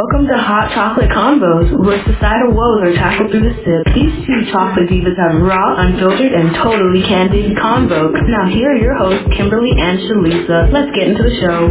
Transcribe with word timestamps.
Welcome 0.00 0.28
to 0.28 0.38
Hot 0.38 0.72
Chocolate 0.72 1.10
Convos, 1.12 1.76
where 1.84 2.00
societal 2.08 2.56
woes 2.56 2.88
are 2.88 2.94
tackled 2.96 3.30
through 3.30 3.44
the 3.44 3.52
sip. 3.60 3.84
These 3.92 4.24
two 4.24 4.48
chocolate 4.50 4.88
divas 4.88 5.12
have 5.20 5.36
raw, 5.44 5.76
unfiltered, 5.76 6.32
and 6.32 6.56
totally 6.56 7.02
candid 7.04 7.52
convo. 7.58 8.08
Now 8.08 8.48
here 8.48 8.72
are 8.72 8.80
your 8.80 8.96
hosts, 8.96 9.28
Kimberly 9.36 9.76
and 9.76 10.00
Shalisa. 10.00 10.72
Let's 10.72 10.96
get 10.96 11.04
into 11.08 11.22
the 11.22 11.36
show. 11.36 11.68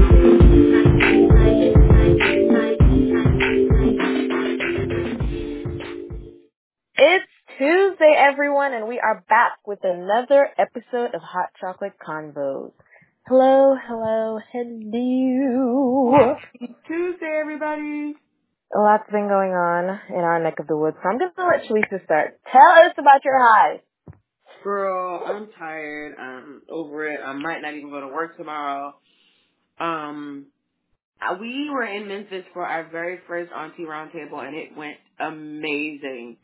It's 7.02 7.34
Tuesday, 7.58 8.14
everyone, 8.16 8.76
and 8.76 8.88
we 8.88 9.00
are 9.00 9.26
back 9.28 9.58
with 9.66 9.80
another 9.82 10.50
episode 10.56 11.16
of 11.16 11.22
Hot 11.24 11.50
Chocolate 11.60 11.98
Convos. 11.98 12.74
Hello, 13.30 13.76
hello, 13.88 14.40
hello. 14.52 16.36
Tuesday, 16.88 17.38
everybody. 17.40 18.16
A 18.76 18.80
lot's 18.80 19.10
been 19.12 19.28
going 19.28 19.52
on 19.52 20.00
in 20.10 20.24
our 20.24 20.42
neck 20.44 20.60
of 20.60 20.68
the 20.68 20.78
woods, 20.78 20.98
so 21.02 21.10
I'm 21.10 21.18
just 21.18 21.36
gonna 21.36 21.50
let 21.58 21.68
Shalisa 21.68 22.04
start. 22.06 22.40
Tell 22.52 22.86
us 22.86 22.94
about 22.98 23.26
your 23.26 23.40
highs. 23.40 23.80
Girl, 24.64 25.24
I'm 25.26 25.50
tired. 25.58 26.16
I'm 26.20 26.62
over 26.70 27.08
it. 27.08 27.20
I 27.24 27.34
might 27.34 27.62
not 27.62 27.74
even 27.74 27.90
go 27.90 28.02
to 28.02 28.08
work 28.08 28.38
tomorrow. 28.38 28.94
Um, 29.80 30.48
we 31.40 31.70
were 31.72 31.84
in 31.84 32.08
Memphis 32.08 32.46
for 32.54 32.64
our 32.64 32.88
very 32.90 33.20
first 33.28 33.52
Auntie 33.52 33.86
Roundtable, 33.86 34.46
and 34.46 34.56
it 34.56 34.76
went 34.76 34.98
amazing. 35.20 36.38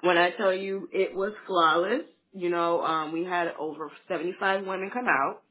When 0.00 0.18
I 0.18 0.30
tell 0.30 0.52
you 0.52 0.88
it 0.92 1.14
was 1.14 1.32
flawless, 1.46 2.02
you 2.32 2.50
know, 2.50 2.82
um, 2.82 3.12
we 3.12 3.24
had 3.24 3.48
over 3.58 3.90
75 4.08 4.66
women 4.66 4.90
come 4.92 5.06
out, 5.08 5.42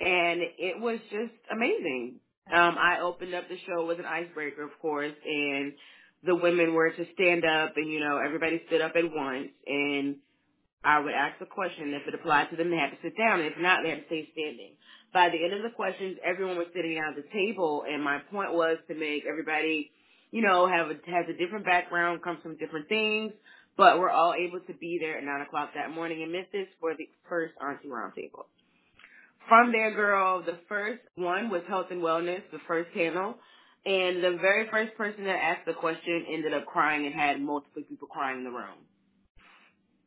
and 0.00 0.40
it 0.58 0.80
was 0.80 0.98
just 1.10 1.32
amazing. 1.50 2.16
Um, 2.52 2.76
I 2.78 3.00
opened 3.02 3.34
up 3.34 3.48
the 3.48 3.58
show 3.66 3.86
with 3.86 3.98
an 3.98 4.06
icebreaker, 4.06 4.62
of 4.62 4.70
course, 4.80 5.14
and 5.24 5.72
the 6.24 6.34
women 6.34 6.74
were 6.74 6.90
to 6.90 7.06
stand 7.14 7.44
up, 7.44 7.74
and 7.76 7.90
you 7.90 8.00
know, 8.00 8.18
everybody 8.18 8.62
stood 8.66 8.80
up 8.80 8.92
at 8.96 9.04
once, 9.04 9.48
and 9.66 10.16
I 10.84 11.00
would 11.00 11.14
ask 11.14 11.40
a 11.40 11.46
question. 11.46 11.94
If 11.94 12.06
it 12.06 12.14
applied 12.14 12.50
to 12.50 12.56
them, 12.56 12.70
they 12.70 12.76
had 12.76 12.90
to 12.90 13.02
sit 13.02 13.16
down. 13.18 13.40
And 13.40 13.50
if 13.50 13.58
not, 13.58 13.82
they 13.82 13.90
had 13.90 14.00
to 14.00 14.06
stay 14.06 14.28
standing. 14.32 14.74
By 15.12 15.30
the 15.30 15.42
end 15.42 15.54
of 15.54 15.62
the 15.62 15.74
questions, 15.74 16.18
everyone 16.24 16.56
was 16.58 16.68
sitting 16.74 16.94
down 16.94 17.14
at 17.14 17.16
the 17.16 17.28
table, 17.32 17.84
and 17.88 18.02
my 18.02 18.18
point 18.30 18.52
was 18.54 18.78
to 18.88 18.94
make 18.94 19.24
everybody, 19.28 19.90
you 20.30 20.42
know, 20.42 20.68
have 20.68 20.88
a 20.88 20.94
has 21.10 21.26
a 21.28 21.36
different 21.36 21.64
background, 21.64 22.22
comes 22.22 22.38
from 22.42 22.56
different 22.58 22.88
things, 22.88 23.32
but 23.76 23.98
we're 23.98 24.10
all 24.10 24.34
able 24.34 24.60
to 24.60 24.74
be 24.74 24.98
there 25.00 25.18
at 25.18 25.24
nine 25.24 25.40
o'clock 25.40 25.70
that 25.74 25.90
morning 25.90 26.22
in 26.22 26.30
Memphis 26.32 26.68
for 26.80 26.94
the 26.94 27.08
first 27.28 27.54
Auntie 27.60 27.88
Roundtable. 27.88 28.46
From 29.48 29.70
there, 29.70 29.94
girl, 29.94 30.42
the 30.42 30.58
first 30.68 31.00
one 31.14 31.50
was 31.50 31.62
health 31.68 31.86
and 31.90 32.02
wellness, 32.02 32.42
the 32.50 32.58
first 32.66 32.92
panel. 32.94 33.36
And 33.84 34.22
the 34.22 34.38
very 34.40 34.68
first 34.68 34.96
person 34.96 35.24
that 35.24 35.38
asked 35.38 35.66
the 35.66 35.72
question 35.72 36.26
ended 36.28 36.52
up 36.52 36.66
crying 36.66 37.06
and 37.06 37.14
had 37.14 37.40
multiple 37.40 37.82
people 37.88 38.08
crying 38.08 38.38
in 38.38 38.44
the 38.44 38.50
room. 38.50 38.82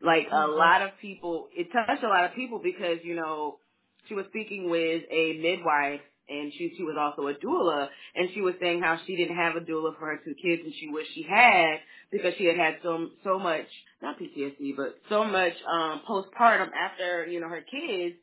Like 0.02 0.28
a 0.32 0.48
lot 0.48 0.82
of 0.82 0.92
people, 1.02 1.48
it 1.56 1.68
touched 1.72 2.04
a 2.04 2.08
lot 2.08 2.26
of 2.26 2.34
people 2.36 2.60
because, 2.62 2.98
you 3.04 3.16
know, 3.16 3.60
she 4.08 4.14
was 4.14 4.26
speaking 4.28 4.70
with 4.70 5.04
a 5.10 5.40
midwife 5.42 6.02
and 6.28 6.52
she, 6.54 6.74
she 6.78 6.84
was 6.84 6.96
also 7.00 7.28
a 7.28 7.34
doula 7.34 7.88
and 8.16 8.30
she 8.34 8.42
was 8.42 8.56
saying 8.60 8.82
how 8.82 8.98
she 9.08 9.16
didn't 9.16 9.38
have 9.38 9.56
a 9.56 9.62
doula 9.62 9.98
for 9.98 10.08
her 10.08 10.20
two 10.24 10.36
kids 10.42 10.62
and 10.66 10.74
she 10.80 10.90
wished 10.90 11.12
she 11.16 11.24
had 11.24 11.78
because 12.12 12.34
she 12.38 12.46
had 12.46 12.58
had 12.58 12.76
so, 12.84 13.08
so 13.24 13.40
much, 13.40 13.68
not 14.02 14.20
PTSD, 14.20 14.76
but 14.76 14.96
so 15.08 15.24
much, 15.24 15.54
um, 15.70 16.02
postpartum 16.08 16.70
after, 16.74 17.26
you 17.28 17.40
know, 17.40 17.48
her 17.48 17.62
kids 17.62 18.16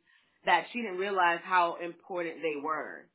that 0.47 0.66
she 0.72 0.83
didn't 0.83 0.98
realize 0.98 1.41
how 1.44 1.77
important 1.83 2.36
they 2.42 2.61
were. 2.62 3.06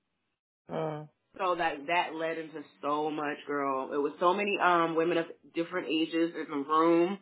Mm. 0.71 1.07
So 1.37 1.55
that 1.55 1.87
that 1.87 2.15
led 2.15 2.37
into 2.37 2.61
so 2.81 3.09
much, 3.09 3.37
girl. 3.47 3.91
It 3.93 3.97
was 3.97 4.13
so 4.19 4.33
many 4.33 4.57
um 4.63 4.95
women 4.95 5.17
of 5.17 5.25
different 5.55 5.87
ages 5.89 6.33
in 6.35 6.45
the 6.49 6.65
room. 6.65 7.19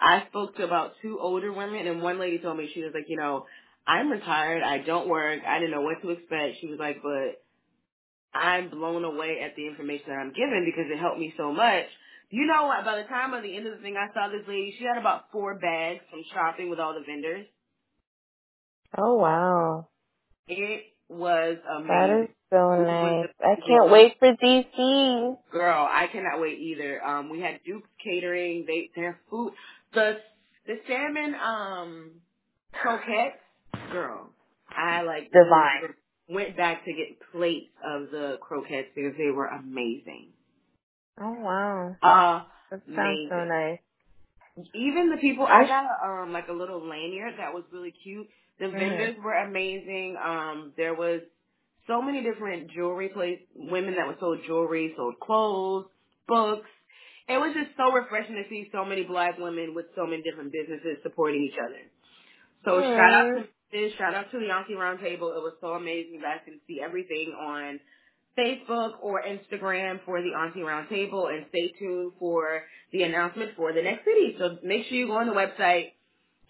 I 0.00 0.24
spoke 0.28 0.56
to 0.56 0.64
about 0.64 0.92
two 1.02 1.18
older 1.20 1.52
women, 1.52 1.86
and 1.86 2.02
one 2.02 2.18
lady 2.18 2.38
told 2.38 2.56
me 2.56 2.70
she 2.72 2.82
was 2.82 2.92
like, 2.94 3.04
you 3.08 3.18
know, 3.18 3.46
I'm 3.86 4.10
retired. 4.10 4.62
I 4.62 4.78
don't 4.78 5.08
work. 5.08 5.40
I 5.46 5.58
didn't 5.58 5.72
know 5.72 5.82
what 5.82 6.00
to 6.02 6.10
expect. 6.10 6.60
She 6.60 6.68
was 6.68 6.78
like, 6.78 7.02
but 7.02 7.42
I'm 8.38 8.70
blown 8.70 9.04
away 9.04 9.40
at 9.44 9.56
the 9.56 9.66
information 9.66 10.06
that 10.08 10.18
I'm 10.20 10.32
given 10.32 10.64
because 10.64 10.90
it 10.90 10.98
helped 10.98 11.18
me 11.18 11.34
so 11.36 11.52
much. 11.52 11.86
You 12.30 12.46
know 12.46 12.66
what? 12.66 12.84
By 12.84 12.96
the 13.02 13.08
time 13.08 13.34
of 13.34 13.42
the 13.42 13.56
end 13.56 13.66
of 13.66 13.76
the 13.76 13.82
thing, 13.82 13.96
I 13.96 14.12
saw 14.14 14.28
this 14.28 14.46
lady. 14.46 14.74
She 14.78 14.84
had 14.84 14.98
about 14.98 15.32
four 15.32 15.56
bags 15.58 16.00
from 16.10 16.22
shopping 16.32 16.70
with 16.70 16.78
all 16.78 16.94
the 16.94 17.04
vendors. 17.04 17.46
Oh 18.96 19.14
wow, 19.14 19.88
It 20.48 20.84
was 21.08 21.56
amazing. 21.76 22.24
is 22.24 22.30
so 22.50 22.76
nice. 22.82 23.28
I 23.40 23.54
can't 23.66 23.90
wait 23.90 24.14
for 24.18 24.32
DC. 24.34 25.36
Girl, 25.52 25.88
I 25.90 26.06
cannot 26.12 26.40
wait 26.40 26.58
either. 26.58 27.04
Um, 27.04 27.28
we 27.30 27.40
had 27.40 27.60
Duke's 27.64 27.88
catering. 28.02 28.64
They 28.66 28.90
their 28.96 29.18
food, 29.30 29.52
the 29.94 30.18
the 30.66 30.74
salmon 30.88 31.34
um 31.34 32.10
croquettes. 32.72 33.36
Girl, 33.92 34.30
I 34.70 35.02
like 35.02 35.30
Divine. 35.32 35.94
went 36.28 36.56
back 36.56 36.84
to 36.84 36.92
get 36.92 37.18
plates 37.32 37.70
of 37.84 38.10
the 38.10 38.38
croquettes 38.40 38.88
because 38.94 39.12
they 39.18 39.30
were 39.30 39.46
amazing. 39.46 40.28
Oh 41.20 41.32
wow, 41.34 41.96
Uh, 42.02 42.44
that 42.70 42.80
sounds 42.94 43.28
so 43.30 43.44
nice. 43.44 43.78
Even 44.74 45.10
the 45.10 45.16
people, 45.20 45.46
I 45.46 45.66
got 45.66 45.84
um 46.04 46.32
like 46.32 46.48
a 46.48 46.52
little 46.52 46.86
lanyard 46.86 47.34
that 47.38 47.54
was 47.54 47.64
really 47.72 47.92
cute. 48.02 48.28
The 48.60 48.66
Mhm. 48.66 48.78
vendors 48.78 49.16
were 49.24 49.34
amazing. 49.34 50.16
Um, 50.16 50.72
there 50.76 50.94
was 50.94 51.22
so 51.86 52.00
many 52.02 52.22
different 52.22 52.70
jewelry 52.70 53.08
place 53.08 53.40
women 53.54 53.96
that 53.96 54.06
were 54.06 54.16
sold 54.20 54.42
jewelry, 54.44 54.94
sold 54.96 55.18
clothes, 55.18 55.86
books. 56.28 56.68
It 57.26 57.38
was 57.38 57.54
just 57.54 57.76
so 57.76 57.90
refreshing 57.90 58.36
to 58.36 58.48
see 58.48 58.68
so 58.70 58.84
many 58.84 59.02
black 59.02 59.38
women 59.38 59.74
with 59.74 59.86
so 59.94 60.06
many 60.06 60.22
different 60.22 60.52
businesses 60.52 61.02
supporting 61.02 61.42
each 61.42 61.58
other. 61.58 61.80
So 62.64 62.82
shout 62.82 63.12
out 63.12 63.28
to 63.38 63.48
this, 63.72 63.94
shout 63.94 64.14
out 64.14 64.30
to 64.30 64.38
the 64.38 64.50
Auntie 64.50 64.74
Roundtable. 64.74 65.34
It 65.34 65.42
was 65.42 65.54
so 65.60 65.74
amazing. 65.74 66.14
You 66.14 66.20
guys 66.20 66.40
can 66.44 66.60
see 66.66 66.80
everything 66.82 67.32
on 67.32 67.80
Facebook 68.36 69.02
or 69.02 69.22
Instagram 69.22 70.00
for 70.04 70.20
the 70.20 70.34
Auntie 70.34 70.60
Roundtable 70.60 71.32
and 71.32 71.46
stay 71.48 71.72
tuned 71.78 72.12
for 72.18 72.64
the 72.92 73.04
announcement 73.04 73.54
for 73.56 73.72
the 73.72 73.82
next 73.82 74.04
city. 74.04 74.36
So 74.38 74.58
make 74.62 74.86
sure 74.86 74.98
you 74.98 75.06
go 75.06 75.14
on 75.16 75.26
the 75.26 75.32
website 75.32 75.92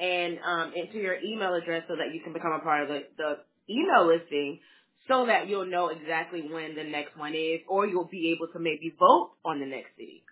and 0.01 0.39
um, 0.41 0.75
enter 0.77 0.99
your 1.01 1.19
email 1.21 1.55
address 1.55 1.85
so 1.89 1.97
that 1.97 2.15
you 2.15 2.23
can 2.25 2.35
become 2.35 2.53
a 2.53 2.61
part 2.61 2.85
of 2.85 2.89
the, 2.89 3.01
the 3.19 3.37
email 3.73 4.07
listing 4.09 4.61
so 5.09 5.27
that 5.27 5.49
you'll 5.49 5.67
know 5.67 5.89
exactly 5.91 6.43
when 6.51 6.77
the 6.77 6.85
next 6.85 7.17
one 7.19 7.35
is 7.35 7.61
or 7.69 7.87
you'll 7.87 8.09
be 8.09 8.35
able 8.37 8.53
to 8.53 8.61
maybe 8.61 8.95
vote 8.99 9.33
on 9.45 9.61
the 9.61 9.67
next 9.67 9.91
city. 9.97 10.25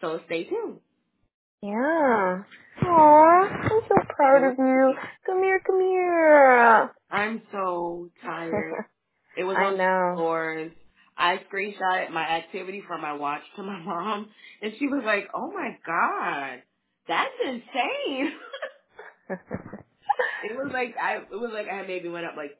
So 0.00 0.20
stay 0.26 0.44
tuned. 0.44 0.80
Yeah. 1.62 2.44
Aw, 2.82 3.48
I'm 3.48 3.82
so 3.88 3.96
proud 4.16 4.52
of 4.52 4.58
you. 4.58 4.94
Come 5.26 5.42
here, 5.42 5.60
come 5.66 5.80
here. 5.80 6.90
I'm 7.10 7.42
so 7.52 8.10
tired. 8.22 8.76
It 9.36 9.44
was 9.44 9.58
on 9.60 9.80
floors. 10.14 10.72
I 11.16 11.38
screenshotted 11.52 12.10
my 12.12 12.22
activity 12.22 12.82
from 12.86 13.02
my 13.02 13.14
watch 13.14 13.42
to 13.56 13.62
my 13.64 13.80
mom, 13.84 14.30
and 14.62 14.72
she 14.78 14.86
was 14.88 15.02
like, 15.06 15.28
"Oh 15.34 15.52
my 15.52 15.78
god, 15.86 16.62
that's 17.08 17.34
insane." 17.44 18.32
it 19.30 20.56
was 20.56 20.70
like 20.72 20.96
I, 21.00 21.16
it 21.18 21.30
was 21.32 21.52
like 21.54 21.68
I 21.68 21.86
maybe 21.86 22.08
went 22.08 22.26
up 22.26 22.36
like 22.36 22.58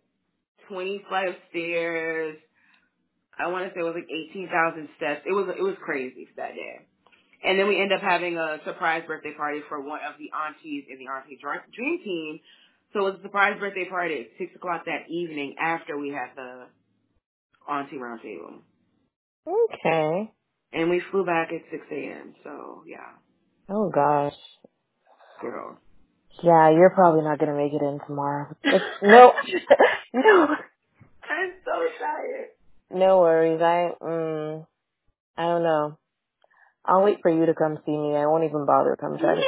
20 0.68 1.04
flight 1.08 1.28
of 1.28 1.36
stairs. 1.50 2.38
I 3.38 3.48
want 3.48 3.66
to 3.68 3.74
say 3.74 3.80
it 3.80 3.84
was 3.84 3.94
like 3.96 4.08
18,000 4.32 4.88
steps. 4.96 5.22
It 5.26 5.32
was 5.32 5.48
it 5.58 5.62
was 5.62 5.76
crazy 5.84 6.28
that 6.36 6.54
day. 6.54 6.88
And 7.44 7.58
then 7.58 7.68
we 7.68 7.80
end 7.80 7.92
up 7.92 8.00
having 8.02 8.38
a 8.38 8.58
surprise 8.64 9.04
birthday 9.06 9.34
party 9.36 9.60
for 9.68 9.80
one 9.80 10.00
of 10.04 10.14
the 10.18 10.30
aunties 10.36 10.84
in 10.90 10.98
the 10.98 11.06
auntie 11.12 11.38
Dr- 11.40 11.70
dream 11.74 12.00
team. 12.04 12.40
So 12.92 13.00
it 13.06 13.12
was 13.12 13.20
a 13.20 13.22
surprise 13.24 13.58
birthday 13.60 13.88
party 13.88 14.20
at 14.20 14.26
six 14.38 14.54
o'clock 14.56 14.84
that 14.86 15.10
evening 15.10 15.56
after 15.60 15.98
we 15.98 16.10
had 16.10 16.34
the 16.36 16.68
auntie 17.68 17.96
roundtable. 17.96 18.62
okay. 19.48 20.32
And 20.72 20.90
we 20.90 21.02
flew 21.10 21.26
back 21.26 21.50
at 21.52 21.62
six 21.70 21.84
a.m. 21.92 22.34
So 22.44 22.84
yeah, 22.86 23.14
Oh 23.70 23.90
gosh. 23.94 24.34
girl. 25.40 25.78
Yeah, 26.42 26.70
you're 26.70 26.90
probably 26.90 27.22
not 27.22 27.38
gonna 27.38 27.56
make 27.56 27.72
it 27.72 27.82
in 27.82 28.00
tomorrow. 28.06 28.54
It's, 28.64 28.84
no, 29.02 29.32
no, 30.14 30.46
I'm 31.30 31.52
so 31.64 31.88
tired. 31.98 32.48
no 32.90 33.20
worries. 33.20 33.60
I, 33.62 33.90
mm, 34.02 34.66
I 35.36 35.42
don't 35.42 35.62
know. 35.62 35.98
I'll 36.84 37.02
wait 37.02 37.18
for 37.22 37.30
you 37.30 37.46
to 37.46 37.54
come 37.54 37.78
see 37.86 37.96
me. 37.96 38.14
I 38.16 38.26
won't 38.26 38.44
even 38.44 38.66
bother 38.66 38.96
come 39.00 39.18
try 39.18 39.36
to. 39.36 39.42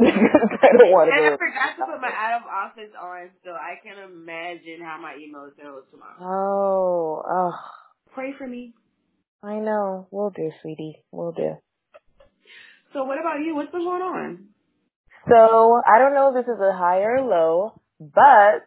I 0.00 0.68
don't 0.78 0.90
want 0.92 1.10
to 1.10 1.16
And 1.16 1.26
I 1.26 1.30
go. 1.30 1.36
forgot 1.36 1.76
to 1.86 1.92
put 1.92 2.00
my 2.00 2.08
out 2.14 2.40
of 2.42 2.46
office 2.48 2.92
on, 3.00 3.30
so 3.44 3.50
I 3.52 3.74
can't 3.84 3.98
imagine 3.98 4.80
how 4.82 4.98
my 5.00 5.16
email 5.16 5.44
is 5.46 5.52
gonna 5.58 5.74
look 5.74 5.90
tomorrow. 5.90 6.16
Oh, 6.20 7.22
oh, 7.28 7.52
Pray 8.14 8.32
for 8.38 8.46
me. 8.46 8.74
I 9.42 9.56
know. 9.56 10.08
We'll 10.10 10.30
do, 10.30 10.50
sweetie. 10.62 11.02
We'll 11.12 11.32
do. 11.32 11.56
So 12.92 13.04
what 13.04 13.20
about 13.20 13.40
you? 13.44 13.54
What's 13.54 13.70
been 13.72 13.84
going 13.84 14.02
on? 14.02 14.48
So 15.28 15.80
I 15.86 15.98
don't 15.98 16.14
know 16.14 16.28
if 16.34 16.46
this 16.46 16.54
is 16.54 16.60
a 16.60 16.72
high 16.72 17.00
or 17.02 17.20
low, 17.22 17.80
but 18.00 18.64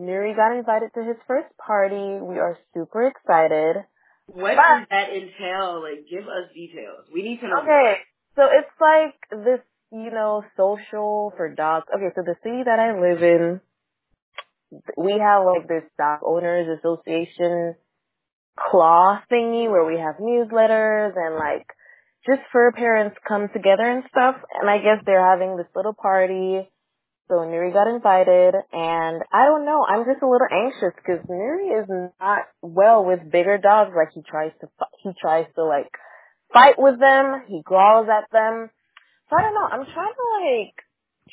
Nuri 0.00 0.34
got 0.36 0.56
invited 0.56 0.90
to 0.94 1.02
his 1.04 1.16
first 1.26 1.48
party. 1.58 2.18
We 2.20 2.38
are 2.38 2.56
super 2.74 3.06
excited. 3.06 3.84
What 4.26 4.56
But- 4.56 4.78
does 4.80 4.86
that 4.90 5.10
entail? 5.10 5.82
Like, 5.82 6.06
give 6.08 6.26
us 6.28 6.52
details. 6.54 7.06
We 7.12 7.22
need 7.22 7.40
to 7.40 7.48
know. 7.48 7.62
Okay, 7.62 7.96
so 8.36 8.42
it's 8.52 8.70
like 8.80 9.14
this, 9.44 9.60
you 9.90 10.10
know, 10.10 10.44
social 10.56 11.32
for 11.36 11.48
dogs. 11.54 11.86
Okay, 11.94 12.10
so 12.14 12.22
the 12.22 12.36
city 12.42 12.62
that 12.64 12.78
I 12.78 12.98
live 13.00 13.22
in, 13.22 13.60
we 14.96 15.18
have 15.18 15.44
like 15.44 15.66
this 15.66 15.82
dog 15.98 16.20
owners 16.24 16.78
association 16.78 17.74
claw 18.56 19.20
thingy 19.30 19.68
where 19.70 19.84
we 19.84 19.98
have 19.98 20.16
newsletters 20.16 21.16
and 21.16 21.34
like 21.36 21.66
just 22.26 22.40
fur 22.52 22.72
parents 22.72 23.16
come 23.26 23.48
together 23.52 23.84
and 23.84 24.04
stuff. 24.10 24.36
And 24.60 24.68
I 24.68 24.78
guess 24.78 25.02
they're 25.04 25.24
having 25.24 25.56
this 25.56 25.66
little 25.74 25.94
party. 25.94 26.68
So 27.28 27.36
Nuri 27.46 27.72
got 27.72 27.86
invited 27.86 28.54
and 28.72 29.22
I 29.32 29.46
don't 29.46 29.64
know, 29.64 29.86
I'm 29.86 30.04
just 30.04 30.20
a 30.20 30.28
little 30.28 30.48
anxious 30.50 30.92
because 30.96 31.24
Nuri 31.30 31.80
is 31.80 31.88
not 32.20 32.42
well 32.60 33.04
with 33.04 33.30
bigger 33.30 33.56
dogs. 33.56 33.92
Like 33.94 34.12
he 34.14 34.22
tries 34.28 34.50
to, 34.60 34.68
he 35.02 35.10
tries 35.20 35.46
to 35.54 35.64
like 35.64 35.90
fight 36.52 36.74
with 36.76 36.98
them. 36.98 37.44
He 37.46 37.62
growls 37.62 38.08
at 38.10 38.30
them. 38.32 38.70
So 39.28 39.36
I 39.38 39.42
don't 39.42 39.54
know. 39.54 39.68
I'm 39.70 39.86
trying 39.94 40.12
to 40.12 40.26
like 40.42 40.74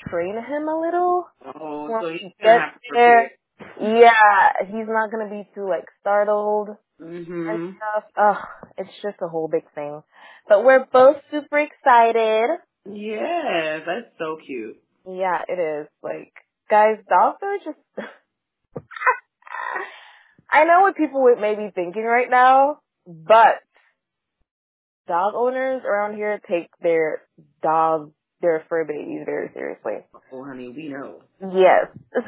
train 0.07 0.35
him 0.35 0.67
a 0.67 0.79
little. 0.79 1.27
Oh, 1.43 1.99
so 2.01 2.09
he's 2.09 2.31
gonna 2.41 2.59
have 2.59 2.73
to 2.73 2.79
there, 2.93 3.31
yeah, 3.81 4.65
he's 4.67 4.87
not 4.87 5.11
gonna 5.11 5.29
be 5.29 5.49
too 5.55 5.67
like 5.67 5.85
startled 5.99 6.69
Mm-hmm. 7.01 7.49
and 7.49 7.75
stuff. 7.77 8.03
Ugh, 8.17 8.71
it's 8.77 9.01
just 9.03 9.17
a 9.21 9.27
whole 9.27 9.47
big 9.47 9.63
thing. 9.75 10.01
But 10.49 10.63
we're 10.63 10.85
both 10.85 11.17
super 11.31 11.59
excited. 11.59 12.57
Yeah, 12.89 13.79
that's 13.85 14.07
so 14.17 14.37
cute. 14.45 14.77
Yeah, 15.07 15.41
it 15.47 15.59
is. 15.59 15.87
Like, 16.01 16.33
guys, 16.69 16.97
dogs 17.09 17.37
are 17.41 17.57
just. 17.63 17.77
I 20.49 20.63
know 20.63 20.81
what 20.81 20.95
people 20.95 21.23
would 21.23 21.39
may 21.39 21.55
be 21.55 21.69
thinking 21.75 22.03
right 22.03 22.29
now, 22.29 22.79
but 23.05 23.61
dog 25.07 25.33
owners 25.35 25.81
around 25.85 26.15
here 26.15 26.39
take 26.49 26.69
their 26.81 27.23
dog, 27.61 28.11
their 28.41 28.63
fur 28.69 28.85
babies 28.85 29.23
very 29.25 29.49
seriously. 29.53 30.05
Oh, 30.31 30.45
honey, 30.45 30.69
we 30.69 30.89
know. 30.89 31.21
Yes. 31.41 31.87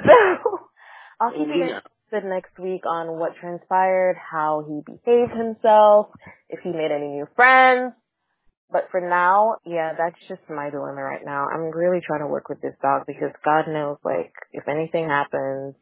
So 1.20 1.26
I'll 1.26 1.32
keep 1.32 1.48
you 1.48 1.54
We 1.54 1.60
guys 1.62 1.70
know. 1.72 1.82
Posted 2.10 2.30
next 2.30 2.58
week 2.60 2.86
on 2.86 3.20
what 3.20 3.36
transpired, 3.40 4.16
how 4.18 4.66
he 4.68 4.82
behaved 4.86 5.32
himself, 5.32 6.08
if 6.50 6.60
he 6.64 6.70
made 6.72 6.92
any 6.92 7.08
new 7.08 7.28
friends. 7.36 7.94
But 8.72 8.88
for 8.92 9.02
now, 9.02 9.56
yeah, 9.66 9.94
that's 9.98 10.16
just 10.28 10.42
my 10.50 10.70
dilemma 10.70 11.02
right 11.02 11.26
now. 11.26 11.48
I'm 11.48 11.72
really 11.72 12.02
trying 12.06 12.20
to 12.22 12.28
work 12.28 12.50
with 12.50 12.62
this 12.62 12.76
dog 12.82 13.04
because 13.08 13.32
God 13.44 13.68
knows, 13.68 13.98
like, 14.04 14.32
if 14.52 14.68
anything 14.68 15.08
happens, 15.08 15.76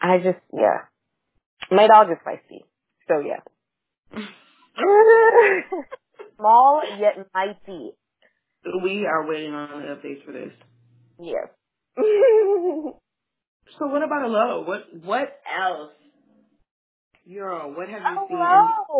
I 0.00 0.18
just, 0.18 0.38
yeah. 0.52 0.82
My 1.70 1.86
dog 1.88 2.10
is 2.10 2.18
feisty. 2.26 2.62
So 3.08 3.20
yeah. 3.20 3.40
Small 6.36 6.82
yet 7.00 7.26
mighty. 7.34 7.92
We 8.82 9.06
are 9.06 9.26
waiting 9.26 9.54
on 9.54 9.82
the 9.82 9.88
updates 9.88 10.24
for 10.24 10.32
this. 10.32 10.52
Yes. 11.18 11.48
So 13.78 13.86
what 13.86 14.02
about 14.02 14.22
a 14.22 14.28
low? 14.28 14.64
What 14.64 14.82
what 15.04 15.40
else? 15.48 15.92
Yo, 17.26 17.72
what 17.74 17.88
have 17.88 18.02
you 18.02 18.06
seen 18.28 18.38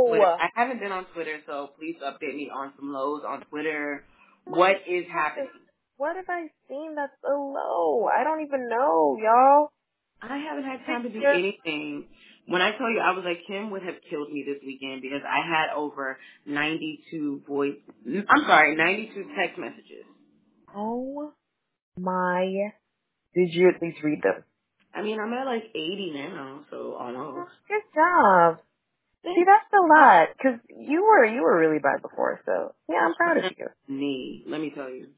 Twitter? 0.09 0.25
I 0.41 0.49
haven't 0.55 0.81
been 0.81 0.93
on 0.93 1.05
Twitter, 1.13 1.41
so 1.47 1.71
please 1.79 1.97
update 2.03 2.35
me 2.35 2.51
on 2.55 2.73
some 2.79 2.93
lows 2.93 3.23
on 3.29 3.43
Twitter. 3.51 4.05
What 4.47 4.77
is 4.89 5.05
happening? 5.13 5.51
What 5.97 6.17
have 6.17 6.25
I 6.29 6.49
seen 6.69 6.95
that's 6.97 7.13
so 7.23 7.53
low? 7.55 8.09
I 8.09 8.25
don't 8.25 8.41
even 8.43 8.69
know, 8.69 9.17
y'all. 9.23 9.69
I 10.23 10.39
haven't 10.39 10.65
had 10.65 10.85
time 10.87 11.03
to 11.03 11.11
do 11.11 11.23
anything. 11.23 12.07
When 12.47 12.63
I 12.63 12.71
tell 12.73 12.91
you, 12.91 13.01
I 13.01 13.13
was 13.13 13.25
like, 13.25 13.47
Kim 13.47 13.71
would 13.71 13.83
have 13.83 13.97
killed 14.11 14.31
me 14.33 14.45
this 14.47 14.61
weekend 14.67 15.03
because 15.03 15.21
I 15.25 15.47
had 15.47 15.75
over 15.77 16.19
92 16.47 17.43
voice, 17.49 17.77
I'm 18.07 18.45
sorry, 18.47 18.75
92 18.77 19.25
text 19.37 19.59
messages. 19.59 20.05
Oh 20.75 21.33
my. 21.99 22.47
Did 23.35 23.49
you 23.53 23.69
at 23.69 23.81
least 23.83 23.99
read 24.03 24.23
them? 24.23 24.45
I 24.95 25.03
mean, 25.03 25.19
I'm 25.21 25.33
at 25.33 25.47
like 25.47 25.65
80 25.75 26.13
now, 26.15 26.61
so 26.71 26.95
almost. 26.99 27.51
Good 27.69 27.83
job. 27.95 28.59
See, 29.25 29.45
that's 29.45 29.73
a 29.73 29.87
lot. 29.87 30.29
Cause 30.41 30.61
you 30.69 31.03
were, 31.03 31.25
you 31.25 31.43
were 31.43 31.59
really 31.59 31.79
bad 31.79 32.03
before, 32.03 32.41
so 32.45 32.75
yeah, 32.89 33.07
I'm 33.07 33.15
proud 33.15 33.39
of 33.39 33.53
you. 33.57 33.67
Me, 33.89 34.45
let 34.47 34.61
me 34.61 34.71
tell 34.75 34.91
you. 34.91 35.09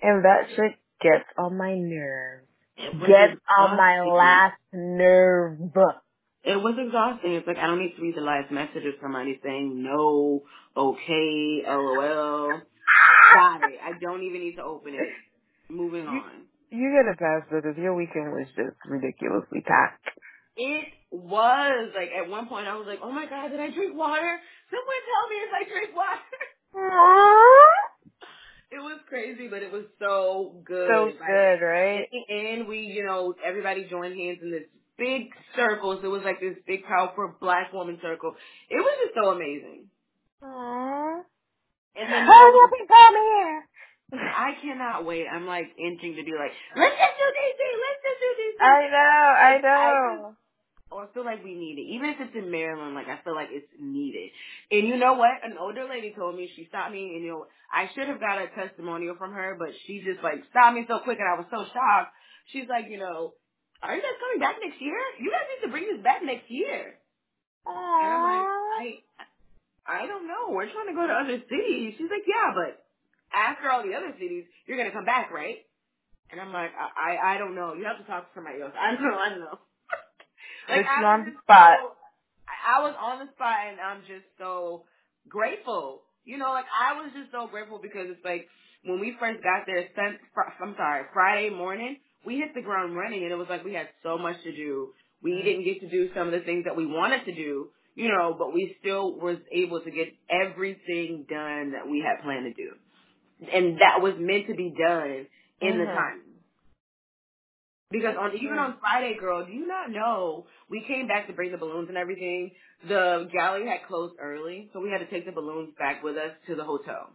And 0.00 0.24
that 0.24 0.48
shit 0.54 0.72
gets 1.00 1.24
on 1.36 1.56
my 1.56 1.74
nerves. 1.74 2.46
Gets 2.76 3.40
on 3.58 3.76
my 3.76 4.00
last 4.04 4.58
nerve. 4.72 5.58
It 6.44 6.56
was 6.56 6.76
exhausting. 6.78 7.32
It's 7.32 7.46
like 7.46 7.56
I 7.56 7.66
don't 7.66 7.80
need 7.80 7.96
to 7.96 8.02
read 8.02 8.14
the 8.16 8.20
last 8.20 8.52
message 8.52 8.84
of 8.86 8.94
somebody 9.02 9.40
saying 9.42 9.82
no, 9.82 10.44
okay, 10.76 11.62
lol. 11.66 12.60
Got 13.34 13.62
it. 13.68 13.78
I 13.82 13.98
don't 14.00 14.22
even 14.22 14.40
need 14.40 14.56
to 14.56 14.62
open 14.62 14.94
it. 14.94 15.08
Moving 15.68 16.06
on. 16.06 16.46
You 16.70 16.90
get 16.92 17.12
a 17.12 17.16
pass 17.16 17.48
because 17.50 17.76
your 17.78 17.94
weekend 17.94 18.32
was 18.32 18.46
just 18.56 18.76
ridiculously 18.86 19.60
packed. 19.60 20.08
It 20.56 20.86
was 21.10 21.92
like 21.94 22.10
at 22.16 22.28
one 22.30 22.48
point 22.48 22.66
I 22.66 22.76
was 22.76 22.86
like, 22.86 23.00
oh 23.02 23.12
my 23.12 23.26
god, 23.26 23.48
did 23.48 23.60
I 23.60 23.70
drink 23.70 23.96
water? 23.96 24.40
Someone 24.70 25.02
tell 25.06 25.28
me 25.30 25.36
if 25.36 25.52
I 25.52 25.64
drink 25.70 25.96
water. 25.96 26.20
it 28.72 28.80
was 28.80 29.00
crazy, 29.08 29.48
but 29.48 29.62
it 29.62 29.70
was 29.70 29.84
so 29.98 30.60
good. 30.64 30.88
So 30.88 31.04
Like, 31.04 31.18
good, 31.18 31.64
right? 31.64 32.08
And 32.28 32.66
we, 32.66 32.80
you 32.80 33.04
know, 33.04 33.34
everybody 33.44 33.86
joined 33.88 34.18
hands 34.18 34.38
in 34.42 34.50
this 34.50 34.64
big 34.98 35.28
circle. 35.54 35.98
So 36.00 36.08
it 36.08 36.10
was 36.10 36.22
like 36.24 36.40
this 36.40 36.56
big, 36.66 36.84
powerful 36.84 37.34
black 37.40 37.72
woman 37.72 37.98
circle. 38.02 38.34
It 38.70 38.76
was 38.76 38.98
just 39.04 39.14
so 39.14 39.30
amazing. 39.30 39.86
Aww. 40.42 41.20
And 41.96 42.12
then 42.12 42.26
Hurry 42.26 42.64
up 42.64 42.70
and 42.78 42.88
come 42.88 43.14
here. 43.14 43.65
I 44.12 44.54
cannot 44.62 45.04
wait. 45.04 45.26
I'm 45.26 45.46
like 45.46 45.66
inching 45.78 46.14
to 46.14 46.22
be 46.22 46.32
like, 46.38 46.54
let's 46.76 46.94
just 46.94 47.16
do 47.18 47.26
DC. 47.26 47.60
Let's 47.82 48.00
just 48.06 48.18
do 48.22 48.30
DC. 48.38 48.56
I 48.62 48.80
know, 48.90 49.24
I 49.34 49.50
I 49.50 49.60
know. 49.60 50.36
Oh, 50.92 51.02
I 51.02 51.06
feel 51.12 51.24
like 51.24 51.42
we 51.42 51.54
need 51.58 51.82
it. 51.82 51.90
Even 51.98 52.10
if 52.10 52.16
it's 52.20 52.36
in 52.38 52.50
Maryland, 52.50 52.94
like 52.94 53.08
I 53.08 53.18
feel 53.24 53.34
like 53.34 53.50
it's 53.50 53.66
needed. 53.74 54.30
And 54.70 54.86
you 54.86 54.96
know 54.96 55.14
what? 55.14 55.42
An 55.42 55.58
older 55.58 55.82
lady 55.90 56.14
told 56.14 56.36
me, 56.36 56.48
she 56.54 56.66
stopped 56.70 56.92
me 56.92 57.18
and 57.18 57.24
you 57.24 57.30
know, 57.30 57.46
I 57.74 57.90
should 57.94 58.06
have 58.06 58.20
got 58.22 58.38
a 58.38 58.46
testimonial 58.54 59.16
from 59.18 59.32
her, 59.34 59.56
but 59.58 59.74
she 59.86 59.98
just 60.06 60.22
like 60.22 60.46
stopped 60.50 60.78
me 60.78 60.86
so 60.86 61.00
quick 61.02 61.18
and 61.18 61.26
I 61.26 61.34
was 61.34 61.50
so 61.50 61.66
shocked. 61.74 62.14
She's 62.54 62.70
like, 62.70 62.86
you 62.88 63.02
know, 63.02 63.34
are 63.82 63.94
you 63.96 64.00
guys 64.00 64.14
coming 64.22 64.38
back 64.38 64.62
next 64.62 64.80
year? 64.80 64.94
You 65.18 65.34
guys 65.34 65.50
need 65.50 65.66
to 65.66 65.72
bring 65.74 65.90
this 65.90 66.02
back 66.06 66.22
next 66.22 66.46
year. 66.46 66.94
And 67.66 68.10
I'm 68.14 68.22
like, 68.22 68.46
I, 69.90 70.06
I 70.06 70.06
don't 70.06 70.30
know. 70.30 70.54
We're 70.54 70.70
trying 70.70 70.86
to 70.86 70.94
go 70.94 71.02
to 71.02 71.12
other 71.12 71.42
cities. 71.50 71.98
She's 71.98 72.10
like, 72.10 72.22
yeah, 72.30 72.54
but 72.54 72.85
after 73.36 73.70
all 73.70 73.84
the 73.84 73.92
other 73.92 74.16
cities, 74.16 74.44
you're 74.66 74.78
gonna 74.78 74.96
come 74.96 75.04
back, 75.04 75.30
right? 75.30 75.60
And 76.32 76.40
I'm 76.40 76.52
like, 76.52 76.72
I, 76.72 76.88
I, 76.96 77.34
I 77.34 77.38
don't 77.38 77.54
know. 77.54 77.74
You 77.74 77.84
have 77.84 77.98
to 77.98 78.08
talk 78.08 78.26
to 78.26 78.34
somebody 78.34 78.60
else. 78.60 78.72
I 78.80 78.96
don't 78.96 79.04
know. 79.04 79.18
I 79.18 79.28
don't 79.28 79.40
know. 79.40 79.58
Put 80.66 80.82
you 80.82 81.04
I 81.04 81.04
on 81.04 81.24
the 81.24 81.32
spot. 81.44 81.78
so- 81.82 81.92
I 82.66 82.82
was 82.82 82.94
on 82.98 83.26
the 83.26 83.30
spot, 83.32 83.70
and 83.70 83.78
I'm 83.80 84.00
just 84.02 84.26
so 84.38 84.84
grateful. 85.28 86.02
You 86.24 86.38
know, 86.38 86.50
like 86.50 86.66
I 86.66 86.98
was 86.98 87.12
just 87.14 87.30
so 87.30 87.46
grateful 87.46 87.78
because 87.80 88.06
it's 88.10 88.24
like 88.24 88.48
when 88.84 88.98
we 88.98 89.16
first 89.20 89.42
got 89.42 89.66
there. 89.66 89.86
Fr- 90.34 90.62
I'm 90.62 90.74
sorry, 90.76 91.04
Friday 91.12 91.50
morning, 91.50 91.98
we 92.24 92.38
hit 92.38 92.54
the 92.54 92.62
ground 92.62 92.96
running, 92.96 93.22
and 93.22 93.32
it 93.32 93.36
was 93.36 93.46
like 93.48 93.64
we 93.64 93.74
had 93.74 93.88
so 94.02 94.18
much 94.18 94.36
to 94.42 94.54
do. 94.54 94.90
We 95.22 95.32
mm-hmm. 95.32 95.44
didn't 95.44 95.64
get 95.64 95.80
to 95.80 95.88
do 95.88 96.10
some 96.14 96.26
of 96.26 96.32
the 96.32 96.40
things 96.40 96.64
that 96.64 96.76
we 96.76 96.86
wanted 96.86 97.24
to 97.24 97.34
do, 97.34 97.70
you 97.94 98.08
know, 98.08 98.34
but 98.36 98.52
we 98.52 98.76
still 98.80 99.14
was 99.14 99.38
able 99.52 99.80
to 99.80 99.90
get 99.90 100.08
everything 100.28 101.26
done 101.28 101.72
that 101.72 101.88
we 101.88 102.04
had 102.04 102.22
planned 102.22 102.44
to 102.44 102.54
do, 102.54 102.74
and 103.40 103.78
that 103.80 104.02
was 104.02 104.14
meant 104.18 104.48
to 104.48 104.54
be 104.54 104.74
done 104.78 105.28
in 105.60 105.78
the 105.78 105.86
Mhm. 105.86 105.92
time. 105.92 106.22
Because 107.90 108.16
on 108.20 108.36
even 108.36 108.58
on 108.58 108.78
Friday, 108.80 109.16
girl, 109.18 109.46
do 109.46 109.52
you 109.52 109.66
not 109.66 109.90
know 109.90 110.46
we 110.70 110.84
came 110.88 111.08
back 111.08 111.28
to 111.28 111.34
bring 111.34 111.52
the 111.52 111.58
balloons 111.58 111.88
and 111.88 111.98
everything? 111.98 112.52
The 112.88 113.28
gallery 113.32 113.68
had 113.68 113.86
closed 113.88 114.16
early, 114.20 114.70
so 114.72 114.80
we 114.80 114.90
had 114.90 114.98
to 114.98 115.10
take 115.10 115.26
the 115.26 115.32
balloons 115.32 115.74
back 115.78 116.02
with 116.02 116.16
us 116.16 116.32
to 116.48 116.56
the 116.56 116.64
hotel. 116.64 117.10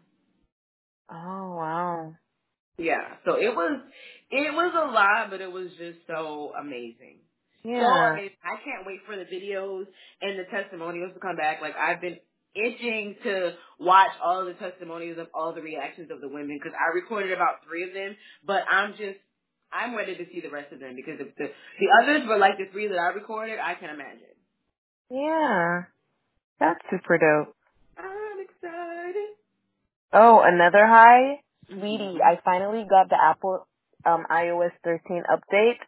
Oh 1.10 1.56
wow. 1.58 2.16
Yeah, 2.78 3.18
so 3.25 3.36
it 3.36 3.56
was 3.56 3.82
it 4.32 4.54
was 4.54 4.74
a 4.75 4.92
lot, 4.92 5.30
but 5.32 5.42
it 5.42 5.51
was 5.51 5.70
just 5.78 6.00
so 6.08 6.54
amazing. 6.60 7.20
So 7.78 7.86
Yeah. 7.86 8.12
amazing. 8.12 8.38
I 8.44 8.58
can't 8.63 8.86
wait 8.88 9.01
for 9.06 9.16
the 9.16 9.25
videos 9.25 9.86
and 10.22 10.40
the 10.40 10.46
testimonials 10.51 11.13
to 11.13 11.20
come 11.20 11.38
back. 11.38 11.62
Like 11.62 11.75
I've 11.75 12.01
been 12.01 12.20
itching 12.55 13.15
to 13.24 13.53
watch 13.79 14.12
all 14.24 14.46
the 14.46 14.53
testimonials 14.55 15.20
of 15.20 15.27
all 15.34 15.53
the 15.53 15.62
reactions 15.62 16.12
of 16.12 16.22
the 16.22 16.27
women 16.27 16.60
because 16.62 16.77
I 16.77 16.93
recorded 16.96 17.31
about 17.34 17.63
three 17.67 17.84
of 17.88 17.93
them, 17.93 18.15
but 18.46 18.63
I'm 18.72 18.91
just 18.93 19.20
I'm 19.72 19.96
ready 19.96 20.15
to 20.15 20.25
see 20.34 20.41
the 20.41 20.50
rest 20.51 20.74
of 20.74 20.79
them 20.79 20.96
because 20.96 21.20
if 21.20 21.36
the 21.36 21.48
the 21.48 21.88
others 22.03 22.27
were 22.27 22.38
like 22.38 22.58
the 22.58 22.72
three 22.72 22.88
that 22.88 22.98
I 23.00 23.10
recorded, 23.10 23.60
I 23.60 23.75
can 23.75 23.89
imagine. 23.89 24.36
Yeah. 25.10 25.84
That's 26.60 26.79
super 26.91 27.17
dope. 27.17 27.55
I'm 27.98 28.39
excited. 28.39 29.29
Oh, 30.13 30.41
another 30.43 30.88
high? 30.88 31.41
Sweetie, 31.70 32.20
I 32.24 32.39
finally 32.43 32.86
got 32.89 33.10
the 33.10 33.17
Apple 33.22 33.67
um 34.05 34.25
iOS 34.31 34.72
13 34.84 35.24
update. 35.31 35.79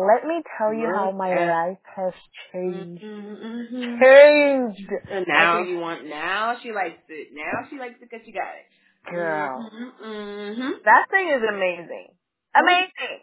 Let 0.00 0.26
me 0.26 0.42
tell 0.58 0.72
you 0.74 0.86
how 0.94 1.10
my 1.12 1.28
life 1.34 1.78
has 1.96 2.12
changed. 2.52 3.02
Mm-hmm. 3.02 4.02
Changed. 4.02 4.90
And 5.10 5.26
now 5.28 5.58
I 5.58 5.62
can- 5.62 5.68
you 5.68 5.78
want. 5.78 6.06
Now 6.06 6.56
she 6.62 6.72
likes 6.72 7.02
it. 7.08 7.28
Now 7.32 7.68
she 7.70 7.78
likes 7.78 7.94
it 8.00 8.08
because 8.10 8.24
she 8.24 8.32
got 8.32 8.54
it. 8.56 8.66
Girl. 9.10 9.70
Mm-hmm. 10.04 10.70
That 10.84 11.06
thing 11.10 11.28
is 11.30 11.42
amazing. 11.48 12.08
Amazing. 12.54 13.22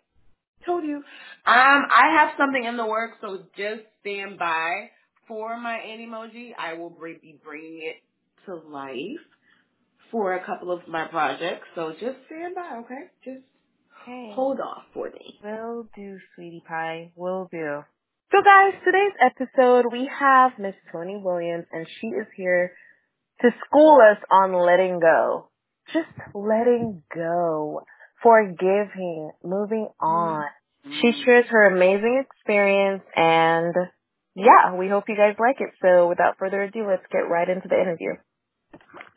Told 0.65 0.83
you. 0.83 0.97
Um, 0.97 1.03
I 1.45 2.15
have 2.17 2.31
something 2.37 2.63
in 2.63 2.77
the 2.77 2.85
works, 2.85 3.17
so 3.21 3.43
just 3.57 3.81
stand 4.01 4.39
by 4.39 4.89
for 5.27 5.57
my 5.59 5.77
Animoji. 5.85 6.51
I 6.57 6.73
will 6.73 6.89
be 6.89 7.37
bringing 7.43 7.81
it 7.83 7.97
to 8.45 8.55
life 8.55 9.21
for 10.11 10.33
a 10.33 10.45
couple 10.45 10.71
of 10.71 10.87
my 10.87 11.05
projects. 11.07 11.67
So 11.75 11.91
just 11.91 12.17
stand 12.27 12.55
by, 12.55 12.77
okay? 12.83 13.09
Just 13.23 13.43
Hey. 14.05 14.31
hold 14.35 14.59
off 14.59 14.83
for 14.93 15.09
me. 15.09 15.39
Will 15.43 15.87
do, 15.95 16.19
sweetie 16.35 16.63
pie. 16.67 17.11
Will 17.15 17.47
do. 17.51 17.83
So 18.31 18.37
guys, 18.43 18.73
today's 18.83 19.13
episode 19.19 19.85
we 19.91 20.07
have 20.19 20.51
Miss 20.59 20.75
Tony 20.91 21.19
Williams 21.23 21.65
and 21.71 21.87
she 21.99 22.07
is 22.07 22.27
here 22.37 22.73
to 23.41 23.49
school 23.65 23.99
us 23.99 24.17
on 24.29 24.53
letting 24.53 24.99
go. 24.99 25.49
Just 25.91 26.09
letting 26.35 27.01
go. 27.13 27.81
Forgiving. 28.21 29.31
Moving 29.43 29.87
on. 29.99 30.45
She 30.83 31.07
mm-hmm. 31.07 31.23
shares 31.23 31.45
her 31.49 31.67
amazing 31.67 32.23
experience 32.25 33.03
and 33.15 33.73
yeah, 34.35 34.75
we 34.77 34.87
hope 34.87 35.05
you 35.07 35.15
guys 35.15 35.35
like 35.39 35.61
it. 35.61 35.71
So 35.81 36.07
without 36.09 36.37
further 36.37 36.61
ado, 36.61 36.87
let's 36.87 37.05
get 37.11 37.29
right 37.29 37.49
into 37.49 37.67
the 37.67 37.79
interview. 37.79 38.11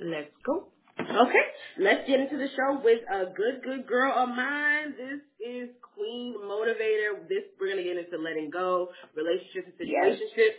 Let's 0.00 0.33
go. 0.47 0.68
Okay, 1.00 1.47
let's 1.78 2.07
get 2.09 2.21
into 2.21 2.37
the 2.37 2.49
show 2.57 2.81
with 2.83 2.99
a 3.11 3.26
good, 3.31 3.62
good 3.62 3.87
girl 3.87 4.12
of 4.12 4.28
mine. 4.31 4.95
This 4.99 5.21
is 5.38 5.69
Queen 5.95 6.35
Motivator. 6.45 7.23
This 7.28 7.45
we're 7.61 7.71
gonna 7.71 7.85
get 7.85 7.97
into 7.97 8.19
letting 8.19 8.50
go, 8.50 8.88
relationships 9.14 9.71
and 9.78 9.88
Yes. 9.88 10.19
situationships. 10.19 10.59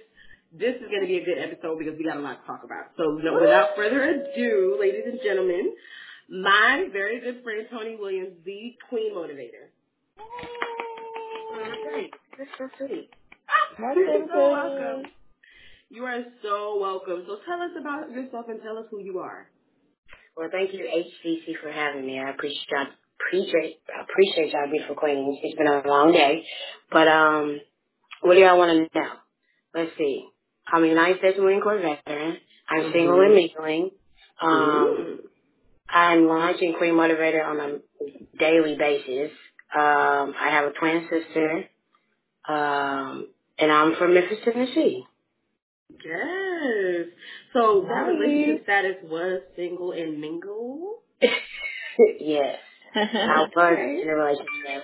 This 0.54 0.76
is 0.82 0.88
gonna 0.90 1.08
be 1.08 1.18
a 1.18 1.26
good 1.26 1.38
episode 1.40 1.78
because 1.80 1.98
we 1.98 2.06
got 2.06 2.18
a 2.18 2.22
lot 2.22 2.40
to 2.42 2.48
talk 2.48 2.64
about. 2.64 2.96
So 2.98 3.04
no, 3.20 3.34
without 3.40 3.76
further 3.76 4.02
ado, 4.04 4.78
ladies 4.80 5.04
and 5.06 5.20
gentlemen, 5.22 5.76
my 6.30 6.88
very 6.92 7.20
good 7.20 7.44
friend 7.44 7.68
Tony 7.70 7.96
Williams, 7.98 8.34
the 8.46 8.76
Queen 8.90 9.14
Motivator. 9.14 9.70
Okay, 11.52 12.12
that's 12.38 12.50
so 12.58 12.70
sweet. 12.78 13.10
Welcome, 13.78 14.04
You're 14.04 14.28
so 14.28 14.34
Tony. 14.34 14.54
welcome. 14.54 15.12
You 15.90 16.06
are 16.06 16.24
so 16.42 16.78
welcome. 16.80 17.26
So 17.28 17.38
tell 17.46 17.62
us 17.62 17.72
about 17.80 18.10
yourself 18.12 18.48
and 18.48 18.62
tell 18.62 18.78
us 18.78 18.86
who 18.90 19.00
you 19.00 19.20
are. 19.20 19.50
Well, 20.40 20.48
thank 20.50 20.72
you, 20.72 20.86
HCC, 20.88 21.60
for 21.62 21.70
having 21.70 22.06
me. 22.06 22.18
I 22.18 22.30
appreciate 22.30 22.70
y'all, 22.72 22.88
appreciate 23.20 23.82
appreciate 24.02 24.54
y'all, 24.54 24.72
beautiful 24.72 24.96
queens. 24.96 25.38
It's 25.44 25.58
been 25.58 25.68
a 25.68 25.86
long 25.86 26.14
day, 26.14 26.46
but 26.90 27.10
um, 27.10 27.60
what 28.22 28.36
do 28.36 28.40
y'all 28.40 28.58
want 28.58 28.90
to 28.94 28.98
know? 29.00 29.10
Let's 29.76 29.92
see. 29.98 30.24
I'm 30.72 30.86
a 30.86 30.88
United 30.88 31.18
States 31.18 31.38
Marine 31.42 31.60
Corps 31.60 31.82
veteran. 31.82 32.38
I'm 32.70 32.90
single 32.94 33.20
and 33.20 33.36
mingling. 33.36 33.90
Um, 34.42 35.20
I'm 35.90 36.26
launching 36.26 36.74
Queen 36.78 36.94
Motivator 36.94 37.46
on 37.46 37.60
a 37.60 38.38
daily 38.38 38.78
basis. 38.78 39.32
Um, 39.76 40.34
I 40.40 40.52
have 40.52 40.68
a 40.68 40.72
twin 40.72 41.06
sister, 41.10 41.66
um, 42.48 43.28
and 43.58 43.70
I'm 43.70 43.98
from 43.98 44.14
Memphis, 44.14 44.38
Tennessee. 44.46 45.04
Yes. 46.06 47.08
So 47.54 47.82
that 47.88 48.08
Nice. 48.08 48.20
relationship 48.20 48.64
status 48.64 48.96
was 49.04 49.42
single 49.56 49.92
and 49.92 50.20
mingle. 50.22 51.02
yes, 52.20 52.58
I 52.96 53.46
was 53.56 53.78
in 54.02 54.08
a 54.10 54.16
relationship. 54.16 54.84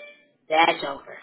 That's 0.49 0.83
over. 0.83 1.17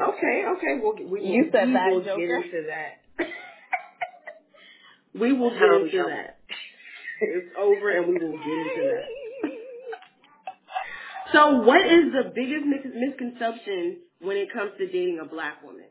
Okay, 0.00 0.44
okay. 0.56 0.80
We'll, 0.82 0.94
we 1.08 1.20
You 1.22 1.48
said 1.52 1.68
we 1.68 1.74
that, 1.74 1.90
will 1.90 2.02
Joker. 2.02 2.18
get 2.42 2.44
into 2.46 2.66
that. 2.68 3.26
we 5.20 5.32
will 5.32 5.50
get 5.50 5.62
Oh, 5.62 5.84
into 5.84 6.04
that. 6.08 6.38
It's 7.20 7.46
over, 7.58 7.90
and 7.90 8.08
we 8.08 8.14
will 8.14 8.32
get 8.38 8.46
into 8.46 8.94
that. 8.94 9.50
So, 11.32 11.60
what 11.62 11.80
is 11.86 12.12
the 12.12 12.32
biggest 12.34 12.64
mis- 12.66 12.92
misconception 12.94 13.98
when 14.20 14.36
it 14.36 14.52
comes 14.52 14.72
to 14.78 14.86
dating 14.86 15.20
a 15.22 15.24
black 15.24 15.62
woman? 15.62 15.86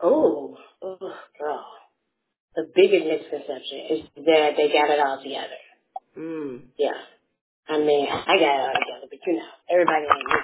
Oh, 0.00 0.56
oh, 0.82 0.98
girl. 1.38 1.64
The 2.56 2.70
biggest 2.74 3.04
misconception 3.06 3.80
is 3.90 4.00
that 4.24 4.56
they 4.56 4.68
got 4.72 4.90
it 4.90 4.98
all 5.00 5.22
together. 5.22 5.60
Mm. 6.18 6.60
Yeah. 6.78 6.96
I 7.68 7.78
mean, 7.78 8.08
I 8.08 8.34
got 8.38 8.54
it 8.56 8.60
all 8.60 8.74
together, 8.74 9.06
but 9.10 9.18
you 9.26 9.32
know, 9.36 9.52
everybody 9.70 10.06
ain't 10.06 10.28
me. 10.28 10.40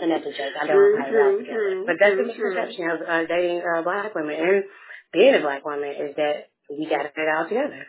and 0.00 0.10
that's 0.12 0.26
a 0.26 0.30
joke. 0.30 0.54
I 0.62 0.66
don't 0.66 0.76
True, 0.76 0.96
have 0.98 1.08
it 1.08 1.10
true, 1.10 1.32
all 1.32 1.38
together. 1.38 1.58
true, 1.58 1.86
But 1.86 1.96
that's 2.00 2.14
true, 2.14 2.22
the 2.22 2.28
misconception 2.28 2.90
of 2.90 3.00
uh, 3.08 3.26
dating 3.26 3.62
uh, 3.62 3.82
black 3.82 4.14
women 4.14 4.36
and 4.38 4.64
being 5.12 5.34
a 5.34 5.40
black 5.40 5.64
woman 5.64 5.90
is 5.90 6.16
that 6.16 6.48
we 6.70 6.86
got 6.88 7.06
it 7.06 7.12
all 7.36 7.48
together. 7.48 7.86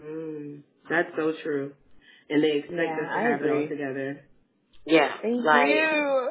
Mm. 0.00 0.62
That's 0.88 1.10
so 1.16 1.32
true. 1.42 1.72
And 2.30 2.42
they 2.42 2.58
expect 2.58 2.78
Yeah, 2.78 2.92
us 2.94 3.12
to 3.12 3.18
I 3.18 3.22
have 3.30 3.42
it 3.42 3.50
all 3.50 3.68
together. 3.68 4.20
Yeah. 4.84 5.12
Thank 5.22 5.44
like, 5.44 5.68
you. 5.68 6.30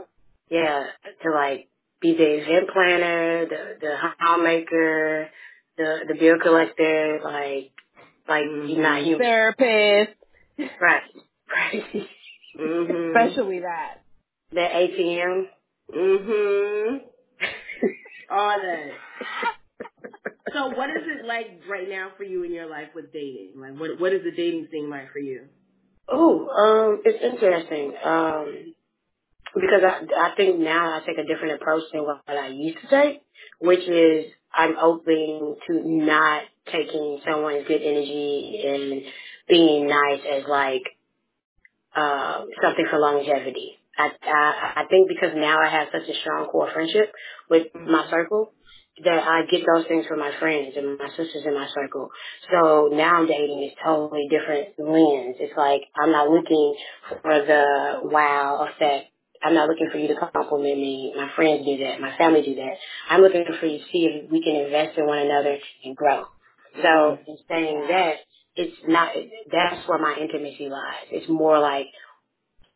yeah, 0.49 0.83
to 1.23 1.31
like 1.31 1.69
be 2.01 2.13
the 2.15 2.41
event 2.41 2.69
planner, 2.71 3.45
the 3.45 3.77
the 3.81 3.95
homemaker, 4.19 5.29
the 5.77 5.99
the 6.07 6.13
bill 6.15 6.39
collector, 6.41 7.19
like 7.23 7.71
like 8.27 8.45
you're 8.45 8.81
not 8.81 9.03
human. 9.03 9.19
Therapist. 9.19 10.17
Right. 10.59 11.01
Right. 11.49 11.83
Mhm. 12.57 13.09
Especially 13.09 13.59
that. 13.59 13.95
the 14.53 14.61
ATM. 14.61 15.47
Mhm. 15.93 17.01
All 18.29 18.57
that. 18.61 18.91
So, 20.53 20.67
what 20.67 20.89
is 20.89 21.03
it 21.05 21.25
like 21.25 21.47
right 21.67 21.89
now 21.89 22.11
for 22.15 22.23
you 22.23 22.43
in 22.43 22.53
your 22.53 22.67
life 22.69 22.89
with 22.95 23.11
dating? 23.11 23.53
Like, 23.57 23.77
what 23.77 23.99
what 23.99 24.13
is 24.13 24.23
the 24.23 24.31
dating 24.31 24.67
scene 24.71 24.89
like 24.89 25.11
for 25.11 25.19
you? 25.19 25.47
oh, 26.07 26.47
um, 26.47 27.01
it's 27.03 27.21
interesting. 27.21 27.93
Um, 28.03 28.73
because 29.55 29.83
I 29.83 30.31
I 30.31 30.35
think 30.35 30.59
now 30.59 30.93
I 30.95 31.01
take 31.05 31.17
a 31.17 31.25
different 31.27 31.61
approach 31.61 31.83
than 31.93 32.03
what 32.03 32.21
I 32.27 32.49
used 32.49 32.79
to 32.81 32.87
take, 32.89 33.21
which 33.59 33.87
is 33.87 34.25
I'm 34.53 34.77
open 34.77 35.57
to 35.67 35.81
not 35.85 36.43
taking 36.71 37.21
someone's 37.27 37.67
good 37.67 37.81
energy 37.81 38.63
and 38.65 39.03
being 39.49 39.87
nice 39.87 40.21
as 40.31 40.43
like 40.47 40.83
um, 41.95 42.47
something 42.61 42.85
for 42.89 42.99
longevity. 42.99 43.77
I, 43.97 44.09
I 44.23 44.73
I 44.81 44.85
think 44.89 45.09
because 45.09 45.31
now 45.35 45.57
I 45.61 45.69
have 45.69 45.87
such 45.91 46.07
a 46.09 46.19
strong 46.21 46.47
core 46.47 46.71
friendship 46.73 47.11
with 47.49 47.67
my 47.75 48.07
circle 48.09 48.53
that 49.03 49.23
I 49.27 49.45
get 49.49 49.61
those 49.65 49.87
things 49.87 50.05
from 50.07 50.19
my 50.19 50.31
friends 50.39 50.73
and 50.77 50.97
my 50.97 51.09
sisters 51.09 51.43
in 51.45 51.53
my 51.53 51.67
circle. 51.73 52.09
So 52.51 52.89
now 52.93 53.25
dating 53.25 53.63
is 53.63 53.77
totally 53.83 54.27
different 54.29 54.69
lens. 54.79 55.37
It's 55.39 55.57
like 55.57 55.81
I'm 55.99 56.11
not 56.11 56.29
looking 56.29 56.75
for 57.21 57.45
the 57.45 58.01
wow 58.03 58.67
effect. 58.69 59.07
I'm 59.43 59.53
not 59.53 59.69
looking 59.69 59.89
for 59.91 59.97
you 59.97 60.07
to 60.09 60.15
compliment 60.15 60.77
me. 60.77 61.13
My 61.15 61.29
friends 61.35 61.65
do 61.65 61.77
that. 61.79 62.01
My 62.01 62.17
family 62.17 62.41
do 62.41 62.55
that. 62.55 62.73
I'm 63.09 63.21
looking 63.21 63.45
for 63.59 63.65
you 63.65 63.79
to 63.79 63.85
see 63.91 64.05
if 64.05 64.31
we 64.31 64.43
can 64.43 64.55
invest 64.55 64.97
in 64.97 65.05
one 65.07 65.19
another 65.19 65.57
and 65.83 65.95
grow. 65.95 66.25
So 66.81 67.17
in 67.27 67.37
saying 67.49 67.87
that, 67.89 68.15
it's 68.55 68.77
not, 68.87 69.11
that's 69.51 69.87
where 69.87 69.99
my 69.99 70.17
intimacy 70.21 70.69
lies. 70.69 71.07
It's 71.11 71.29
more 71.29 71.59
like 71.59 71.87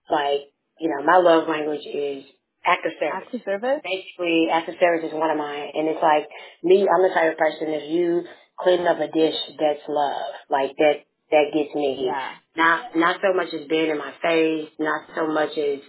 like, 0.10 0.52
you 0.80 0.90
know, 0.90 1.04
my 1.06 1.18
love 1.18 1.48
language 1.48 1.86
is 1.86 2.24
act 2.66 2.86
of 2.86 2.94
service. 3.00 3.24
Active 3.28 3.42
service? 3.46 3.82
Basically, 3.84 4.48
act 4.52 4.70
of 4.70 4.76
service 4.80 5.08
is 5.08 5.14
one 5.14 5.32
of 5.32 5.38
mine. 5.38 5.70
And 5.74 5.88
it's 5.88 6.02
like, 6.04 6.28
me, 6.64 6.88
I'm 6.88 7.04
the 7.04 7.14
type 7.14 7.34
of 7.34 7.38
person, 7.38 7.70
if 7.70 7.92
you 7.92 8.24
clean 8.60 8.88
up 8.88 9.00
a 9.00 9.08
dish, 9.08 9.36
that's 9.60 9.86
love. 9.88 10.34
Like, 10.50 10.76
that, 10.78 11.06
that 11.32 11.46
gets 11.54 11.74
me. 11.76 12.06
Yeah. 12.06 12.32
Not, 12.58 12.96
not 12.96 13.18
so 13.22 13.34
much 13.36 13.54
as 13.54 13.68
being 13.68 13.90
in 13.90 13.98
my 13.98 14.14
face, 14.22 14.70
not 14.80 15.04
so 15.16 15.28
much 15.28 15.58
as, 15.58 15.80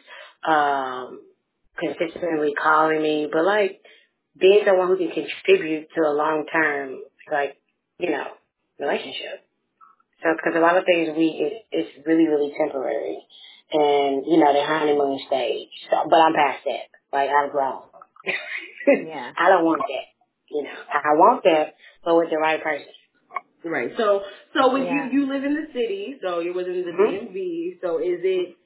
um, 0.46 1.20
consistently 1.78 2.54
calling 2.60 3.02
me, 3.02 3.28
but 3.32 3.44
like, 3.44 3.80
being 4.38 4.62
someone 4.66 4.88
who 4.88 4.96
can 4.96 5.10
contribute 5.10 5.88
to 5.94 6.02
a 6.02 6.12
long-term, 6.12 7.00
like, 7.30 7.56
you 7.98 8.10
know, 8.10 8.26
relationship. 8.78 9.44
So, 10.22 10.28
because 10.36 10.56
a 10.56 10.60
lot 10.60 10.76
of 10.76 10.84
things 10.84 11.10
we, 11.16 11.26
it, 11.26 11.66
it's 11.72 12.06
really, 12.06 12.26
really 12.28 12.52
temporary. 12.56 13.18
And, 13.72 14.24
you 14.26 14.38
know, 14.38 14.52
the 14.52 14.64
honeymoon 14.64 15.20
stage. 15.26 15.68
So, 15.90 15.96
but 16.08 16.16
I'm 16.16 16.34
past 16.34 16.64
that. 16.64 16.88
Like, 17.12 17.30
I've 17.30 17.50
grown. 17.52 17.82
Yeah. 18.24 19.32
I 19.38 19.48
don't 19.48 19.64
want 19.64 19.82
that. 19.82 20.06
You 20.50 20.64
know, 20.64 20.70
I 20.92 21.14
want 21.14 21.44
that, 21.44 21.74
but 22.04 22.16
with 22.16 22.30
the 22.30 22.38
right 22.38 22.62
person. 22.62 22.86
Right. 23.64 23.92
So, 23.96 24.22
so 24.54 24.72
when 24.72 24.84
Yeah. 24.84 25.10
you 25.10 25.20
you 25.20 25.32
live 25.32 25.44
in 25.44 25.54
the 25.54 25.66
city, 25.72 26.16
so 26.22 26.40
you 26.40 26.52
was 26.52 26.66
in 26.66 26.82
the. 26.82 26.92
DMV. 26.92 27.80
So, 27.82 27.98
is 27.98 28.20
it 28.22 28.56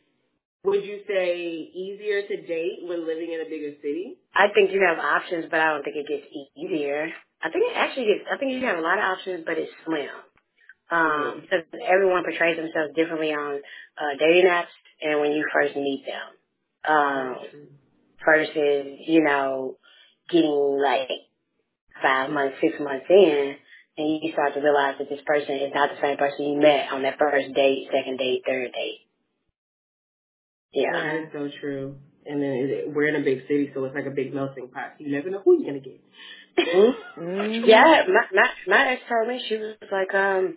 would 0.64 0.84
you 0.84 1.00
say 1.06 1.36
easier 1.38 2.22
to 2.22 2.36
date 2.46 2.80
when 2.82 3.06
living 3.06 3.32
in 3.32 3.40
a 3.40 3.48
bigger 3.48 3.76
city? 3.82 4.16
I 4.34 4.48
think 4.54 4.72
you 4.72 4.84
have 4.88 4.98
options, 4.98 5.46
but 5.50 5.60
I 5.60 5.72
don't 5.74 5.84
think 5.84 5.96
it 5.96 6.08
gets 6.08 6.26
easier. 6.56 7.10
I 7.42 7.50
think 7.50 7.64
it 7.70 7.76
actually 7.76 8.06
gets, 8.06 8.24
I 8.32 8.38
think 8.38 8.52
you 8.52 8.66
have 8.66 8.78
a 8.78 8.82
lot 8.82 8.98
of 8.98 9.04
options, 9.04 9.44
but 9.46 9.58
it's 9.58 9.72
slim. 9.84 10.08
Um, 10.90 11.42
because 11.42 11.64
everyone 11.88 12.24
portrays 12.24 12.56
themselves 12.56 12.94
differently 12.94 13.32
on 13.32 13.60
uh, 13.98 14.18
dating 14.18 14.46
apps 14.50 14.72
and 15.02 15.20
when 15.20 15.32
you 15.32 15.44
first 15.52 15.76
meet 15.76 16.04
them. 16.06 16.94
Um, 16.94 17.36
versus, 18.24 18.98
you 19.06 19.22
know, 19.22 19.76
getting 20.30 20.80
like 20.82 21.08
five 22.02 22.30
months, 22.30 22.56
six 22.60 22.74
months 22.80 23.06
in, 23.08 23.56
and 23.96 24.22
you 24.22 24.32
start 24.32 24.54
to 24.54 24.60
realize 24.60 24.96
that 24.98 25.08
this 25.08 25.20
person 25.26 25.56
is 25.56 25.72
not 25.74 25.90
the 25.90 26.00
same 26.02 26.16
person 26.16 26.46
you 26.46 26.60
met 26.60 26.92
on 26.92 27.02
that 27.02 27.18
first 27.18 27.54
date, 27.54 27.88
second 27.92 28.18
date, 28.18 28.42
third 28.46 28.72
date. 28.72 29.03
Yeah. 30.74 30.92
That 30.92 31.14
is 31.22 31.28
so 31.32 31.48
true. 31.60 31.96
And 32.26 32.42
then 32.42 32.50
it, 32.50 32.94
we're 32.94 33.08
in 33.08 33.16
a 33.16 33.24
big 33.24 33.42
city, 33.42 33.70
so 33.74 33.84
it's 33.84 33.94
like 33.94 34.06
a 34.06 34.10
big 34.10 34.34
melting 34.34 34.68
pot. 34.68 34.94
You 34.98 35.12
never 35.12 35.30
know 35.30 35.42
who 35.44 35.58
you're 35.60 35.70
gonna 35.70 35.80
get. 35.80 36.00
mm-hmm. 36.58 37.64
Yeah, 37.68 38.02
my 38.08 38.24
my 38.32 38.48
my 38.66 38.92
ex 38.92 39.02
told 39.08 39.28
me 39.28 39.42
she 39.48 39.56
was 39.56 39.76
like, 39.92 40.14
um, 40.14 40.56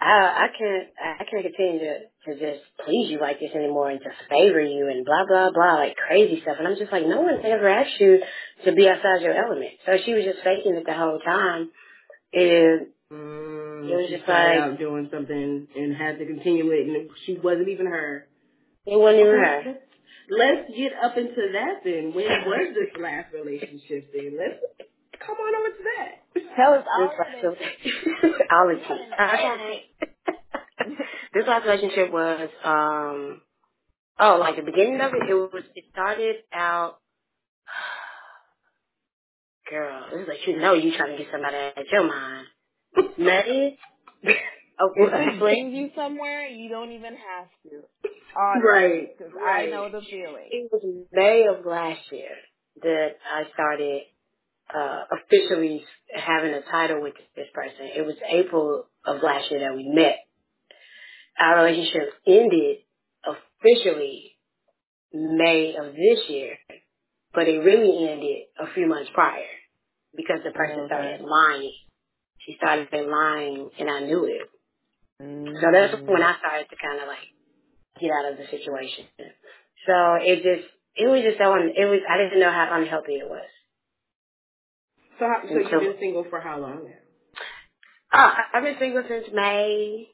I 0.00 0.06
I 0.06 0.46
can't 0.56 0.88
I 0.98 1.24
can't 1.24 1.44
continue 1.44 1.80
to 1.80 1.98
to 2.26 2.32
just 2.38 2.64
please 2.84 3.10
you 3.10 3.20
like 3.20 3.38
this 3.38 3.52
anymore 3.54 3.90
and 3.90 4.00
to 4.00 4.10
favor 4.28 4.60
you 4.60 4.88
and 4.88 5.04
blah 5.04 5.24
blah 5.26 5.50
blah 5.52 5.74
like 5.74 5.96
crazy 5.96 6.40
stuff. 6.42 6.56
And 6.58 6.66
I'm 6.66 6.76
just 6.76 6.92
like, 6.92 7.06
no 7.06 7.20
one's 7.20 7.44
ever 7.44 7.68
asked 7.68 8.00
you 8.00 8.20
to 8.64 8.72
be 8.72 8.88
outside 8.88 9.22
your 9.22 9.34
element. 9.34 9.72
So 9.86 9.92
she 10.04 10.14
was 10.14 10.24
just 10.24 10.42
faking 10.42 10.74
it 10.74 10.86
the 10.86 10.94
whole 10.94 11.20
time. 11.20 11.70
And 12.32 12.86
mm, 13.12 13.90
it 13.90 13.96
was 13.96 14.10
just 14.10 14.28
like 14.28 14.58
out 14.58 14.78
doing 14.78 15.08
something 15.12 15.68
and 15.76 15.96
had 15.96 16.18
to 16.18 16.26
continue 16.26 16.70
it, 16.70 16.86
and 16.86 17.10
she 17.26 17.38
wasn't 17.38 17.68
even 17.68 17.86
her. 17.86 18.26
It 18.86 18.98
wasn't 18.98 19.20
even 19.20 19.32
her. 19.32 19.62
Let's, 19.66 19.78
let's 20.30 20.70
get 20.76 20.92
up 21.02 21.16
into 21.16 21.52
that 21.52 21.80
then. 21.84 22.12
When 22.14 22.24
was 22.26 22.74
this 22.74 23.00
last 23.00 23.32
relationship 23.34 24.12
then? 24.12 24.36
Let's 24.38 24.60
come 25.24 25.36
on 25.36 25.54
over 25.60 25.76
to 25.76 25.82
that. 25.96 26.12
Tell 26.56 26.72
us 26.74 26.84
all 26.98 27.06
of 27.06 27.56
it. 27.60 28.34
all 28.50 28.70
of 28.70 28.78
it. 28.78 29.82
this 31.34 31.44
last 31.46 31.64
relationship 31.66 32.12
was 32.12 32.48
um 32.64 33.40
oh 34.18 34.36
like 34.40 34.56
the 34.56 34.62
beginning 34.62 35.00
of 35.00 35.12
it 35.14 35.28
it 35.28 35.34
was 35.34 35.62
it 35.74 35.84
started 35.92 36.36
out 36.52 36.98
girl 39.70 40.04
it 40.12 40.16
was 40.18 40.28
like 40.28 40.46
you 40.46 40.58
know 40.58 40.74
you 40.74 40.96
trying 40.96 41.16
to 41.16 41.22
get 41.22 41.32
somebody 41.32 41.56
at 41.56 41.86
your 41.92 42.06
mind 42.06 42.46
May 43.18 43.76
Okay, 44.80 45.00
if 45.02 45.34
it 45.34 45.38
brings 45.38 45.74
you 45.74 45.90
somewhere, 45.94 46.46
you 46.46 46.68
don't 46.68 46.92
even 46.92 47.14
have 47.14 47.48
to. 47.64 48.10
Honestly, 48.36 48.70
right. 48.70 49.18
Because 49.18 49.32
right. 49.34 49.68
I 49.68 49.70
know 49.70 49.90
the 49.90 50.00
feeling. 50.00 50.48
It 50.50 50.70
was 50.72 50.82
May 51.12 51.46
of 51.46 51.66
last 51.66 52.00
year 52.10 52.36
that 52.82 53.08
I 53.34 53.50
started 53.52 54.02
uh, 54.74 55.02
officially 55.12 55.84
having 56.14 56.52
a 56.52 56.62
title 56.62 57.02
with 57.02 57.14
this 57.36 57.48
person. 57.52 57.90
It 57.96 58.06
was 58.06 58.16
April 58.28 58.86
of 59.04 59.22
last 59.22 59.50
year 59.50 59.60
that 59.60 59.76
we 59.76 59.88
met. 59.88 60.18
Our 61.38 61.64
relationship 61.64 62.12
ended 62.26 62.78
officially 63.26 64.36
May 65.12 65.74
of 65.76 65.92
this 65.92 66.28
year, 66.28 66.56
but 67.34 67.48
it 67.48 67.58
really 67.58 68.08
ended 68.08 68.44
a 68.60 68.72
few 68.74 68.86
months 68.86 69.10
prior 69.12 69.42
because 70.14 70.38
the 70.44 70.52
person 70.52 70.84
started 70.86 71.20
lying. 71.22 71.72
She 72.38 72.56
started 72.56 72.88
lying, 72.92 73.70
and 73.78 73.90
I 73.90 74.00
knew 74.00 74.24
it. 74.26 74.48
Mm-hmm. 75.20 75.54
So 75.60 75.66
that's 75.72 75.94
when 76.06 76.22
I 76.22 76.36
started 76.38 76.68
to 76.70 76.76
kind 76.76 77.00
of 77.02 77.08
like 77.08 77.28
get 78.00 78.10
out 78.12 78.32
of 78.32 78.38
the 78.38 78.46
situation. 78.50 79.06
So 79.86 79.94
it 80.22 80.36
just, 80.42 80.68
it 80.96 81.06
was 81.08 81.22
just 81.22 81.38
so, 81.38 81.52
un- 81.52 81.74
it 81.76 81.86
was, 81.86 82.00
I 82.08 82.18
didn't 82.18 82.40
know 82.40 82.52
how 82.52 82.68
unhealthy 82.72 83.14
it 83.20 83.28
was. 83.28 83.48
So, 85.18 85.26
how, 85.26 85.42
so 85.48 85.54
you've 85.58 85.70
been 85.70 85.96
single 86.00 86.26
for 86.30 86.40
how 86.40 86.60
long 86.60 86.84
now? 86.86 87.00
Uh, 88.12 88.34
I've 88.54 88.62
been 88.64 88.76
single 88.78 89.04
since 89.08 89.26
May, 89.34 90.08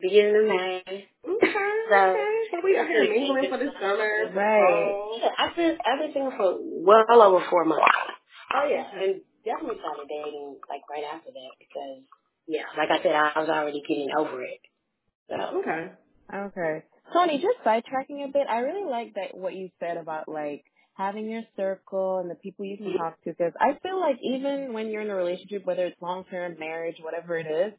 beginning 0.00 0.36
of 0.36 0.46
May. 0.48 0.82
Okay, 0.86 1.52
so, 1.90 1.96
okay. 1.96 2.38
So 2.52 2.58
we 2.64 2.76
are 2.78 2.86
here 2.86 3.04
mingling 3.10 3.50
for 3.50 3.58
the 3.58 3.70
summer, 3.80 4.30
right? 4.34 5.20
Yeah, 5.22 5.30
I've 5.38 5.56
been, 5.56 5.78
I've 5.84 6.00
been 6.00 6.12
single 6.14 6.32
for 6.36 6.58
well 6.60 7.22
over 7.22 7.44
four 7.50 7.64
months. 7.66 7.84
Oh 8.54 8.66
yeah, 8.70 8.86
and 9.02 9.22
definitely 9.44 9.78
started 9.80 10.08
dating 10.08 10.56
like 10.70 10.82
right 10.90 11.04
after 11.12 11.30
that 11.30 11.52
because, 11.58 12.02
yeah, 12.50 12.66
like 12.76 12.90
I 12.90 13.02
said, 13.02 13.12
I 13.14 13.38
was 13.38 13.48
already 13.48 13.82
getting 13.86 14.10
over 14.16 14.42
it. 14.42 14.60
So. 15.28 15.60
Okay. 15.60 15.92
Okay. 16.34 16.82
Tony, 17.12 17.38
just 17.38 17.64
sidetracking 17.64 18.24
a 18.24 18.32
bit, 18.32 18.46
I 18.48 18.58
really 18.58 18.88
like 18.88 19.14
that 19.14 19.36
what 19.36 19.54
you 19.54 19.70
said 19.78 19.96
about 19.96 20.28
like 20.28 20.64
having 20.94 21.30
your 21.30 21.42
circle 21.56 22.18
and 22.18 22.30
the 22.30 22.34
people 22.34 22.64
you 22.64 22.76
can 22.76 22.96
talk 22.96 23.22
to 23.22 23.30
because 23.30 23.52
I 23.60 23.78
feel 23.82 24.00
like 24.00 24.16
even 24.22 24.72
when 24.72 24.90
you're 24.90 25.02
in 25.02 25.10
a 25.10 25.14
relationship, 25.14 25.64
whether 25.64 25.86
it's 25.86 26.00
long 26.02 26.24
term, 26.24 26.56
marriage, 26.58 26.96
whatever 27.00 27.38
it 27.38 27.46
is, 27.46 27.72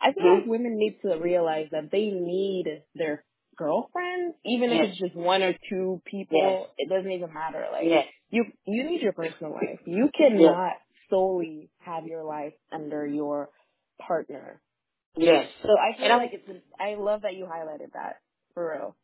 I 0.00 0.12
feel 0.12 0.24
mm-hmm. 0.24 0.40
like 0.40 0.46
women 0.46 0.78
need 0.78 0.98
to 1.02 1.18
realize 1.18 1.68
that 1.72 1.90
they 1.90 2.06
need 2.06 2.82
their 2.94 3.24
girlfriends, 3.56 4.36
even 4.44 4.70
yes. 4.70 4.80
if 4.80 4.90
it's 4.90 4.98
just 4.98 5.16
one 5.16 5.42
or 5.42 5.54
two 5.68 6.00
people, 6.04 6.38
yes. 6.38 6.86
it 6.86 6.88
doesn't 6.88 7.10
even 7.10 7.32
matter. 7.32 7.66
Like 7.72 7.86
yes. 7.86 8.06
you 8.30 8.44
you 8.66 8.84
need 8.84 9.00
your 9.00 9.12
personal 9.12 9.52
life. 9.54 9.80
You 9.86 10.10
cannot 10.16 10.74
solely 11.10 11.70
have 11.80 12.06
your 12.06 12.22
life 12.24 12.52
under 12.72 13.06
your 13.06 13.48
partner. 14.06 14.60
Yes. 15.16 15.48
So 15.62 15.70
I 15.70 15.98
feel 15.98 16.16
like 16.16 16.30
it's 16.32 16.64
I 16.78 16.94
love 16.94 17.22
that 17.22 17.34
you 17.34 17.44
highlighted 17.44 17.92
that. 17.94 18.20
For 18.54 18.72
real. 18.72 18.96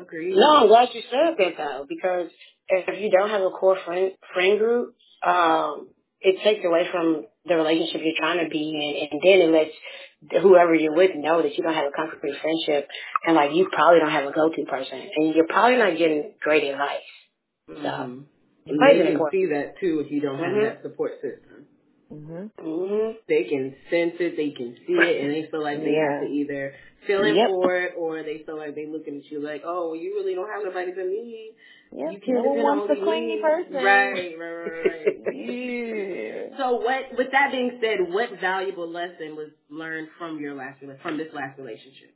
Agreed. 0.00 0.36
No, 0.36 0.56
I'm 0.56 0.68
glad 0.68 0.88
you 0.92 1.02
said 1.10 1.36
that 1.38 1.56
though, 1.56 1.86
because 1.88 2.30
if 2.68 3.00
you 3.00 3.10
don't 3.10 3.30
have 3.30 3.42
a 3.42 3.50
core 3.50 3.78
friend 3.84 4.12
friend 4.34 4.58
group, 4.58 4.94
um, 5.26 5.88
it 6.20 6.42
takes 6.44 6.64
away 6.64 6.86
from 6.90 7.26
the 7.46 7.56
relationship 7.56 8.02
you're 8.04 8.14
trying 8.18 8.44
to 8.44 8.50
be 8.50 9.08
in, 9.10 9.18
and 9.18 9.22
then 9.22 9.48
it 9.48 9.52
lets 9.52 10.42
whoever 10.42 10.74
you're 10.74 10.94
with 10.94 11.12
know 11.14 11.42
that 11.42 11.56
you 11.56 11.62
don't 11.62 11.74
have 11.74 11.86
a 11.86 11.96
concrete 11.96 12.36
friendship, 12.42 12.88
and 13.26 13.34
like 13.36 13.54
you 13.54 13.68
probably 13.72 14.00
don't 14.00 14.10
have 14.10 14.26
a 14.26 14.32
go-to 14.32 14.64
person, 14.64 15.08
and 15.16 15.34
you're 15.34 15.46
probably 15.46 15.78
not 15.78 15.96
getting 15.96 16.34
great 16.40 16.64
advice. 16.64 17.00
Mm-hmm. 17.70 17.82
So, 17.82 18.24
and 18.66 18.80
they 18.80 19.12
can 19.12 19.20
see 19.30 19.46
that 19.46 19.78
too 19.80 20.02
if 20.04 20.12
you 20.12 20.20
don't 20.20 20.38
mm-hmm. 20.38 20.66
have 20.66 20.74
that 20.74 20.82
support 20.82 21.12
system. 21.22 21.66
Mhm. 22.12 22.50
Mhm. 22.58 23.16
They 23.28 23.44
can 23.44 23.74
sense 23.90 24.14
it, 24.18 24.36
they 24.36 24.50
can 24.50 24.76
see 24.86 24.94
it, 24.94 25.24
and 25.24 25.34
they 25.34 25.48
feel 25.50 25.62
like 25.62 25.82
they 25.82 25.92
yeah. 25.92 26.12
have 26.12 26.22
to 26.22 26.28
either 26.28 26.74
feel 27.06 27.24
it 27.24 27.36
yep. 27.36 27.48
for 27.48 27.76
it, 27.76 27.94
or 27.96 28.22
they 28.22 28.38
feel 28.46 28.56
like 28.56 28.74
they're 28.74 28.86
looking 28.86 29.18
at 29.18 29.30
you 29.30 29.40
like, 29.40 29.62
oh, 29.64 29.94
you 29.94 30.14
really 30.14 30.34
don't 30.34 30.48
have 30.48 30.64
nobody 30.64 30.92
but 30.92 31.06
me. 31.06 31.50
Yep. 31.92 32.12
You 32.12 32.20
can't 32.20 32.44
no 32.44 32.52
one 32.52 32.62
wants 32.62 32.92
a 32.92 33.02
clingy 33.02 33.40
person. 33.40 33.72
Right, 33.74 34.12
right, 34.12 34.38
right, 34.38 35.26
right. 35.26 35.34
yeah. 35.34 36.58
So 36.58 36.76
what? 36.76 37.16
With 37.16 37.30
that 37.32 37.52
being 37.52 37.78
said, 37.80 38.12
what 38.12 38.28
valuable 38.40 38.90
lesson 38.90 39.36
was 39.36 39.50
learned 39.70 40.08
from 40.18 40.38
your 40.38 40.54
last 40.54 40.80
from 41.02 41.16
this 41.16 41.32
last 41.32 41.58
relationship? 41.58 42.14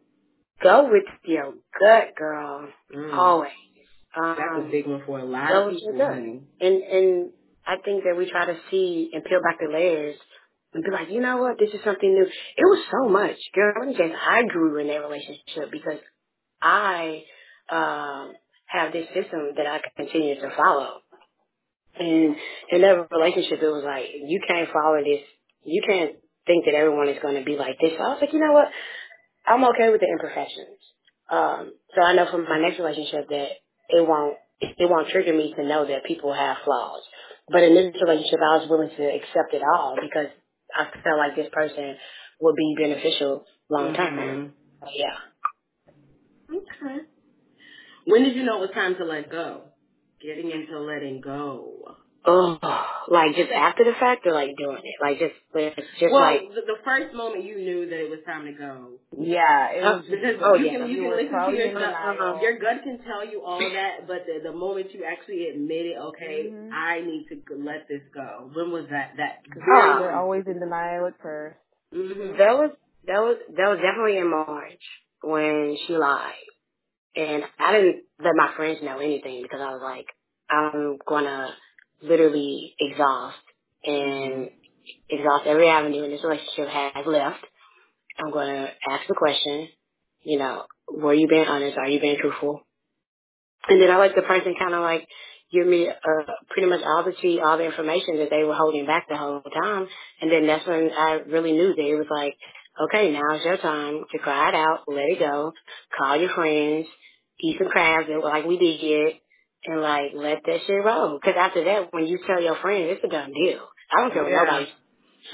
Go 0.63 0.91
with 0.91 1.05
your 1.25 1.55
gut, 1.81 2.15
girl. 2.17 2.69
Mm. 2.95 3.15
Always. 3.15 3.51
Um, 4.15 4.37
That's 4.39 4.69
a 4.69 4.71
big 4.71 4.87
one 4.87 5.03
for 5.07 5.19
a 5.19 5.25
lot 5.25 5.51
of 5.53 5.73
people. 5.73 6.01
And 6.03 6.43
and 6.61 7.31
I 7.67 7.77
think 7.85 8.05
that 8.05 8.17
we 8.17 8.31
try 8.31 8.47
to 8.47 8.57
see 8.71 9.11
and 9.13 9.25
peel 9.25 9.41
back 9.43 9.59
the 9.61 9.73
layers 9.73 10.17
and 10.75 10.85
be 10.85 10.91
like, 10.91 11.11
you 11.11 11.21
know 11.21 11.39
what, 11.39 11.59
this 11.59 11.71
is 11.73 11.81
something 11.85 12.13
new. 12.13 12.25
It 12.25 12.65
was 12.65 12.85
so 12.91 13.09
much, 13.09 13.37
girl. 13.55 13.75
Let 13.81 13.89
me 13.89 13.97
tell 13.97 14.11
I 14.17 14.43
grew 14.45 14.79
in 14.81 14.89
that 14.89 14.99
relationship 15.03 15.71
because 15.71 16.01
I 16.63 17.25
um 17.71 18.35
have 18.67 18.93
this 18.93 19.07
system 19.09 19.53
that 19.57 19.67
I 19.67 19.81
continue 19.97 20.37
to 20.41 20.51
follow. 20.57 21.01
And 21.99 22.37
in 22.71 22.81
that 22.83 23.09
relationship, 23.11 23.61
it 23.63 23.69
was 23.69 23.85
like 23.85 24.07
you 24.27 24.41
can't 24.47 24.69
follow 24.73 24.99
this. 25.05 25.23
You 25.65 25.83
can't 25.87 26.13
think 26.47 26.65
that 26.67 26.75
everyone 26.75 27.09
is 27.09 27.19
going 27.23 27.37
to 27.37 27.45
be 27.45 27.57
like 27.57 27.79
this. 27.81 27.93
So 27.99 28.03
I 28.05 28.09
was 28.11 28.19
like, 28.21 28.33
you 28.33 28.41
know 28.41 28.53
what? 28.53 28.69
I'm 29.47 29.65
okay 29.71 29.91
with 29.91 30.01
the 30.01 30.09
imperfections. 30.09 30.79
Um, 31.31 31.73
so 31.95 32.03
I 32.03 32.15
know 32.15 32.31
from 32.31 32.45
my 32.45 32.59
next 32.61 32.79
relationship 32.79 33.29
that 33.31 33.49
it 33.89 34.09
won't 34.09 34.37
it 34.61 34.89
won't 34.89 35.09
trigger 35.09 35.35
me 35.35 35.55
to 35.57 35.65
know 35.67 35.87
that 35.87 36.05
people 36.05 36.33
have 36.33 36.59
flaws. 36.65 37.03
But 37.53 37.63
in 37.65 37.75
this 37.75 37.95
relationship, 38.01 38.41
I 38.41 38.57
was 38.59 38.69
willing 38.71 38.91
to 38.97 39.05
accept 39.05 39.53
it 39.53 39.63
all 39.63 39.97
because 40.01 40.29
I 40.75 40.85
felt 41.03 41.19
like 41.19 41.37
this 41.37 41.49
person 41.53 41.97
would 42.41 42.57
be 42.57 42.75
beneficial 42.81 43.45
long 43.69 43.95
term. 43.95 44.17
Mm-hmm. 44.17 44.87
Yeah. 44.95 45.17
Okay. 46.57 47.05
When 48.07 48.25
did 48.25 48.35
you 48.35 48.45
know 48.45 48.57
it 48.59 48.69
was 48.69 48.71
time 48.75 48.97
to 48.97 49.05
let 49.05 49.31
go? 49.31 49.63
Getting 50.21 50.51
into 50.51 50.81
letting 50.81 51.21
go. 51.21 51.97
Oh, 52.25 52.59
like 53.09 53.35
just 53.35 53.51
after 53.51 53.83
the 53.85 53.99
fact 53.99 54.27
or 54.27 54.33
like 54.33 54.57
doing 54.57 54.79
it? 54.79 54.95
Like 55.03 55.19
just, 55.19 55.35
just 55.99 56.13
well, 56.13 56.23
like. 56.23 56.41
The, 56.55 56.63
the 56.63 56.79
first 56.85 57.15
moment 57.15 57.45
you 57.45 57.57
knew 57.57 57.91
that 57.91 57.99
it 57.99 58.11
was 58.11 58.21
time 58.25 58.47
to 58.47 58.53
go. 58.53 58.91
Yeah, 59.19 59.71
it 59.75 59.83
was. 59.83 60.05
because 60.09 60.37
oh, 60.43 60.55
you 60.55 60.67
yeah. 60.67 60.79
can, 60.79 60.89
you, 60.89 60.97
you 60.97 61.03
can 61.03 61.17
listen 61.19 61.51
to 61.51 61.57
yourself. 61.57 62.17
uh 62.21 62.41
Your 62.41 62.59
gut 62.59 62.85
can 62.85 62.99
tell 63.03 63.27
you 63.27 63.43
all 63.43 63.59
that, 63.59 64.07
but 64.07 64.27
the, 64.27 64.39
the 64.51 64.55
moment 64.55 64.95
you 64.95 65.03
actually 65.05 65.49
admit 65.49 65.87
it, 65.87 65.99
okay, 65.99 66.47
mm-hmm. 66.47 66.73
I 66.73 67.01
need 67.01 67.27
to 67.31 67.43
let 67.59 67.89
this 67.89 68.03
go. 68.15 68.51
When 68.55 68.71
was 68.71 68.87
that? 68.91 69.15
That 69.17 69.43
very 69.55 69.99
they're 69.99 70.17
always 70.17 70.45
in 70.47 70.61
denial 70.61 71.07
at 71.07 71.21
1st 71.21 71.55
mm-hmm. 71.95 72.39
That 72.39 72.55
was 72.55 72.71
that 73.07 73.19
was 73.19 73.37
that 73.57 73.69
was 73.69 73.79
definitely 73.83 74.19
in 74.19 74.31
March 74.31 74.83
when 75.23 75.77
she 75.87 75.97
lied. 75.97 76.33
And 77.17 77.43
I 77.59 77.73
didn't 77.73 78.05
let 78.23 78.37
my 78.37 78.55
friends 78.57 78.79
know 78.83 78.99
anything 78.99 79.43
because 79.43 79.61
I 79.61 79.73
was 79.75 79.83
like, 79.83 80.07
I'm 80.49 80.99
gonna 81.07 81.51
literally 82.03 82.75
exhaust 82.79 83.39
and 83.85 84.51
exhaust 85.09 85.47
every 85.47 85.69
avenue 85.69 86.05
in 86.05 86.11
this 86.11 86.25
relationship 86.25 86.69
has 86.69 87.07
left. 87.07 87.45
I'm 88.19 88.33
gonna 88.33 88.69
ask 88.91 89.07
the 89.09 89.15
question, 89.15 89.69
you 90.23 90.39
know, 90.39 90.65
were 90.93 91.15
you 91.15 91.29
being 91.29 91.47
honest? 91.47 91.79
Are 91.79 91.89
you 91.89 92.01
being 92.01 92.19
truthful? 92.21 92.63
And 93.69 93.81
then 93.81 93.91
I 93.91 93.97
like 93.97 94.15
the 94.15 94.23
person 94.23 94.55
kind 94.59 94.75
of 94.75 94.83
like 94.83 95.07
give 95.53 95.67
me 95.67 95.89
uh, 95.89 96.33
pretty 96.51 96.69
much 96.69 96.81
all 96.85 97.05
the 97.05 97.13
tea, 97.21 97.41
all 97.41 97.59
the 97.59 97.65
information 97.65 98.19
that 98.19 98.31
they 98.31 98.43
were 98.45 98.55
holding 98.55 98.87
back 98.87 99.07
the 99.09 99.17
whole 99.17 99.43
time. 99.43 99.87
And 100.21 100.33
then 100.33 100.47
that's 100.47 100.67
when 100.67 100.91
I 100.97 101.21
really 101.29 101.53
knew 101.53 101.75
that 101.75 101.83
it 101.85 101.97
was 101.97 102.07
like, 102.11 102.35
okay, 102.81 103.13
now 103.13 103.35
it's 103.35 103.45
your 103.45 103.59
time 103.59 104.05
to 104.11 104.19
cry 104.19 104.49
it 104.49 104.55
out, 104.55 104.81
let 104.89 105.11
it 105.11 105.19
go, 105.19 105.53
call 105.97 106.17
your 106.17 106.35
friends, 106.35 106.87
eat 107.41 107.57
some 107.59 107.69
crabs 107.69 108.09
like 108.23 108.47
we 108.47 108.59
did, 108.59 109.15
and 109.65 109.81
like 109.83 110.13
let 110.15 110.39
that 110.47 110.61
shit 110.67 110.85
roll. 110.85 111.19
Because 111.21 111.37
after 111.39 111.65
that, 111.65 111.93
when 111.93 112.07
you 112.07 112.19
tell 112.27 112.43
your 112.43 112.57
friends, 112.63 112.97
it's 112.97 113.05
a 113.05 113.09
done 113.09 113.33
deal. 113.33 113.69
I 113.97 114.01
don't 114.03 114.13
care 114.13 114.25
what 114.25 114.33
Yeah. 114.33 114.45
nobody. 114.45 114.69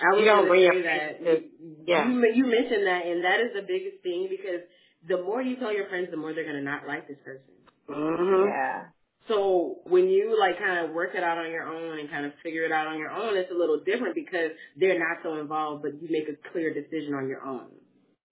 I 0.03 0.15
was 0.15 0.21
You 0.21 0.27
don't 0.27 0.37
gonna 0.39 0.49
bring 0.49 0.71
say 0.73 0.83
that. 0.83 1.25
to, 1.25 1.45
yeah. 1.87 2.09
You 2.09 2.27
you 2.35 2.47
mentioned 2.47 2.87
that, 2.87 3.07
and 3.07 3.25
that 3.25 3.41
is 3.41 3.53
the 3.55 3.63
biggest 3.63 4.03
thing 4.03 4.29
because 4.31 4.63
the 5.09 5.23
more 5.23 5.43
you 5.43 5.57
tell 5.57 5.73
your 5.73 5.89
friends, 5.89 6.09
the 6.11 6.17
more 6.19 6.35
they're 6.35 6.47
gonna 6.47 6.63
not 6.63 6.87
like 6.87 7.09
this 7.09 7.19
person. 7.25 7.55
hmm 7.89 8.47
Yeah. 8.49 8.87
So 9.29 9.81
when 9.85 10.09
you 10.09 10.37
like 10.39 10.59
kind 10.59 10.87
of 10.87 10.95
work 10.95 11.15
it 11.15 11.23
out 11.23 11.39
on 11.39 11.51
your 11.51 11.65
own 11.65 11.99
and 11.99 12.11
kind 12.11 12.27
of 12.27 12.33
figure 12.43 12.65
it 12.65 12.73
out 12.73 12.87
on 12.89 12.99
your 12.99 13.11
own, 13.11 13.37
it's 13.37 13.51
a 13.51 13.55
little 13.55 13.81
different 13.85 14.15
because 14.15 14.53
they're 14.77 14.99
not 14.99 15.19
so 15.23 15.39
involved, 15.41 15.83
but 15.83 16.01
you 16.03 16.09
make 16.11 16.29
a 16.29 16.51
clear 16.53 16.75
decision 16.75 17.15
on 17.15 17.29
your 17.29 17.43
own. 17.45 17.69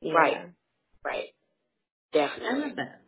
Yeah. 0.03 0.15
Right. 0.15 0.37
Right. 1.05 1.29
I 2.15 2.19
Definitely. 2.19 2.61
love 2.61 2.77
that. 2.77 3.03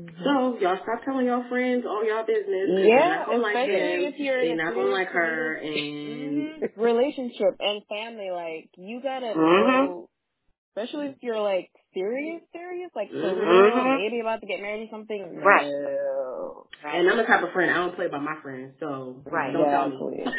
Mhm. 0.00 0.24
So 0.24 0.58
y'all 0.60 0.78
stop 0.82 1.04
telling 1.04 1.26
y'all 1.26 1.44
friends 1.48 1.84
all 1.86 2.04
y'all 2.04 2.24
business. 2.24 2.68
Yeah, 2.68 3.24
they're 3.28 3.38
not 3.38 3.42
like 3.42 3.56
especially 3.56 4.04
him. 4.04 4.12
if 4.12 4.18
you're 4.18 4.40
in 4.40 4.56
They're 4.56 4.66
not 4.66 4.74
gonna 4.74 4.90
like 4.90 5.08
her, 5.08 5.54
and 5.54 5.76
Mhm. 5.76 6.76
relationship 6.76 7.56
and 7.60 7.82
family. 7.86 8.30
Like 8.30 8.70
you 8.76 9.00
gotta 9.02 9.34
Mhm. 9.34 9.66
know, 9.68 10.08
especially 10.76 11.06
if 11.08 11.16
you're 11.22 11.40
like 11.40 11.70
serious, 11.94 12.42
serious, 12.52 12.90
like 12.94 13.10
Mhm. 13.10 13.64
real, 13.64 13.84
maybe 13.98 14.20
about 14.20 14.40
to 14.40 14.46
get 14.46 14.60
married 14.60 14.88
or 14.88 14.90
something. 14.90 15.36
Right. 15.36 15.66
No. 15.66 16.66
and 16.82 17.10
I'm 17.10 17.16
the 17.18 17.24
type 17.24 17.42
of 17.42 17.52
friend 17.52 17.70
I 17.70 17.74
don't 17.74 17.94
play 17.94 18.08
by 18.08 18.18
my 18.18 18.36
friends, 18.42 18.74
so 18.80 19.22
Right. 19.26 19.52
don't 19.52 19.70
tell 19.70 20.10
me. 20.10 20.24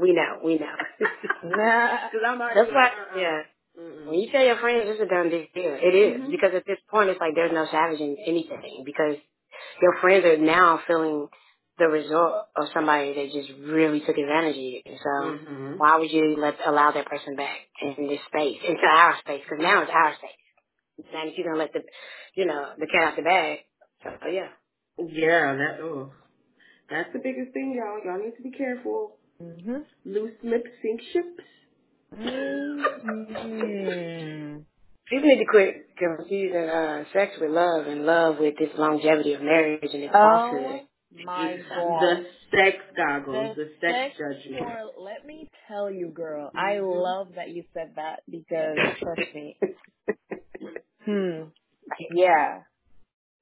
We 0.00 0.12
know. 0.12 0.38
We 0.44 0.58
know. 0.58 0.76
Nah. 1.42 2.08
Because 2.08 2.22
I'm 2.26 2.40
already 2.40 2.60
That's 2.60 2.72
why. 2.72 2.82
like, 2.84 2.92
uh-uh. 2.92 3.20
Yeah. 3.20 3.42
Mm-mm. 3.78 4.06
When 4.06 4.18
you 4.20 4.30
tell 4.32 4.44
your 4.44 4.58
friends 4.58 4.84
it's 4.86 5.00
a 5.00 5.06
done 5.06 5.30
deal, 5.30 5.46
it 5.54 5.94
is. 5.94 6.20
Mhm. 6.22 6.30
Because 6.30 6.54
at 6.54 6.66
this 6.66 6.78
point, 6.90 7.10
it's 7.10 7.20
like 7.20 7.34
there's 7.34 7.52
no 7.52 7.66
salvaging 7.66 8.18
anything. 8.26 8.82
Because 8.84 9.16
your 9.82 9.96
friends 10.00 10.24
are 10.24 10.36
now 10.38 10.78
feeling 10.86 11.28
the 11.78 11.88
result 11.88 12.48
of 12.56 12.68
somebody 12.74 13.14
that 13.14 13.32
just 13.32 13.50
really 13.60 14.00
took 14.00 14.18
advantage 14.18 14.56
of 14.56 14.62
you. 14.62 14.82
So 14.86 15.10
Mhm. 15.10 15.78
why 15.78 15.96
would 15.98 16.12
you 16.12 16.36
let 16.36 16.56
allow 16.66 16.90
that 16.92 17.06
person 17.06 17.36
back 17.36 17.68
in 17.80 18.08
this 18.08 18.22
space, 18.24 18.62
into 18.64 18.86
our 18.86 19.16
space? 19.18 19.42
Because 19.44 19.60
now 19.60 19.82
it's 19.82 19.92
our 19.92 20.14
space. 20.14 20.30
Now 21.12 21.24
that 21.24 21.36
you're 21.38 21.46
gonna 21.46 21.58
let 21.58 21.72
the, 21.72 21.84
you 22.34 22.46
know, 22.46 22.74
the 22.78 22.86
cat 22.86 23.04
out 23.04 23.16
the 23.16 23.22
bag. 23.22 23.64
So 24.02 24.28
yeah. 24.28 24.48
Yeah, 24.98 25.54
that. 25.56 25.80
Oh, 25.80 26.12
that's 26.90 27.12
the 27.12 27.20
biggest 27.20 27.52
thing, 27.52 27.74
y'all. 27.74 28.00
Y'all 28.04 28.24
need 28.24 28.36
to 28.36 28.42
be 28.42 28.50
careful. 28.50 29.18
Mhm. 29.40 29.86
Loose 30.04 30.42
lips 30.42 30.70
sink 30.82 31.00
ships. 31.02 31.44
People 35.08 35.28
need 35.28 35.38
to 35.38 35.44
quit 35.50 35.88
confusing 35.96 36.68
uh, 36.68 37.04
sex 37.12 37.32
with 37.40 37.50
love 37.50 37.86
and 37.86 38.04
love 38.04 38.36
with 38.38 38.54
this 38.58 38.70
longevity 38.76 39.34
of 39.34 39.42
marriage 39.42 39.90
and 39.92 40.02
this 40.02 40.10
Oh 40.12 40.48
falsehood. 40.50 40.80
my 41.24 41.56
The 41.56 42.26
sex 42.50 42.76
goggles, 42.96 43.56
The 43.56 43.64
the 43.64 43.70
sex 43.80 44.14
sex 44.16 44.18
judgment. 44.18 44.64
for 44.64 45.02
let 45.02 45.26
me 45.26 45.48
tell 45.66 45.90
you, 45.90 46.08
girl. 46.08 46.50
I 46.54 46.74
Mhm. 46.76 47.02
love 47.02 47.34
that 47.36 47.50
you 47.50 47.64
said 47.74 47.94
that 47.96 48.22
because 48.30 48.78
trust 49.00 49.34
me. 49.34 49.58
Hmm. 51.04 51.44
Yeah. 52.10 52.64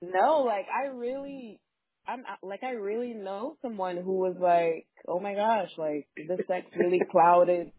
No, 0.01 0.43
like 0.47 0.67
I 0.73 0.87
really, 0.87 1.59
I'm 2.07 2.25
like 2.45 2.63
I 2.63 2.73
really 2.73 3.13
know 3.13 3.57
someone 3.61 3.97
who 3.97 4.19
was 4.19 4.37
like, 4.39 4.87
oh 5.09 5.19
my 5.19 5.35
gosh, 5.35 5.71
like 5.77 6.07
the 6.17 6.37
sex 6.47 6.67
really 6.77 7.01
clouded 7.11 7.73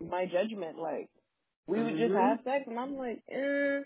my 0.00 0.26
judgment. 0.26 0.78
Like 0.78 1.10
we 1.66 1.82
would 1.82 1.96
just 1.96 2.12
Mhm. 2.12 2.20
have 2.30 2.44
sex, 2.44 2.64
and 2.66 2.78
I'm 2.78 2.96
like, 2.96 3.22
eh, 3.30 3.82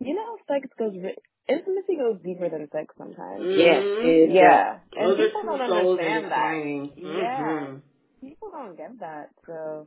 you 0.00 0.14
know, 0.14 0.38
sex 0.48 0.68
goes 0.78 0.94
ri- 0.96 1.18
intimacy 1.48 1.96
goes 1.96 2.20
deeper 2.22 2.48
than 2.48 2.68
sex 2.70 2.94
sometimes. 2.96 3.46
Yes, 3.56 3.82
Mhm. 3.84 4.04
it 4.04 4.30
Yeah, 4.30 4.80
and 4.96 5.10
Those 5.10 5.20
are 5.20 5.26
people 5.26 5.42
don't 5.44 5.60
understand 5.60 6.24
that. 6.32 6.54
intertwining. 6.54 6.92
Yeah, 6.96 7.76
people 8.20 8.50
don't 8.50 8.76
get 8.76 8.98
that. 9.00 9.30
So, 9.46 9.86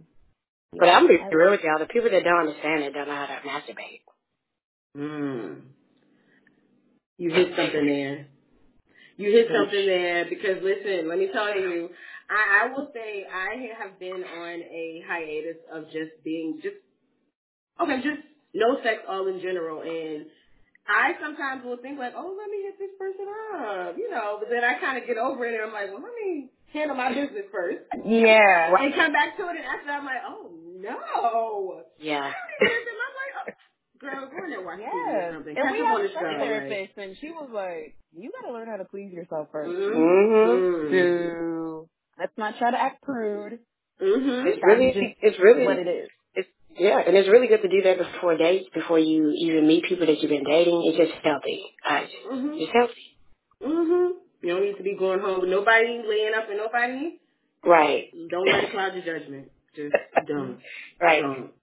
But 0.76 0.90
I'm 0.90 1.08
gonna 1.08 1.30
be 1.30 1.36
real 1.36 1.52
with 1.52 1.64
y'all. 1.64 1.80
The 1.80 1.88
people 1.88 2.10
that 2.10 2.24
don't 2.24 2.40
understand 2.40 2.84
it 2.84 2.94
don't 2.94 3.08
know 3.08 3.16
how 3.16 3.28
to 3.28 3.42
masturbate. 3.48 4.02
Mm. 4.98 5.62
You 7.18 7.32
hit 7.32 7.56
something 7.56 7.86
there. 7.86 8.28
You 9.18 9.32
hit 9.32 9.48
something 9.54 9.86
there 9.86 10.26
because 10.26 10.64
listen, 10.64 11.08
let 11.08 11.20
me 11.20 11.30
tell 11.32 11.58
you, 11.58 11.90
I, 12.30 12.66
I 12.66 12.68
will 12.74 12.90
say 12.94 13.26
I 13.26 13.74
have 13.84 14.00
been 14.00 14.24
on 14.24 14.62
a 14.62 15.04
hiatus 15.08 15.58
of 15.74 15.86
just 15.86 16.24
being 16.24 16.60
just 16.64 16.78
okay, 17.82 17.98
just 18.04 18.22
no 18.54 18.78
sex 18.84 19.02
all 19.10 19.28
in 19.28 19.42
general 19.42 19.82
and 19.82 20.28
I 20.88 21.14
sometimes 21.22 21.64
will 21.64 21.78
think 21.78 21.98
like, 22.00 22.14
oh, 22.16 22.36
let 22.38 22.50
me 22.52 22.64
hit 22.64 22.76
this 22.80 22.92
person 23.00 23.26
up, 23.56 23.98
you 23.98 24.10
know, 24.12 24.38
but 24.40 24.50
then 24.50 24.64
I 24.66 24.80
kind 24.80 24.98
of 24.98 25.08
get 25.08 25.18
over 25.18 25.46
it 25.46 25.54
and 25.56 25.64
I'm 25.64 25.74
like, 25.74 25.88
well, 25.94 26.04
let 26.04 26.14
me 26.14 26.50
handle 26.74 26.98
my 26.98 27.10
business 27.14 27.46
first 27.52 27.80
yeah, 28.06 28.76
and 28.80 28.94
come 28.96 29.14
back 29.14 29.38
to 29.38 29.44
it 29.48 29.56
and 29.58 29.66
after 29.66 29.88
that 29.88 30.00
I'm 30.00 30.06
like, 30.06 30.24
oh 30.28 30.52
no, 30.80 31.84
Yeah. 32.00 32.26
and 32.28 32.70
I'm 33.00 33.16
like, 33.16 33.34
oh, 33.40 34.00
girl, 34.00 34.30
go 34.30 34.44
in 34.44 34.50
there 34.52 34.62
watch 34.62 34.80
TV 34.80 34.92
or 34.92 35.12
yes. 35.24 35.34
something, 35.36 35.56
And 35.58 35.66
catch 35.66 35.74
we 35.74 35.80
had 35.80 35.96
a 36.02 36.08
sex 36.10 36.20
show, 36.20 36.28
like. 36.28 36.38
therapist, 36.44 36.98
and 36.98 37.18
she 37.22 37.32
was 37.32 37.50
like, 37.54 37.96
you 38.16 38.32
got 38.32 38.48
to 38.48 38.54
learn 38.54 38.68
how 38.68 38.78
to 38.78 38.86
please 38.86 39.14
yourself 39.14 39.48
1st 39.54 39.70
Mhm. 39.72 40.92
So 40.92 41.90
let's 42.20 42.34
not 42.38 42.58
try 42.58 42.72
to 42.72 42.82
act 42.82 43.02
prude. 43.04 43.60
Mhm. 44.02 44.46
It's 44.48 44.64
really, 44.64 45.18
it's 45.22 45.40
what 45.40 45.80
it 45.80 45.88
is. 45.88 46.10
it's 46.36 46.50
yeah, 46.76 47.00
and 47.06 47.16
it's 47.16 47.30
really 47.30 47.48
good 47.48 47.62
to 47.62 47.70
do 47.70 47.82
that 47.84 47.98
before 47.98 48.36
dates, 48.38 48.70
before 48.74 49.00
you 49.00 49.32
even 49.38 49.68
meet 49.68 49.86
people 49.86 50.08
that 50.08 50.20
you've 50.22 50.30
been 50.32 50.44
dating. 50.44 50.84
It's 50.86 50.98
just 50.98 51.24
healthy. 51.24 51.76
I, 51.84 52.10
Mhm. 52.28 52.62
it's 52.62 52.72
healthy. 52.74 53.18
Mhm. 53.62 54.12
You 54.42 54.50
don't 54.56 54.64
need 54.64 54.78
to 54.78 54.84
be 54.84 54.96
going 54.96 55.20
home 55.20 55.42
with 55.42 55.50
nobody, 55.50 56.02
laying 56.04 56.34
up 56.34 56.50
with 56.50 56.58
nobody. 56.58 57.20
Right. 57.64 58.12
Don't 58.30 58.46
let 58.46 58.66
it 58.66 58.72
cloud 58.72 58.94
your 58.96 59.04
judgment. 59.04 59.52
Just 59.76 59.96
don't. 60.28 60.60
Right. 61.00 61.22
Don't. 61.22 61.54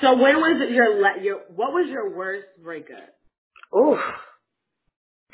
So 0.00 0.16
when 0.16 0.36
was 0.40 0.60
it 0.60 0.70
your 0.70 1.16
your 1.22 1.38
what 1.54 1.72
was 1.72 1.88
your 1.88 2.10
worst 2.14 2.48
breakup? 2.62 3.14
Ooh, 3.74 3.98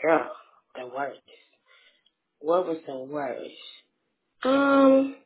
girl, 0.01 0.31
the 0.77 0.87
worst. 0.87 1.21
What 2.41 2.67
was 2.67 2.79
the 2.87 2.99
worst? 2.99 3.51
Um, 4.45 5.17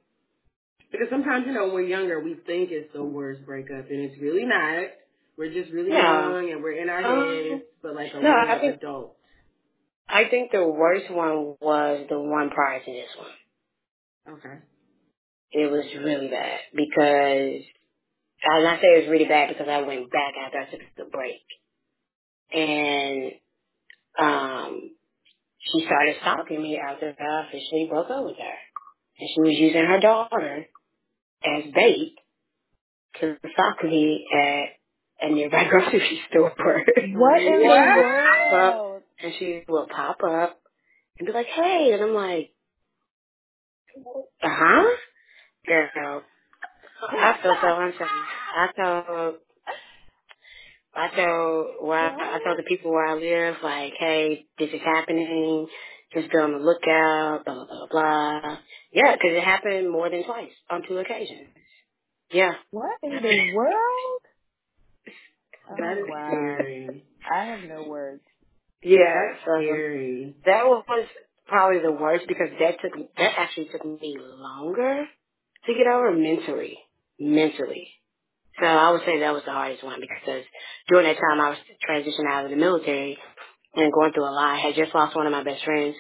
Because 0.93 1.09
sometimes 1.11 1.47
you 1.47 1.53
know 1.53 1.67
when 1.67 1.75
we're 1.75 1.83
younger, 1.89 2.21
we 2.21 2.35
think 2.47 2.71
it's 2.71 2.93
the 2.95 3.05
worst 3.05 3.45
breakup, 3.47 3.91
and 3.91 4.01
it's 4.11 4.21
really 4.21 4.45
not. 4.45 4.89
We're 5.37 5.53
just 5.53 5.71
really 5.73 5.91
young, 5.91 6.51
and 6.51 6.63
we're 6.63 6.73
in 6.83 6.89
our 6.89 7.05
Um, 7.05 7.51
heads. 7.51 7.63
But 7.83 7.95
like 7.95 8.13
a 8.15 8.21
no, 8.21 8.31
I 8.31 8.55
we're 8.55 8.61
think 8.61 8.75
adults. 8.77 9.17
I 10.09 10.25
think 10.29 10.53
the 10.53 10.67
worst 10.67 11.11
one 11.11 11.57
was 11.61 12.07
the 12.09 12.21
one 12.21 12.51
prior 12.51 12.81
to 12.81 12.93
this 12.93 13.11
one. 13.19 14.37
Okay. 14.39 14.59
It 15.53 15.71
was 15.71 15.85
really 16.05 16.29
bad 16.29 16.61
because 16.75 17.63
I 18.51 18.63
not 18.63 18.81
say 18.81 18.89
it 18.89 19.01
was 19.03 19.11
really 19.11 19.27
bad 19.27 19.49
because 19.49 19.69
I 19.69 19.83
went 19.83 20.11
back 20.11 20.35
after 20.45 20.59
I 20.61 20.67
took 20.71 20.81
the 20.97 21.05
break, 21.07 21.43
and 22.53 23.33
um, 24.19 24.91
she 25.61 25.85
started 25.87 26.17
stalking 26.21 26.63
me 26.63 26.79
after 26.79 27.15
I 27.19 27.47
officially 27.49 27.87
broke 27.91 28.11
up 28.11 28.25
with 28.25 28.37
her, 28.37 28.66
and 29.19 29.29
she 29.35 29.41
was 29.41 29.55
using 29.59 29.85
her 29.85 30.01
daughter 30.01 30.67
as 31.45 31.65
bait 31.75 32.15
to 33.21 33.37
stalk 33.53 33.83
me 33.85 34.27
at 34.35 35.29
a 35.29 35.33
nearby 35.33 35.65
grocery 35.71 36.21
store. 36.31 36.53
What 36.57 37.43
in 37.43 37.61
the 37.61 37.63
she 37.63 37.69
will 37.69 37.73
pop 38.09 38.53
up, 38.53 38.75
world? 38.75 39.03
and 39.23 39.33
she 39.39 39.63
will 39.69 39.87
pop 39.87 40.19
up 40.23 40.61
and 41.19 41.27
be 41.27 41.33
like, 41.33 41.47
"Hey," 41.47 41.91
and 41.93 42.03
I'm 42.03 42.15
like, 42.15 42.51
"Uh 44.43 44.49
huh." 44.51 44.97
Girl, 45.67 46.23
I 47.11 47.39
feel 47.43 47.57
so 47.61 47.81
unsafe. 47.81 48.07
I 48.57 48.69
told, 48.77 49.35
I 50.95 51.17
told, 51.17 51.67
where 51.89 51.99
I, 51.99 52.37
I 52.37 52.39
told 52.45 52.59
the 52.59 52.63
people 52.63 52.93
where 52.93 53.07
I 53.07 53.15
live, 53.15 53.57
like, 53.63 53.95
hey, 53.99 54.47
this 54.59 54.69
is 54.71 54.81
happening. 54.85 55.67
Just 56.15 56.31
be 56.31 56.39
on 56.39 56.53
the 56.53 56.59
lookout. 56.59 57.45
Blah 57.45 57.55
blah 57.55 57.67
blah 57.67 57.87
blah. 57.91 58.59
Yeah, 58.93 59.13
because 59.15 59.37
it 59.37 59.43
happened 59.45 59.91
more 59.91 60.09
than 60.11 60.25
twice 60.25 60.53
on 60.71 60.83
two 60.87 60.99
occasions. 60.99 61.49
Yeah. 62.31 62.53
What 62.71 62.99
in 63.03 63.11
the 63.11 63.53
world? 63.57 64.21
Oh 65.71 66.05
wow. 66.09 66.29
scary. 66.29 67.05
I 67.31 67.45
have 67.45 67.61
no 67.69 67.85
words. 67.89 68.23
Yeah. 68.83 69.35
So 69.45 69.53
um, 69.53 69.63
scary. 69.65 70.37
that 70.45 70.65
was 70.67 70.85
probably 71.47 71.81
the 71.81 71.93
worst 71.93 72.27
because 72.29 72.49
that 72.61 72.77
took 72.81 72.93
that 73.17 73.33
actually 73.39 73.69
took 73.73 73.85
me 73.85 74.17
longer 74.19 75.05
to 75.67 75.75
get 75.75 75.87
over 75.87 76.13
mentally. 76.13 76.79
Mentally. 77.19 77.89
So 78.61 78.67
I 78.67 78.91
would 78.91 79.03
say 79.05 79.21
that 79.21 79.33
was 79.35 79.43
the 79.45 79.53
hardest 79.53 79.85
one 79.85 80.01
because 80.01 80.45
during 80.89 81.07
that 81.07 81.21
time 81.21 81.41
I 81.41 81.51
was 81.51 81.59
transitioning 81.89 82.31
out 82.31 82.45
of 82.47 82.51
the 82.51 82.57
military 82.57 83.19
and 83.77 83.93
going 83.93 84.13
through 84.13 84.25
a 84.25 84.33
lot. 84.35 84.55
I 84.57 84.61
had 84.61 84.75
just 84.75 84.95
lost 84.95 85.17
one 85.17 85.27
of 85.27 85.33
my 85.33 85.45
best 85.45 85.65
friends 85.65 85.97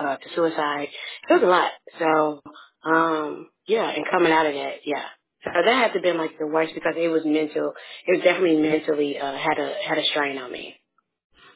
uh, 0.00 0.16
to 0.16 0.28
suicide. 0.34 0.88
It 1.28 1.32
was 1.32 1.42
a 1.42 1.46
lot. 1.46 1.70
So, 1.98 2.42
um, 2.90 3.48
yeah, 3.66 3.90
and 3.90 4.04
coming 4.10 4.32
out 4.32 4.46
of 4.46 4.54
that, 4.54 4.74
yeah. 4.84 5.04
So 5.44 5.50
that 5.54 5.66
had 5.66 5.92
to 5.94 6.00
been 6.00 6.18
like 6.18 6.38
the 6.38 6.46
worst 6.46 6.74
because 6.74 6.94
it 6.96 7.08
was 7.08 7.22
mental. 7.24 7.72
It 8.06 8.16
was 8.16 8.24
definitely 8.24 8.58
mentally 8.58 9.18
uh, 9.18 9.36
had 9.36 9.58
a 9.58 9.74
had 9.86 9.98
a 9.98 10.04
strain 10.04 10.38
on 10.38 10.52
me. 10.52 10.76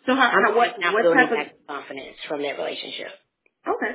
So 0.07 0.15
how, 0.15 0.23
I'm 0.23 0.45
how 0.45 0.57
what 0.57 0.81
not 0.81 0.95
what 0.95 1.15
type 1.15 1.31
of 1.33 1.39
confidence 1.69 2.17
from 2.29 2.43
that 2.43 2.59
relationship. 2.59 3.09
okay? 3.67 3.95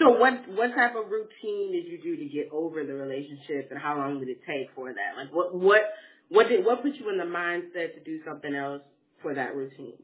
So 0.00 0.10
what 0.18 0.48
what 0.50 0.74
type 0.74 0.96
of 0.96 1.06
routine 1.10 1.72
did 1.72 1.86
you 1.86 2.00
do 2.02 2.16
to 2.16 2.26
get 2.26 2.48
over 2.52 2.84
the 2.84 2.94
relationship, 2.94 3.68
and 3.70 3.78
how 3.80 3.96
long 3.98 4.18
did 4.20 4.28
it 4.28 4.40
take 4.46 4.74
for 4.74 4.92
that? 4.92 5.16
Like 5.16 5.32
what 5.32 5.54
what 5.54 5.82
what 6.28 6.48
did 6.48 6.64
what 6.64 6.82
put 6.82 6.94
you 6.96 7.10
in 7.10 7.18
the 7.18 7.24
mindset 7.24 7.94
to 7.94 8.00
do 8.04 8.20
something 8.26 8.54
else 8.54 8.82
for 9.22 9.34
that 9.34 9.54
routine? 9.54 9.98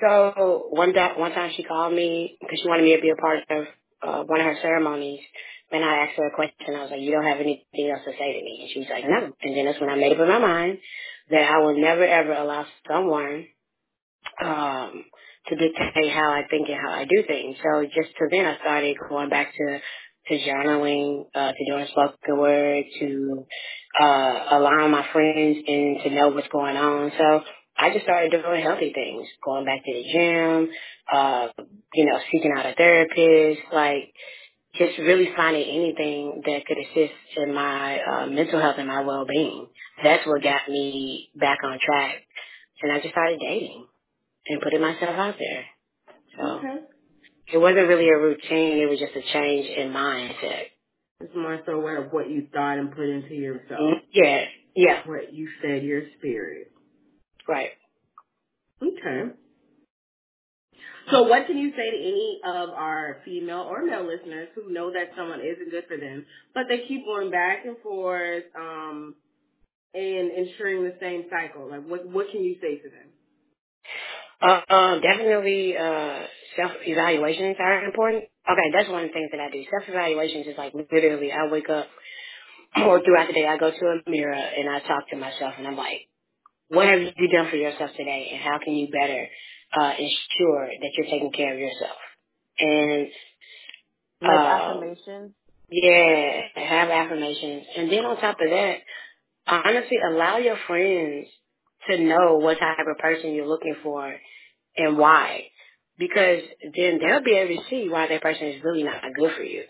So 0.00 0.68
one 0.70 0.92
day, 0.92 1.12
one 1.16 1.32
time 1.32 1.52
she 1.56 1.64
called 1.64 1.94
me 1.94 2.36
because 2.40 2.60
she 2.62 2.68
wanted 2.68 2.84
me 2.84 2.96
to 2.96 3.02
be 3.02 3.10
a 3.10 3.16
part 3.16 3.40
of 3.50 3.66
uh, 4.02 4.24
one 4.24 4.40
of 4.40 4.46
her 4.46 4.58
ceremonies. 4.62 5.20
And 5.72 5.84
I 5.84 6.06
asked 6.06 6.16
her 6.18 6.28
a 6.28 6.34
question. 6.34 6.76
I 6.76 6.82
was 6.82 6.90
like, 6.90 7.00
"You 7.00 7.12
don't 7.12 7.26
have 7.26 7.40
anything 7.40 7.90
else 7.90 8.02
to 8.04 8.12
say 8.12 8.32
to 8.38 8.44
me?" 8.44 8.60
And 8.62 8.70
she 8.72 8.80
was 8.80 8.88
like, 8.90 9.04
"No." 9.08 9.32
And 9.42 9.56
then 9.56 9.66
that's 9.66 9.80
when 9.80 9.90
I 9.90 9.96
made 9.96 10.12
up 10.12 10.20
in 10.20 10.28
my 10.28 10.38
mind 10.38 10.78
that 11.30 11.42
I 11.42 11.58
will 11.58 11.80
never 11.80 12.04
ever 12.04 12.32
allow 12.32 12.66
someone 12.88 13.46
um, 14.42 15.04
to 15.48 15.56
dictate 15.56 16.12
how 16.12 16.32
I 16.32 16.42
think 16.50 16.68
and 16.68 16.78
how 16.80 16.92
I 16.92 17.04
do 17.04 17.24
things. 17.26 17.56
So 17.62 17.84
just 17.84 18.16
to 18.18 18.28
then 18.30 18.46
I 18.46 18.58
started 18.58 18.96
going 19.08 19.30
back 19.30 19.52
to 19.54 19.80
to 20.28 20.38
journaling, 20.38 21.26
uh, 21.34 21.52
to 21.52 21.66
doing 21.70 21.86
spoken 21.90 22.38
word, 22.38 22.84
to 23.00 23.46
uh, 24.00 24.46
allowing 24.52 24.90
my 24.90 25.06
friends 25.12 25.58
in 25.66 25.98
to 26.04 26.10
know 26.10 26.28
what's 26.30 26.48
going 26.48 26.76
on. 26.76 27.12
So 27.18 27.42
I 27.78 27.92
just 27.92 28.04
started 28.04 28.32
doing 28.32 28.62
healthy 28.62 28.92
things, 28.94 29.28
going 29.44 29.64
back 29.64 29.84
to 29.84 29.92
the 29.94 30.04
gym, 30.12 30.70
uh, 31.12 31.48
you 31.94 32.06
know, 32.06 32.18
seeking 32.32 32.52
out 32.56 32.66
a 32.66 32.74
therapist, 32.74 33.60
like 33.72 34.12
just 34.76 34.98
really 34.98 35.30
finding 35.36 35.62
anything 35.68 36.42
that 36.46 36.66
could 36.66 36.78
assist 36.78 37.14
in 37.38 37.54
my 37.54 38.00
uh, 38.02 38.26
mental 38.26 38.60
health 38.60 38.76
and 38.78 38.88
my 38.88 39.02
well-being. 39.04 39.68
That's 40.04 40.26
what 40.26 40.42
got 40.42 40.68
me 40.68 41.30
back 41.36 41.58
on 41.64 41.78
track. 41.84 42.16
And 42.82 42.92
I 42.92 43.00
just 43.00 43.12
started 43.12 43.40
dating 43.40 43.86
and 44.48 44.60
putting 44.62 44.80
myself 44.80 45.16
out 45.16 45.36
there. 45.38 45.64
So 46.36 46.46
Okay. 46.58 46.76
it 47.54 47.58
wasn't 47.58 47.88
really 47.88 48.08
a 48.08 48.18
routine. 48.18 48.78
It 48.82 48.90
was 48.90 48.98
just 49.00 49.16
a 49.16 49.32
change 49.32 49.66
in 49.68 49.90
mindset. 49.92 50.66
It's 51.20 51.34
more 51.34 51.60
so 51.66 51.72
aware 51.72 52.04
of 52.04 52.12
what 52.12 52.30
you 52.30 52.46
thought 52.52 52.78
and 52.78 52.92
put 52.92 53.08
into 53.08 53.34
yourself. 53.34 53.80
Mm, 53.80 54.00
Yeah, 54.12 54.44
yeah, 54.76 55.02
What 55.06 55.32
you 55.34 55.48
fed 55.62 55.82
your 55.84 56.02
spirit. 56.18 56.72
Right. 57.48 57.70
Okay. 58.82 59.32
So 61.10 61.22
what 61.22 61.46
can 61.46 61.56
you 61.56 61.70
say 61.70 61.90
to 61.90 61.96
any 61.96 62.40
of 62.44 62.70
our 62.70 63.18
female 63.24 63.66
or 63.70 63.84
male 63.84 64.06
listeners 64.06 64.48
who 64.54 64.72
know 64.72 64.92
that 64.92 65.10
someone 65.16 65.40
isn't 65.40 65.70
good 65.70 65.84
for 65.88 65.96
them, 65.96 66.26
but 66.54 66.64
they 66.68 66.86
keep 66.86 67.04
going 67.04 67.30
back 67.30 67.64
and 67.64 67.78
forth, 67.78 68.44
um, 68.54 69.14
and 69.94 70.30
ensuring 70.32 70.84
the 70.84 70.94
same 71.00 71.24
cycle? 71.30 71.70
Like 71.70 71.86
what 71.86 72.06
what 72.06 72.26
can 72.30 72.42
you 72.42 72.56
say 72.60 72.76
to 72.76 72.88
them? 72.90 73.08
Uh, 74.40 74.72
um, 74.72 75.00
definitely, 75.00 75.76
uh, 75.76 76.22
self-evaluations 76.56 77.56
are 77.58 77.84
important. 77.84 78.24
Okay, 78.48 78.70
that's 78.72 78.88
one 78.88 79.04
of 79.04 79.08
the 79.10 79.12
things 79.14 79.30
that 79.32 79.40
I 79.40 79.50
do. 79.50 79.64
Self-evaluations 79.70 80.46
is 80.46 80.54
like 80.58 80.74
literally 80.74 81.32
I 81.32 81.50
wake 81.50 81.68
up 81.70 81.86
or 82.76 83.02
throughout 83.02 83.28
the 83.28 83.34
day 83.34 83.46
I 83.46 83.56
go 83.58 83.70
to 83.70 83.86
a 83.86 84.10
mirror 84.10 84.34
and 84.34 84.68
I 84.68 84.80
talk 84.80 85.08
to 85.10 85.16
myself 85.16 85.54
and 85.58 85.66
I'm 85.66 85.76
like, 85.76 86.07
what 86.68 86.86
have 86.88 87.00
you 87.00 87.28
done 87.28 87.50
for 87.50 87.56
yourself 87.56 87.90
today 87.96 88.30
and 88.32 88.42
how 88.42 88.58
can 88.64 88.74
you 88.74 88.88
better, 88.88 89.28
uh, 89.80 89.92
ensure 89.98 90.68
that 90.68 90.90
you're 90.96 91.06
taking 91.06 91.32
care 91.32 91.54
of 91.54 91.60
yourself? 91.60 91.98
And, 92.58 93.08
Like 94.22 94.30
um, 94.32 94.38
affirmations. 94.74 95.32
Yeah, 95.70 96.42
have 96.56 96.90
affirmations. 96.90 97.64
And 97.76 97.92
then 97.92 98.04
on 98.06 98.18
top 98.20 98.38
of 98.40 98.50
that, 98.50 98.78
honestly, 99.46 99.98
allow 100.08 100.38
your 100.38 100.58
friends 100.66 101.28
to 101.90 101.98
know 101.98 102.36
what 102.38 102.58
type 102.58 102.78
of 102.90 102.98
person 102.98 103.32
you're 103.34 103.48
looking 103.48 103.76
for 103.82 104.14
and 104.76 104.98
why. 104.98 105.44
Because 105.98 106.42
then 106.62 107.00
they'll 107.00 107.24
be 107.24 107.34
able 107.36 107.62
to 107.62 107.68
see 107.70 107.88
why 107.88 108.08
that 108.08 108.22
person 108.22 108.48
is 108.48 108.64
really 108.64 108.84
not 108.84 109.02
good 109.16 109.32
for 109.36 109.42
you. 109.44 109.64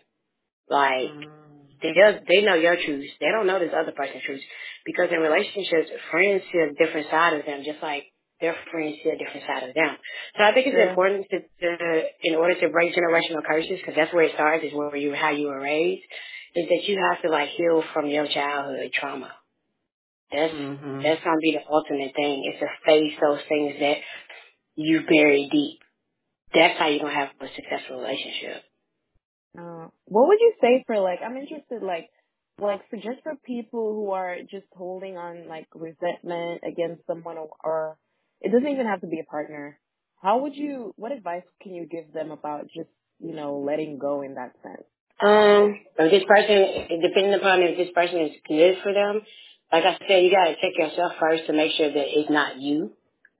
Like, 0.70 1.10
Mm. 1.12 1.47
They 1.82 1.92
just, 1.94 2.26
they 2.28 2.42
know 2.42 2.54
your 2.54 2.76
truths. 2.76 3.12
They 3.20 3.30
don't 3.32 3.46
know 3.46 3.58
this 3.58 3.74
other 3.76 3.92
person's 3.92 4.24
truths. 4.24 4.44
Because 4.86 5.10
in 5.12 5.20
relationships, 5.20 5.90
friends 6.10 6.42
see 6.52 6.58
a 6.58 6.72
different 6.74 7.08
side 7.10 7.34
of 7.34 7.46
them, 7.46 7.62
just 7.64 7.82
like 7.82 8.04
their 8.40 8.56
friends 8.70 8.96
see 9.02 9.10
a 9.10 9.18
different 9.18 9.46
side 9.46 9.68
of 9.68 9.74
them. 9.74 9.96
So 10.38 10.44
I 10.44 10.52
think 10.54 10.66
it's 10.68 10.76
True. 10.76 10.88
important 10.90 11.26
to, 11.30 11.38
to 11.40 12.02
in 12.24 12.34
order 12.36 12.58
to 12.60 12.68
break 12.70 12.94
generational 12.94 13.44
curses, 13.46 13.78
because 13.80 13.94
that's 13.96 14.12
where 14.14 14.24
it 14.24 14.34
starts, 14.34 14.64
is 14.64 14.74
where 14.74 14.94
you 14.96 15.14
how 15.14 15.30
you 15.30 15.48
were 15.48 15.60
raised, 15.60 16.02
is 16.56 16.68
that 16.68 16.84
you 16.88 16.98
have 17.12 17.22
to 17.22 17.30
like 17.30 17.50
heal 17.50 17.82
from 17.94 18.06
your 18.08 18.26
childhood 18.28 18.90
trauma. 18.94 19.32
That's 20.32 20.54
Mhm. 20.54 21.02
that's 21.02 21.22
gonna 21.24 21.38
be 21.40 21.52
the 21.52 21.66
ultimate 21.72 22.14
thing. 22.14 22.44
Is 22.52 22.60
to 22.60 22.68
face 22.86 23.14
those 23.20 23.42
things 23.48 23.76
that 23.80 23.98
you 24.76 25.02
bury 25.02 25.48
deep. 25.50 25.80
That's 26.54 26.78
how 26.78 26.88
you're 26.88 27.00
gonna 27.00 27.14
have 27.14 27.30
a 27.40 27.48
successful 27.54 28.00
relationship. 28.00 28.62
Uh, 29.58 29.88
what 30.04 30.28
would 30.28 30.38
you 30.40 30.52
say 30.60 30.84
for 30.86 30.98
like? 31.00 31.20
I'm 31.24 31.36
interested, 31.36 31.82
like, 31.82 32.08
like 32.60 32.88
for 32.90 32.96
just 32.96 33.22
for 33.22 33.34
people 33.44 33.94
who 33.94 34.12
are 34.12 34.36
just 34.50 34.66
holding 34.76 35.16
on 35.16 35.48
like 35.48 35.66
resentment 35.74 36.62
against 36.66 37.06
someone, 37.06 37.38
or, 37.38 37.48
or 37.64 37.96
it 38.40 38.52
doesn't 38.52 38.68
even 38.68 38.86
have 38.86 39.00
to 39.00 39.06
be 39.06 39.20
a 39.20 39.24
partner. 39.24 39.78
How 40.22 40.38
would 40.38 40.54
you? 40.54 40.92
What 40.96 41.12
advice 41.12 41.44
can 41.62 41.74
you 41.74 41.86
give 41.86 42.12
them 42.12 42.30
about 42.30 42.66
just 42.66 42.90
you 43.20 43.34
know 43.34 43.58
letting 43.58 43.98
go 43.98 44.22
in 44.22 44.34
that 44.34 44.54
sense? 44.62 44.84
Um, 45.20 45.80
if 45.98 46.10
this 46.12 46.24
person, 46.28 47.00
depending 47.02 47.34
upon 47.34 47.62
if 47.62 47.76
this 47.76 47.90
person 47.92 48.20
is 48.20 48.32
good 48.46 48.76
for 48.82 48.92
them, 48.92 49.22
like 49.72 49.84
I 49.84 49.98
said, 50.06 50.22
you 50.22 50.30
gotta 50.30 50.54
check 50.54 50.78
yourself 50.78 51.12
first 51.18 51.46
to 51.46 51.52
make 51.52 51.72
sure 51.72 51.92
that 51.92 52.06
it's 52.18 52.30
not 52.30 52.60
you. 52.60 52.92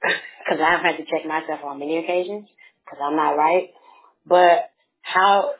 Cause 0.48 0.58
I've 0.60 0.80
had 0.80 0.96
to 0.96 1.04
check 1.04 1.26
myself 1.26 1.60
on 1.64 1.78
many 1.78 1.98
occasions, 1.98 2.48
cause 2.88 2.98
I'm 3.02 3.16
not 3.16 3.32
right. 3.32 3.68
But 4.26 4.70
how, 5.02 5.52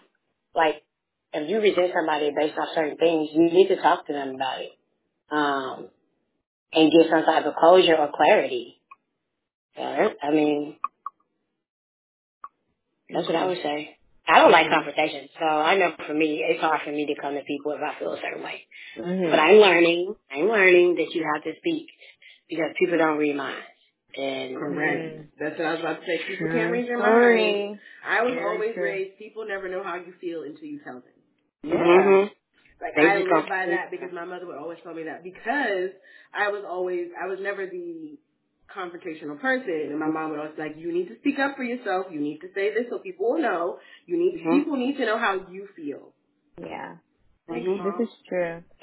like, 0.55 0.83
if 1.35 1.51
you 1.51 1.61
resent 1.61 1.93
somebody 1.95 2.31
based 2.37 2.59
on 2.59 2.69
certain 2.75 2.97
things, 2.99 3.31
you 3.33 3.43
need 3.45 3.69
to 3.69 3.77
talk 3.77 4.07
to 4.07 4.13
them 4.13 4.37
about 4.37 4.61
it. 4.61 4.73
Um, 5.31 5.89
and 6.73 6.93
get 6.93 7.11
some 7.11 7.25
type 7.25 7.47
of 7.47 7.55
closure 7.57 7.97
or 7.97 8.11
clarity. 8.15 8.77
So, 9.77 9.83
I 9.83 10.31
mean, 10.33 10.75
That's 13.11 13.29
what 13.29 13.37
I 13.37 13.47
would 13.47 13.59
say. 13.63 13.97
I 14.29 14.41
don't 14.41 14.53
like 14.53 14.67
Mhm. 14.69 14.75
confrontation, 14.75 15.31
so 15.39 15.47
I 15.47 15.77
know 15.77 15.93
for 16.07 16.15
me, 16.15 16.43
it's 16.45 16.61
hard 16.61 16.83
for 16.83 16.91
me 16.93 17.07
to 17.07 17.15
come 17.17 17.37
to 17.37 17.43
people 17.45 17.73
if 17.73 17.83
I 17.83 17.95
feel 17.95 18.13
a 18.15 18.21
certain 18.21 18.43
way. 18.43 18.67
Mm-hmm. 18.99 19.31
But 19.31 19.41
I'm 19.41 19.59
learning, 19.59 20.17
I'm 20.33 20.49
learning 20.49 20.97
that 20.97 21.15
you 21.15 21.25
have 21.33 21.45
to 21.45 21.57
speak 21.59 21.89
because 22.51 22.75
people 22.79 22.99
don't 22.99 23.19
read 23.19 23.37
minds. 23.37 23.67
And 24.19 24.57
Correct. 24.59 24.99
Mm. 24.99 25.27
That's 25.39 25.59
what 25.59 25.67
I 25.69 25.73
was 25.73 25.81
about 25.81 26.01
to 26.01 26.07
say. 26.07 26.19
People 26.27 26.49
can't 26.49 26.71
True 26.71 26.73
read 26.73 26.87
your 26.87 26.99
mind. 26.99 27.79
I 28.05 28.23
was 28.23 28.35
Very 28.35 28.45
always 28.51 28.75
true. 28.75 28.83
raised. 28.85 29.19
People 29.19 29.47
never 29.47 29.69
know 29.69 29.83
how 29.85 29.95
you 29.97 30.13
feel 30.21 30.43
until 30.43 30.65
you 30.65 30.81
tell 30.85 30.95
them. 30.95 31.15
Yeah. 31.63 31.79
hmm 31.79 32.25
Like 32.83 32.95
they 32.97 33.03
I 33.03 33.19
just 33.19 33.29
gonna 33.31 33.41
live 33.41 33.49
by 33.49 33.67
that 33.67 33.91
because 33.93 34.11
my 34.13 34.25
mother 34.25 34.47
would 34.47 34.57
always 34.59 34.79
tell 34.83 34.95
me 34.95 35.05
that 35.05 35.23
because 35.23 35.91
I 36.35 36.49
was 36.51 36.65
always 36.69 37.09
I 37.21 37.27
was 37.29 37.39
never 37.41 37.67
the 37.67 38.19
confrontational 38.75 39.41
person 39.41 39.89
and 39.91 39.99
my 39.99 40.09
mom 40.09 40.31
would 40.31 40.41
always 40.41 40.57
be 40.57 40.63
like 40.63 40.77
you 40.77 40.93
need 40.93 41.09
to 41.09 41.17
speak 41.21 41.39
up 41.39 41.57
for 41.57 41.63
yourself 41.65 42.07
you 42.13 42.21
need 42.21 42.39
to 42.41 42.49
say 42.55 42.69
this 42.75 42.85
so 42.91 42.99
people 42.99 43.33
will 43.33 43.41
know 43.41 43.79
you 44.07 44.19
need 44.19 44.43
hmm 44.43 44.59
people 44.59 44.77
need 44.77 44.97
to 44.99 45.07
know 45.07 45.19
how 45.19 45.35
you 45.51 45.69
feel 45.75 46.13
Yeah. 46.61 46.97
thanks 47.49 47.67
hmm 47.67 47.85
This 47.99 48.09
is 48.09 48.15
true. 48.29 48.63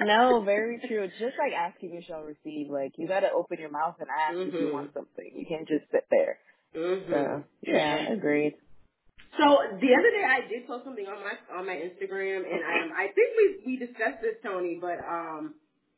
I, 0.00 0.04
no, 0.04 0.42
very 0.44 0.80
true. 0.86 1.02
It's 1.04 1.18
just 1.18 1.34
like 1.38 1.52
asking 1.52 1.92
you 1.94 2.02
shall 2.06 2.22
receive. 2.22 2.70
Like 2.70 2.92
you 2.96 3.08
gotta 3.08 3.30
open 3.34 3.58
your 3.58 3.70
mouth 3.70 3.96
and 4.00 4.08
ask 4.08 4.36
if 4.48 4.54
you 4.54 4.72
want 4.72 4.90
mhm 4.90 4.94
something. 4.94 5.30
You 5.34 5.46
can't 5.46 5.68
just 5.68 5.84
sit 5.90 6.06
there. 6.10 6.38
mhm 6.74 7.10
So 7.10 7.44
yeah, 7.62 8.12
agreed. 8.12 8.54
So 9.38 9.44
the 9.80 9.90
other 9.94 10.10
day 10.10 10.24
I 10.26 10.48
did 10.48 10.66
post 10.66 10.84
something 10.84 11.06
on 11.06 11.18
my 11.22 11.34
on 11.58 11.66
my 11.66 11.74
Instagram, 11.76 12.42
and 12.46 12.62
um, 12.64 12.92
I 12.96 13.08
think 13.14 13.28
we 13.36 13.46
we 13.66 13.76
discussed 13.78 14.22
this, 14.22 14.36
Tony, 14.42 14.78
but 14.80 14.98
um, 15.06 15.54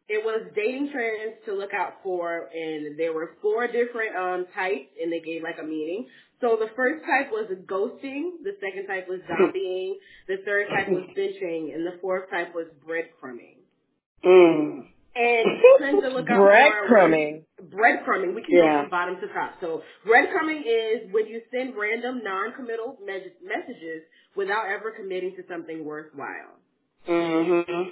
it 0.08 0.24
was 0.24 0.48
dating 0.56 0.90
trends 0.92 1.36
to 1.46 1.54
look 1.54 1.72
out 1.72 2.02
for, 2.02 2.50
and 2.52 2.98
there 2.98 3.12
were 3.12 3.36
four 3.40 3.66
different 3.66 4.16
um 4.16 4.46
types, 4.54 4.90
and 5.00 5.12
they 5.12 5.20
gave 5.20 5.42
like 5.42 5.56
a 5.60 5.64
meaning. 5.64 6.06
So 6.40 6.56
the 6.58 6.68
first 6.74 7.04
type 7.04 7.30
was 7.30 7.48
ghosting, 7.68 8.42
the 8.42 8.56
second 8.60 8.86
type 8.88 9.08
was 9.08 9.20
zombieing, 9.30 9.94
the 10.26 10.38
third 10.44 10.68
type 10.68 10.88
was 10.88 11.04
benching, 11.16 11.74
and 11.74 11.86
the 11.86 11.98
fourth 12.00 12.28
type 12.30 12.54
was 12.54 12.66
breadcrumbing. 12.84 13.59
Mm. 14.24 14.86
And 15.16 15.46
trends 15.78 16.02
to 16.02 16.08
look 16.08 16.30
out 16.30 16.36
for 16.36 16.44
was 16.44 16.72
Breadcrumbing. 16.90 17.42
breadcrumbing. 17.68 18.34
We 18.34 18.42
can 18.42 18.54
go 18.54 18.62
yeah. 18.62 18.82
from 18.82 18.90
bottom 18.90 19.16
to 19.20 19.26
top. 19.28 19.54
So 19.60 19.82
breadcrumbing 20.06 20.62
is 20.62 21.12
when 21.12 21.26
you 21.26 21.42
send 21.50 21.74
random 21.76 22.22
non-committal 22.22 22.98
me- 23.04 23.34
messages 23.42 24.02
without 24.36 24.66
ever 24.66 24.92
committing 24.92 25.34
to 25.36 25.42
something 25.48 25.84
worthwhile. 25.84 26.54
Mm-hmm. 27.08 27.90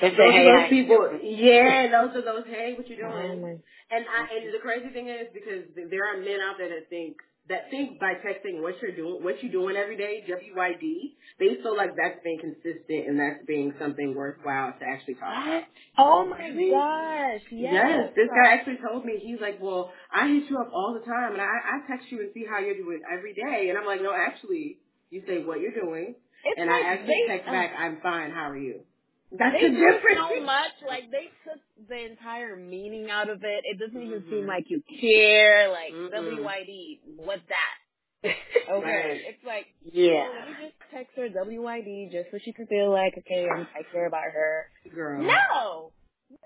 That's 0.00 0.16
those 0.16 0.32
hey, 0.32 0.46
are 0.46 0.60
those 0.62 0.70
people. 0.70 1.08
Yeah, 1.22 1.88
those 1.88 2.16
are 2.16 2.22
those. 2.22 2.44
Hey, 2.46 2.74
what 2.76 2.88
you 2.88 2.96
Oh 3.02 3.10
doing? 3.10 3.42
my. 3.42 3.56
And 3.90 4.04
I, 4.04 4.36
and 4.36 4.54
the 4.54 4.58
crazy 4.60 4.90
thing 4.92 5.08
is 5.08 5.28
because 5.32 5.64
there 5.74 6.04
are 6.04 6.18
men 6.18 6.40
out 6.40 6.56
there 6.58 6.68
that 6.68 6.90
think 6.90 7.16
that 7.48 7.70
think 7.70 8.00
by 8.00 8.14
texting 8.14 8.60
what 8.62 8.74
you're 8.82 8.94
doing, 8.96 9.22
what 9.22 9.42
you're 9.42 9.52
doing 9.52 9.76
every 9.76 9.96
day, 9.96 10.24
WYD, 10.26 11.14
they 11.38 11.62
feel 11.62 11.76
like 11.76 11.90
that's 11.96 12.18
being 12.24 12.38
consistent 12.40 13.06
and 13.06 13.18
that's 13.20 13.44
being 13.46 13.72
something 13.78 14.14
worthwhile 14.14 14.72
to 14.78 14.84
actually 14.84 15.14
talk 15.14 15.30
about. 15.46 15.62
Oh 15.98 16.26
my 16.26 16.42
gosh! 16.50 17.42
Yes. 17.50 17.72
Yes, 17.72 18.10
this 18.16 18.28
guy 18.34 18.54
actually 18.54 18.78
told 18.82 19.04
me 19.04 19.22
he's 19.22 19.40
like, 19.40 19.60
well, 19.62 19.92
I 20.12 20.26
hit 20.28 20.50
you 20.50 20.58
up 20.58 20.70
all 20.74 20.94
the 20.98 21.04
time, 21.06 21.32
and 21.32 21.40
I, 21.40 21.46
I 21.46 21.86
text 21.86 22.10
you 22.10 22.20
and 22.20 22.30
see 22.34 22.44
how 22.48 22.58
you're 22.58 22.76
doing 22.76 23.00
every 23.06 23.34
day, 23.34 23.68
and 23.70 23.78
I'm 23.78 23.86
like, 23.86 24.02
no, 24.02 24.12
actually, 24.12 24.78
you 25.10 25.22
say 25.26 25.42
what 25.44 25.60
you're 25.60 25.74
doing, 25.74 26.14
It's 26.44 26.58
and 26.58 26.68
like 26.70 26.82
I 26.84 26.92
actually 26.94 27.14
they, 27.28 27.32
text 27.34 27.46
back, 27.46 27.72
I'm 27.78 27.98
fine. 28.02 28.30
How 28.30 28.50
are 28.50 28.58
you? 28.58 28.80
That's 29.30 29.54
they 29.60 29.68
the 29.70 29.74
difference. 29.74 30.22
so 30.34 30.40
much. 30.42 30.74
Like 30.86 31.10
they 31.10 31.30
took 31.46 31.58
the 31.88 32.04
entire 32.10 32.56
meaning 32.56 33.10
out 33.10 33.28
of 33.30 33.42
it. 33.42 33.64
It 33.64 33.78
doesn't 33.78 34.00
even 34.00 34.24
seem 34.30 34.44
Mhm. 34.44 34.48
like 34.48 34.70
you 34.70 34.82
care. 35.00 35.68
Like 35.70 35.92
Mm-mm. 35.92 36.12
WYD, 36.12 37.00
what's 37.16 37.42
that? 37.48 38.30
Okay, 38.68 38.82
Right. 38.84 39.20
it's 39.26 39.44
like 39.44 39.66
yeah. 39.92 40.26
oh, 40.28 40.34
let 40.40 40.48
me 40.48 40.66
just 40.66 40.74
text 40.92 41.16
her 41.16 41.28
WYD 41.28 42.10
just 42.10 42.30
so 42.32 42.38
she 42.44 42.52
can 42.52 42.66
feel 42.66 42.90
like 42.90 43.14
okay, 43.18 43.46
I'm, 43.48 43.66
I 43.76 43.82
care 43.92 44.06
about 44.06 44.24
her. 44.24 44.66
Girl. 44.94 45.22
No. 45.22 45.92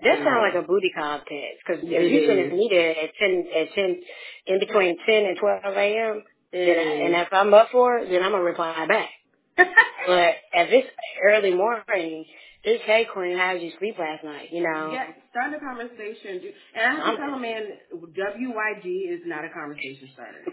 That 0.03 0.17
sounds 0.23 0.41
like 0.41 0.63
a 0.63 0.67
booty 0.67 0.91
call 0.95 1.19
text 1.19 1.61
because 1.65 1.83
if 1.83 2.11
you 2.11 2.27
send 2.27 2.39
it 2.39 2.53
me 2.53 2.69
at 3.01 3.11
ten 3.17 3.47
at 3.55 3.73
ten 3.73 4.01
in 4.47 4.59
between 4.59 4.97
ten 5.05 5.25
and 5.25 5.37
twelve 5.37 5.61
a.m. 5.75 6.23
Then 6.51 6.77
and 7.05 7.15
if 7.15 7.29
I'm 7.31 7.53
up 7.53 7.69
for 7.71 7.97
it, 7.99 8.09
then 8.09 8.21
I'm 8.21 8.31
gonna 8.31 8.43
reply 8.43 8.85
back. 8.87 9.09
But 10.07 10.33
at 10.53 10.69
this 10.69 10.85
early 11.23 11.53
morning, 11.53 12.25
this 12.63 12.79
hey 12.85 13.05
queen, 13.11 13.37
how 13.37 13.53
did 13.53 13.61
you 13.63 13.71
sleep 13.79 13.95
last 13.97 14.23
night? 14.23 14.49
You 14.51 14.63
know, 14.63 14.91
yeah, 14.93 15.07
start 15.31 15.53
a 15.53 15.59
conversation. 15.59 16.41
Do- 16.41 16.53
And 16.75 16.83
I 16.85 16.89
have 16.95 16.99
to 16.99 17.03
I'm- 17.09 17.17
tell 17.17 17.33
a 17.33 17.39
man, 17.39 17.63
WYD 17.93 18.85
is 19.09 19.21
not 19.25 19.45
a 19.45 19.49
conversation 19.49 20.09
starter. 20.13 20.45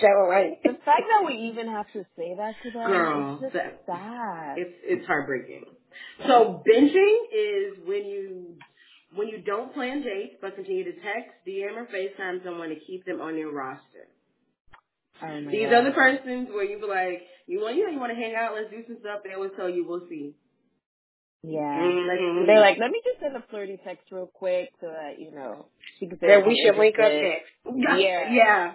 so 0.00 0.08
right. 0.28 0.62
The 0.62 0.74
fact 0.84 1.02
that 1.10 1.26
we 1.26 1.34
even 1.52 1.68
have 1.68 1.86
to 1.92 2.04
say 2.16 2.34
that 2.36 2.54
to 2.62 2.70
them 2.70 2.86
Girl, 2.90 3.34
is 3.36 3.40
just 3.42 3.54
that- 3.54 3.82
sad. 3.86 4.58
It's 4.58 4.74
it's 4.84 5.06
heartbreaking. 5.06 5.64
So 6.26 6.62
benching 6.66 7.16
is 7.32 7.78
when 7.86 8.04
you 8.06 8.54
when 9.14 9.26
you 9.28 9.38
don't 9.40 9.72
plan 9.74 10.02
dates 10.02 10.36
but 10.40 10.54
continue 10.54 10.84
to 10.84 10.92
text, 10.92 11.32
DM, 11.46 11.76
or 11.76 11.86
FaceTime 11.86 12.44
someone 12.44 12.68
to 12.68 12.76
keep 12.86 13.04
them 13.06 13.20
on 13.20 13.36
your 13.36 13.52
roster. 13.52 14.06
Oh 15.22 15.40
These 15.50 15.66
God. 15.70 15.72
are 15.74 15.84
the 15.84 15.90
persons 15.92 16.48
where 16.52 16.64
you 16.64 16.78
be 16.78 16.86
like, 16.86 17.22
you 17.48 17.60
want 17.60 17.74
you 17.76 17.86
know 17.86 17.90
you 17.92 17.98
want 17.98 18.12
to 18.12 18.16
hang 18.22 18.34
out, 18.36 18.54
let's 18.54 18.70
do 18.70 18.84
some 18.86 18.98
stuff. 19.00 19.20
They 19.24 19.32
always 19.34 19.50
tell 19.56 19.68
you, 19.68 19.84
we'll 19.88 20.06
see. 20.08 20.34
Yeah. 21.42 21.78
Mhm. 21.80 22.46
They're 22.46 22.60
like, 22.60 22.78
let 22.78 22.90
me 22.90 23.00
just 23.04 23.20
send 23.20 23.36
a 23.36 23.42
flirty 23.50 23.78
text 23.84 24.10
real 24.10 24.26
quick 24.26 24.70
so 24.80 24.88
that, 24.88 25.18
you 25.20 25.30
know, 25.30 25.66
she 25.98 26.06
can 26.06 26.18
say 26.18 26.26
that 26.26 26.40
that 26.40 26.46
we 26.46 26.60
should 26.64 26.76
link 26.76 26.96
up 26.98 27.12
next. 27.12 27.46
Yeah. 28.00 28.32
yeah. 28.32 28.72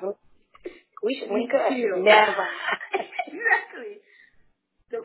We 1.03 1.19
should 1.19 1.31
link 1.31 1.51
up. 1.53 1.69
Chill. 1.69 2.01
Never. 2.01 2.47
exactly. 3.27 3.99
So, 4.91 5.03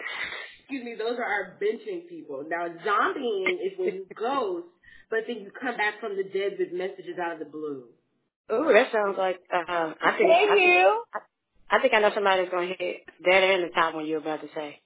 excuse 0.61 0.85
me, 0.85 0.95
those 0.97 1.19
are 1.19 1.25
our 1.25 1.57
benching 1.61 2.09
people. 2.09 2.45
Now, 2.49 2.69
zombieing 2.87 3.59
is 3.65 3.73
when 3.77 3.95
you 3.95 4.07
ghost, 4.15 4.67
but 5.11 5.21
then 5.27 5.39
you 5.39 5.51
come 5.51 5.77
back 5.77 5.99
from 6.01 6.17
the 6.17 6.23
dead 6.25 6.57
with 6.59 6.73
messages 6.73 7.19
out 7.21 7.33
of 7.33 7.39
the 7.41 7.47
blue. 7.47 7.85
Ooh, 8.53 8.73
that 8.73 8.93
sounds 8.93 9.17
like 9.19 9.41
uh, 9.53 9.93
I 10.01 10.15
think 10.17 10.31
I 10.31 10.47
Thank 10.47 10.51
think, 10.53 10.61
you. 10.63 11.03
I 11.71 11.79
think 11.81 11.93
I 11.93 12.01
know 12.01 12.11
somebody 12.15 12.43
that's 12.43 12.51
gonna 12.53 12.75
hit 12.79 12.97
that 13.25 13.43
and 13.43 13.65
the 13.65 13.69
top 13.75 13.95
one 13.95 14.07
you're 14.07 14.19
about 14.19 14.41
to 14.41 14.49
say. 14.55 14.81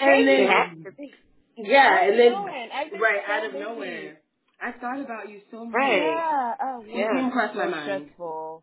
And 0.00 0.22
It 0.22 0.26
then, 0.26 0.48
has 0.48 0.84
to 0.84 0.92
be. 0.92 1.12
yeah, 1.56 2.04
and 2.04 2.18
then, 2.18 2.32
Knowing. 2.32 2.68
I've 2.74 2.90
been 2.90 3.00
right, 3.00 3.20
out 3.28 3.46
of 3.46 3.52
nowhere. 3.54 4.18
I 4.60 4.72
thought 4.72 5.00
about 5.00 5.28
you 5.30 5.40
so 5.50 5.64
much. 5.64 5.74
Right. 5.74 6.02
Yeah. 6.02 6.54
Oh, 6.62 6.84
You 6.86 6.94
Yeah. 6.98 7.12
came 7.14 7.24
across 7.26 7.54
my 7.56 7.66
mind. 7.66 7.82
stressful. 7.84 8.62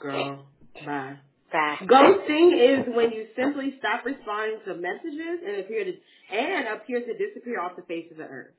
Girl, 0.00 0.46
bye. 0.84 1.16
Bye. 1.52 1.76
Ghosting 1.82 2.52
is 2.80 2.86
when 2.94 3.12
you 3.12 3.26
simply 3.36 3.74
stop 3.78 4.04
responding 4.04 4.60
to 4.66 4.74
messages 4.74 5.40
and 5.46 5.56
appear 5.56 5.84
to 5.84 5.92
and 6.34 6.68
appear 6.68 7.00
to 7.00 7.12
disappear 7.18 7.60
off 7.60 7.76
the 7.76 7.82
face 7.82 8.06
of 8.10 8.16
the 8.18 8.24
earth. 8.24 8.54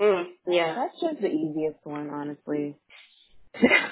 Mm, 0.00 0.24
yeah. 0.46 0.74
That's 0.76 1.00
just 1.00 1.20
the 1.20 1.28
easiest 1.28 1.78
one, 1.84 2.10
honestly. 2.10 2.76
Yeah. 3.62 3.90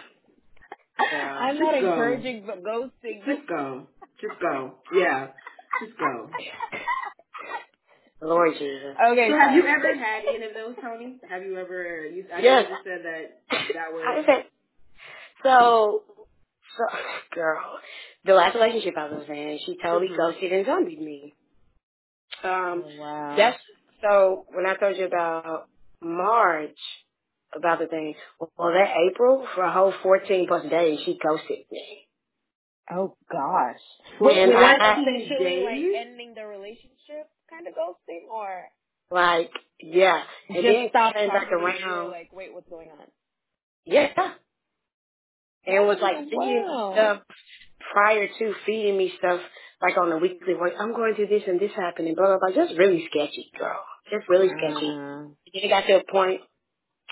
I'm 1.01 1.59
not 1.59 1.81
go. 1.81 1.93
encouraging 1.93 2.45
but 2.47 2.63
ghosting. 2.65 3.25
Just 3.27 3.47
go. 3.49 3.87
Just 4.21 4.41
go. 4.41 4.75
Yeah. 4.93 5.29
Just 5.85 5.99
go. 5.99 6.31
Lord 8.21 8.53
Jesus. 8.59 8.97
Okay. 9.13 9.29
So 9.31 9.39
have 9.39 9.55
you 9.55 9.67
ever 9.67 9.95
had 9.95 10.23
any 10.29 10.45
of 10.47 10.55
those, 10.55 10.75
Tony? 10.83 11.17
Have 11.29 11.43
you 11.43 11.57
ever? 11.57 12.07
You, 12.07 12.25
I 12.35 12.41
know 12.41 12.45
Yes. 12.45 12.65
you 12.69 12.75
just 12.75 12.85
said 12.85 13.01
that 13.05 13.75
that 13.75 13.87
I 13.89 13.91
was. 13.93 14.25
said, 14.27 14.45
so, 15.43 16.03
so, 16.77 16.85
girl, 17.33 17.61
the 18.25 18.35
last 18.35 18.55
relationship 18.55 18.95
I 18.97 19.07
was 19.09 19.25
in, 19.29 19.59
she 19.65 19.77
totally 19.83 20.09
Mhm. 20.09 20.17
ghosted 20.17 20.53
and 20.53 20.67
zombied 20.67 21.01
me. 21.01 21.35
Um, 22.43 22.85
Oh, 22.87 23.01
wow. 23.01 23.37
that's 23.37 23.59
so. 24.03 24.47
When 24.51 24.67
I 24.67 24.75
told 24.75 24.97
you 24.97 25.07
about 25.07 25.69
March, 26.01 26.79
about 27.55 27.79
the 27.79 27.87
thing, 27.87 28.15
well, 28.41 28.73
that 28.73 28.95
April 29.11 29.47
for 29.55 29.63
a 29.63 29.73
whole 29.73 29.93
fourteen 30.03 30.47
plus 30.47 30.65
days, 30.67 31.01
she 31.05 31.19
ghosted 31.19 31.65
me. 31.71 32.07
Oh 32.91 33.17
gosh. 33.31 33.81
For 34.19 34.31
And 34.31 34.51
was 34.53 34.61
that 34.61 34.81
I- 34.81 35.01
essentially 35.01 35.63
like 35.63 36.07
ending 36.07 36.35
the 36.35 36.47
relationship 36.47 37.29
kind 37.51 37.67
of 37.67 37.75
ghosting 37.75 38.29
or 38.31 38.65
Like, 39.11 39.51
yeah, 39.81 40.23
and 40.49 40.57
just 40.57 40.67
then 40.67 40.89
stop 40.91 41.15
came 41.15 41.29
back 41.29 41.51
around. 41.53 42.11
like, 42.11 42.31
wait, 42.33 42.53
what's 42.53 42.69
going 42.69 42.89
on? 42.91 43.07
Yeah, 43.85 44.09
and 45.67 45.77
it 45.77 45.81
was 45.81 45.99
Oh, 46.01 46.05
like 46.05 46.25
feeding 46.29 46.65
wow. 46.67 46.93
stuff 46.95 47.23
prior 47.93 48.29
to 48.29 48.55
feeding 48.67 48.97
me 48.99 49.13
stuff 49.19 49.41
like 49.81 49.97
on 49.97 50.11
the 50.11 50.19
weekly. 50.19 50.55
Like 50.61 50.75
I'm 50.79 50.95
going 50.95 51.15
through 51.15 51.29
this 51.29 51.43
and 51.47 51.59
this 51.61 51.73
happening, 51.75 52.15
blah 52.15 52.27
blah 52.27 52.39
blah. 52.39 52.65
Just 52.67 52.79
really 52.79 53.07
sketchy, 53.11 53.51
girl. 53.59 53.81
Just 54.11 54.29
really 54.29 54.49
sketchy. 54.49 54.89
Uh, 54.89 55.33
Then 55.53 55.63
it 55.65 55.69
got 55.69 55.87
to 55.87 56.01
a 56.01 56.05
point, 56.13 56.41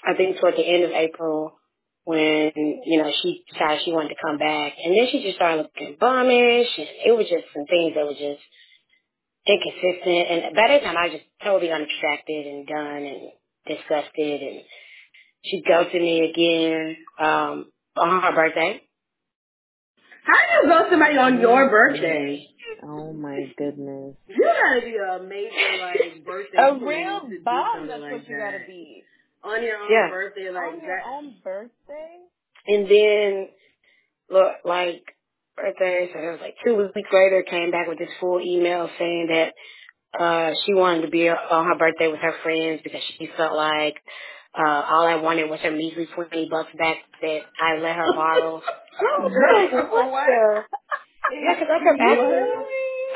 I 0.05 0.15
think 0.17 0.39
toward 0.41 0.55
the 0.57 0.67
end 0.67 0.85
of 0.85 0.91
April, 0.93 1.59
when, 2.05 2.53
you 2.55 3.03
know, 3.03 3.11
she 3.23 3.45
decided 3.53 3.83
she 3.85 3.93
wanted 3.93 4.11
to 4.11 4.21
come 4.25 4.39
back. 4.39 4.73
And 4.83 4.97
then 4.97 5.09
she 5.11 5.23
just 5.23 5.37
started 5.37 5.63
looking 5.63 5.97
bummish. 6.01 6.69
And 6.79 6.89
it 7.07 7.17
was 7.17 7.27
just 7.29 7.45
some 7.55 7.67
things 7.67 7.95
that 7.95 8.05
were 8.07 8.13
just 8.15 8.43
inconsistent. 9.47 10.27
And 10.31 10.55
by 10.57 10.69
that 10.69 10.83
time, 10.83 10.97
I 10.97 11.05
was 11.07 11.13
just 11.13 11.25
totally 11.45 11.71
unattracted 11.73 12.47
and 12.47 12.67
done 12.67 13.03
and 13.05 13.21
disgusted. 13.67 14.43
And 14.43 14.61
she 15.45 15.63
ghosted 15.67 16.03
me 16.03 16.31
again 16.31 16.97
um, 17.19 17.71
on 17.97 18.23
her 18.23 18.33
birthday. 18.35 18.83
How 20.25 20.35
do 20.35 20.69
you 20.69 20.75
ghost 20.75 20.91
somebody 20.91 21.17
on 21.17 21.41
your 21.41 21.71
birthday? 21.71 22.47
oh 22.83 23.13
my 23.13 23.39
goodness. 23.57 24.17
You 24.29 24.37
gotta 24.45 24.81
be 24.85 24.97
a 24.97 25.23
major 25.23 25.79
like 25.81 26.25
birthday 26.27 26.59
A 26.59 26.75
real 26.85 27.21
to 27.23 27.29
do 27.29 27.41
bomb, 27.45 27.87
that's 27.89 28.01
like 28.03 28.13
what 28.13 28.29
you 28.29 28.37
that. 28.37 28.53
gotta 28.53 28.65
be. 28.67 29.03
On 29.45 29.63
your 29.63 29.77
own 29.79 29.91
Yeah. 29.91 30.09
birthday, 30.11 30.51
like 30.51 30.65
On 30.65 30.81
your 30.83 30.97
that. 30.99 31.07
own 31.09 31.35
birthday? 31.45 32.19
And 32.67 32.91
then, 32.91 33.49
look, 34.29 34.53
like, 34.65 35.05
birthday, 35.57 36.11
so 36.13 36.21
it 36.21 36.31
was 36.33 36.41
like 36.41 36.57
two 36.65 36.77
weeks 36.77 37.11
later, 37.13 37.45
came 37.49 37.71
back 37.71 37.89
with 37.89 37.99
this 37.99 38.11
full 38.21 38.41
email 38.41 38.91
saying 38.99 39.29
that 39.31 39.53
uh 40.19 40.53
she 40.67 40.75
wanted 40.75 41.03
to 41.03 41.09
be 41.11 41.29
on 41.29 41.67
her 41.67 41.77
birthday 41.79 42.09
with 42.09 42.21
her 42.21 42.35
friends 42.43 42.81
because 42.85 43.03
she 43.19 43.29
felt 43.37 43.55
like 43.57 43.97
uh 44.59 44.83
all 44.89 45.07
I 45.07 45.17
wanted 45.17 45.51
was 45.51 45.61
her 45.61 45.71
measly 45.71 46.07
twenty 46.15 46.49
bucks 46.51 46.71
back 46.79 46.99
that 47.23 47.41
I 47.61 47.79
let 47.81 47.97
her 47.97 48.13
borrow. 48.15 48.63
Oh, 49.03 49.29
Girl, 49.29 50.11
what 50.13 50.27
the? 50.27 50.63
Yeah, 51.33 51.55
because 51.55 51.69
I 51.71 51.85
kept 51.85 52.01
asking 52.01 52.31
her. 52.31 52.65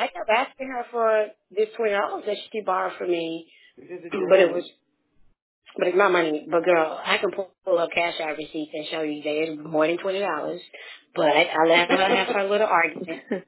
I 0.01 0.07
kept 0.09 0.31
asking 0.31 0.69
her 0.69 0.85
for 0.91 1.27
this 1.51 1.69
twenty 1.77 1.93
dollars 1.93 2.25
that 2.27 2.37
she 2.53 2.61
borrowed 2.63 2.95
from 2.99 3.11
me, 3.11 3.47
but 3.79 4.39
it 4.41 4.53
was, 4.53 4.65
but 5.79 5.89
it's 5.89 5.97
my 5.97 6.09
money. 6.09 6.47
But 6.51 6.65
girl, 6.65 7.01
I 7.05 7.19
can 7.19 7.31
pull, 7.33 7.51
pull 7.65 7.79
up 7.79 7.91
cash 7.95 8.15
out 8.21 8.37
receipts 8.37 8.71
and 8.75 8.87
show 8.91 9.03
you 9.03 9.23
that 9.23 9.31
it's 9.53 9.61
more 9.65 9.87
than 9.87 9.99
twenty 9.99 10.21
dollars. 10.21 10.61
But 11.15 11.27
I 11.37 11.67
let 11.69 11.89
her 11.91 12.17
have 12.17 12.29
her 12.29 12.49
little 12.49 12.69
argument. 12.69 13.23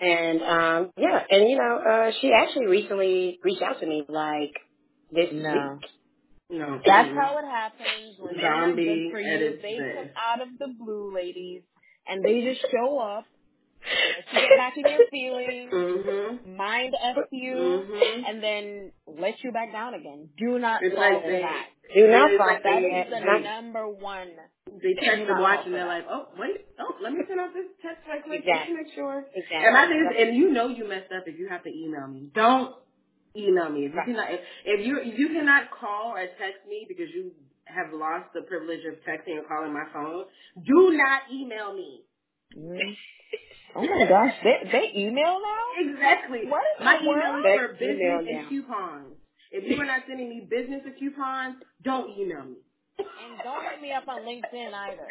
And 0.00 0.42
um 0.42 0.90
yeah, 0.96 1.20
and 1.30 1.48
you 1.50 1.56
know, 1.58 1.78
uh 1.78 2.10
she 2.20 2.30
actually 2.32 2.66
recently 2.66 3.38
reached 3.42 3.62
out 3.62 3.80
to 3.80 3.86
me 3.86 4.04
like 4.08 4.54
this 5.10 5.30
No. 5.32 5.78
week. 5.80 5.90
no. 6.58 6.80
That's 6.84 7.08
how 7.16 7.38
it 7.38 7.44
happens 7.46 8.16
when 8.18 8.36
men 8.36 8.44
are 8.44 8.68
Zombie 8.68 8.84
good 8.84 9.12
for 9.12 9.20
you. 9.20 9.58
They 9.60 9.78
come 9.96 10.10
out 10.16 10.40
of 10.42 10.48
the 10.58 10.68
blue, 10.78 11.12
ladies, 11.14 11.62
and 12.06 12.24
they 12.24 12.42
just 12.42 12.60
show 12.70 12.98
up, 12.98 13.24
let 13.84 14.32
you 14.32 14.40
get 14.40 14.56
back 14.56 14.76
in 14.76 14.86
your 14.86 15.06
feelings, 15.10 15.72
Mhm. 15.72 16.56
mind 16.56 16.94
F 17.02 17.16
you, 17.32 17.56
Mhm. 17.56 18.28
and 18.28 18.42
then 18.42 18.92
let 19.06 19.42
you 19.44 19.52
back 19.52 19.72
down 19.72 19.94
again. 19.94 20.30
Do 20.38 20.58
not 20.58 20.82
It's 20.82 20.94
fall 20.94 21.12
like 21.12 21.26
they. 21.26 21.40
that. 21.40 21.68
Do 21.94 22.06
not 22.08 22.30
it's 22.30 22.38
fall 22.38 22.46
like 22.46 22.62
for 22.62 22.70
That 22.70 22.82
they, 22.82 23.04
the 23.10 23.24
that. 23.24 23.42
number 23.42 23.88
one. 23.88 24.30
they 24.66 24.94
Do 24.94 25.00
check 25.02 25.26
the 25.26 25.34
watch 25.34 25.64
and 25.64 25.74
they're 25.74 25.86
like, 25.86 26.04
oh 26.08 26.28
wait, 26.38 26.66
oh 26.78 26.96
let 27.00 27.12
me 27.12 27.20
send 27.26 27.40
out 27.40 27.54
this 27.54 27.66
text 27.82 28.06
right 28.08 28.22
quick 28.22 28.44
just 28.44 28.66
to 28.68 28.74
make 28.74 28.92
sure. 28.94 29.24
Exactly. 29.34 29.56
And 29.66 29.74
my 29.74 29.86
thing 29.88 30.00
is, 30.06 30.28
and 30.28 30.36
you 30.36 30.50
know 30.50 30.68
you 30.68 30.86
messed 30.86 31.12
up 31.12 31.24
if 31.26 31.38
you 31.38 31.48
have 31.48 31.62
to 31.64 31.70
email 31.70 32.06
me. 32.06 32.30
Don't 32.34 32.74
email 33.36 33.70
me. 33.70 33.86
If 33.86 33.94
you 33.94 34.02
cannot, 34.04 34.30
if, 34.32 34.40
if 34.64 34.86
you 34.86 34.98
if 35.00 35.18
you 35.18 35.28
cannot 35.28 35.70
call 35.70 36.12
or 36.14 36.26
text 36.38 36.66
me 36.68 36.84
because 36.88 37.08
you 37.14 37.32
have 37.64 37.92
lost 37.94 38.32
the 38.34 38.42
privilege 38.42 38.84
of 38.86 38.94
texting 39.08 39.38
or 39.38 39.44
calling 39.48 39.72
my 39.72 39.84
phone, 39.92 40.24
do 40.66 40.92
not 40.96 41.22
email 41.32 41.74
me. 41.74 42.04
Mm. 42.56 42.78
Oh 43.78 43.86
my 43.86 44.06
gosh, 44.08 44.34
they 44.44 44.58
they 44.72 45.00
email 45.00 45.40
now? 45.40 45.64
Exactly. 45.92 46.40
What 46.50 46.64
is 46.78 46.84
my 46.84 46.98
the 46.98 47.04
email 47.04 47.32
word? 47.34 47.46
is 47.46 47.58
for 47.60 47.76
They 47.80 47.86
email 47.86 48.18
business 48.18 48.26
and 48.28 48.42
now. 48.42 48.48
coupons. 48.50 49.14
If 49.52 49.70
you 49.70 49.80
are 49.82 49.86
not 49.86 50.02
sending 50.08 50.28
me 50.30 50.46
business 50.50 50.82
or 50.86 50.92
coupons, 50.98 51.56
don't 51.84 52.10
email 52.18 52.44
me. 52.44 52.56
And 52.98 53.38
don't 53.44 53.62
hit 53.70 53.80
me 53.82 53.92
up 53.92 54.08
on 54.08 54.22
LinkedIn 54.22 54.74
either. 54.74 55.08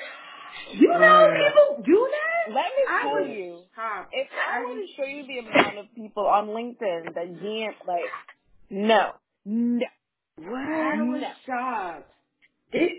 You 0.74 0.89
know 0.89 0.97
Mm. 0.99 1.38
people 1.47 1.84
do 1.86 2.09
that. 2.11 2.53
Let 2.53 2.65
me 2.76 2.84
I 2.89 3.01
tell 3.03 3.11
would- 3.13 3.32
you, 3.32 3.63
Huh. 3.76 4.05
if 4.11 4.28
I 4.34 4.57
I 4.57 4.61
were 4.61 4.68
would- 4.70 4.82
to 4.88 4.88
show 4.95 5.03
you 5.05 5.24
the 5.28 5.39
amount 5.39 5.78
of 5.80 5.95
people 5.95 6.28
on 6.28 6.49
LinkedIn 6.49 7.13
that 7.15 7.28
DM, 7.41 7.76
like, 7.88 8.11
no, 8.70 9.13
no, 9.45 9.88
What? 10.38 10.59
I 10.59 11.01
was 11.03 11.22
no. 11.22 11.32
shocked. 11.45 12.11
This, 12.74 12.91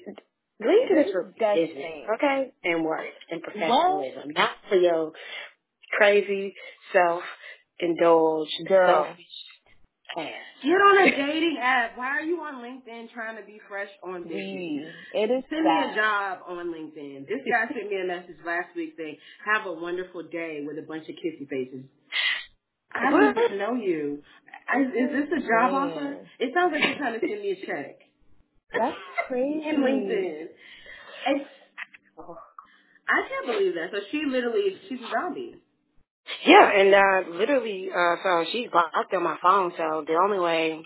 LinkedIn 0.63 1.07
is 1.07 1.13
for 1.13 1.25
business, 1.25 2.09
okay, 2.15 2.53
and 2.65 2.85
work 2.85 3.07
and 3.31 3.43
professionalism, 3.43 4.31
not 4.31 4.51
for 4.69 4.77
your 4.77 5.13
crazy 5.97 6.55
self-indulged, 6.93 8.51
Girl. 8.69 9.05
selfish 9.05 9.27
ass. 10.17 10.27
Get 10.63 10.71
on 10.71 11.09
a 11.09 11.11
dating 11.27 11.59
app. 11.61 11.97
Why 11.97 12.09
are 12.19 12.23
you 12.23 12.41
on 12.41 12.57
LinkedIn 12.63 13.13
trying 13.13 13.37
to 13.37 13.45
be 13.45 13.61
fresh 13.69 13.89
on? 14.03 14.25
Please. 14.25 14.87
It 15.15 15.31
is 15.31 15.45
Send 15.51 15.65
me 15.65 15.71
a 15.71 15.95
job 15.95 16.39
on 16.49 16.73
LinkedIn. 16.73 17.27
This 17.29 17.41
guy 17.51 17.73
sent 17.73 17.91
me 17.91 18.01
a 18.03 18.07
message 18.07 18.37
last 18.45 18.75
week 18.77 18.95
saying, 18.97 19.17
have 19.45 19.67
a 19.67 19.73
wonderful 19.73 20.23
day 20.23 20.65
with 20.67 20.79
a 20.79 20.83
bunch 20.83 21.05
of 21.09 21.15
kissy 21.17 21.49
faces. 21.49 21.85
I 22.93 23.11
don't 23.11 23.37
even 23.37 23.59
know 23.59 23.75
you. 23.75 24.23
I, 24.69 24.81
is 24.81 25.11
this 25.13 25.29
a 25.39 25.41
job 25.41 25.73
Man. 25.73 25.75
offer? 25.75 26.17
It 26.41 26.53
sounds 26.55 26.73
like 26.73 26.83
you're 26.85 26.99
trying 26.99 27.21
to 27.21 27.27
send 27.27 27.41
me 27.41 27.53
a 27.53 27.67
check. 27.67 27.99
That's 28.73 28.97
crazy. 29.29 29.69
In 29.69 29.77
LinkedIn. 29.77 30.47
It's, 31.29 31.49
I 32.19 33.29
can't 33.29 33.47
believe 33.47 33.75
that. 33.75 33.91
So 33.93 33.99
she 34.11 34.23
literally, 34.27 34.77
she's 34.89 34.99
a 35.01 35.11
zombie. 35.11 35.57
Yeah, 36.47 36.71
and 36.71 36.95
uh 36.95 37.39
literally, 37.39 37.89
uh 37.95 38.17
so 38.23 38.45
she's 38.53 38.71
blocked 38.71 39.15
on 39.15 39.25
my 39.25 39.39
phone, 39.43 39.73
so 39.79 40.05
the 40.07 40.15
only 40.23 40.41
way 40.41 40.83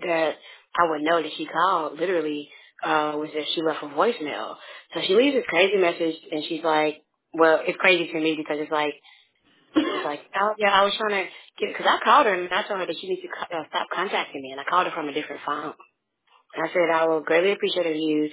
that 0.00 0.34
I 0.78 0.90
would 0.90 1.02
know 1.02 1.22
that 1.22 1.32
she 1.38 1.46
called 1.46 1.98
literally 2.00 2.48
uh 2.84 3.14
was 3.16 3.30
if 3.34 3.46
she 3.54 3.62
left 3.62 3.82
a 3.82 3.88
voicemail. 3.88 4.56
So 4.94 5.00
she 5.06 5.14
leaves 5.16 5.36
this 5.36 5.44
crazy 5.48 5.78
message 5.78 6.16
and 6.32 6.44
she's 6.48 6.64
like, 6.64 7.02
well, 7.34 7.60
it's 7.66 7.78
crazy 7.78 8.08
to 8.12 8.20
me 8.20 8.36
because 8.36 8.58
it's 8.60 8.72
like 8.72 8.94
was 9.76 10.04
like, 10.06 10.20
oh, 10.40 10.54
yeah, 10.58 10.70
I 10.70 10.84
was 10.84 10.94
trying 10.98 11.24
to 11.24 11.30
get, 11.60 11.74
because 11.74 11.86
I 11.88 12.04
called 12.04 12.26
her 12.26 12.34
and 12.34 12.48
I 12.52 12.62
told 12.68 12.80
her 12.80 12.86
that 12.86 12.96
she 13.00 13.08
needs 13.08 13.22
to 13.22 13.30
uh, 13.56 13.64
stop 13.70 13.88
contacting 13.94 14.42
me, 14.42 14.52
and 14.52 14.60
I 14.60 14.64
called 14.64 14.86
her 14.86 14.94
from 14.94 15.08
a 15.08 15.14
different 15.14 15.42
phone. 15.46 15.74
And 16.54 16.62
I 16.64 16.72
said, 16.72 16.90
I 16.92 17.06
will 17.06 17.20
greatly 17.22 17.52
appreciate 17.52 17.86
if 17.86 17.96
you 17.96 18.30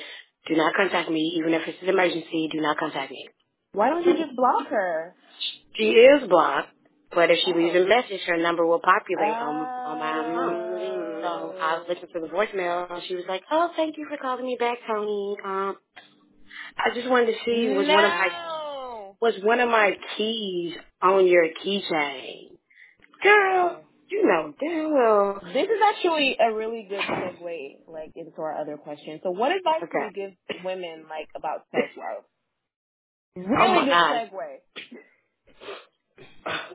do 0.47 0.55
not 0.57 0.75
contact 0.75 1.09
me, 1.11 1.35
even 1.39 1.53
if 1.53 1.63
it's 1.67 1.79
an 1.83 1.89
emergency, 1.89 2.49
do 2.51 2.61
not 2.61 2.77
contact 2.79 3.11
me. 3.11 3.29
Why 3.73 3.89
don't 3.89 4.05
you 4.05 4.17
just 4.17 4.35
block 4.35 4.67
her? 4.69 5.15
She 5.75 5.91
is 5.91 6.27
blocked, 6.29 6.69
but 7.13 7.31
if 7.31 7.39
she 7.45 7.53
leaves 7.53 7.75
Oh. 7.75 7.83
a 7.83 7.87
message, 7.87 8.21
her 8.27 8.37
number 8.37 8.65
will 8.65 8.79
populate 8.81 9.33
on, 9.33 9.55
on 9.55 9.99
my 9.99 10.13
phone. 10.13 11.21
Oh. 11.23 11.53
So 11.53 11.59
I 11.59 11.79
listened 11.87 12.09
to 12.13 12.19
the 12.21 12.27
voicemail, 12.27 12.91
and 12.91 13.03
she 13.07 13.15
was 13.15 13.25
like, 13.27 13.43
oh, 13.51 13.71
thank 13.75 13.97
you 13.97 14.07
for 14.09 14.17
calling 14.17 14.45
me 14.45 14.57
back, 14.59 14.77
Tony. 14.87 15.37
Um, 15.43 15.77
I 16.77 16.93
just 16.95 17.09
wanted 17.09 17.27
to 17.27 17.33
see, 17.45 17.69
was 17.75 17.87
one 17.87 18.05
of 18.05 18.11
my, 18.11 18.29
was 19.21 19.33
one 19.43 19.59
of 19.59 19.69
my 19.69 19.93
keys 20.17 20.75
on 21.01 21.27
your 21.27 21.47
keychain? 21.63 22.57
Girl, 23.23 23.83
you 24.09 24.25
know 24.25 24.53
damn 24.59 24.93
well. 24.93 25.41
This 25.53 25.65
is 25.65 25.79
actually 25.93 26.37
a 26.39 26.53
really 26.53 26.87
good 26.89 27.01
segue, 27.01 27.77
like, 27.87 28.11
into 28.15 28.41
our 28.41 28.55
other 28.57 28.77
question. 28.77 29.19
So 29.23 29.31
what 29.31 29.51
advice 29.51 29.81
do 29.91 29.99
you 29.99 30.11
give 30.29 30.63
women, 30.65 31.05
like, 31.09 31.27
about 31.35 31.65
self-love? 31.71 32.23
Oh 33.37 33.41
Really 33.41 33.73
my 33.73 33.85
good 33.85 33.91
God. 33.91 34.29
segue. 34.31 34.57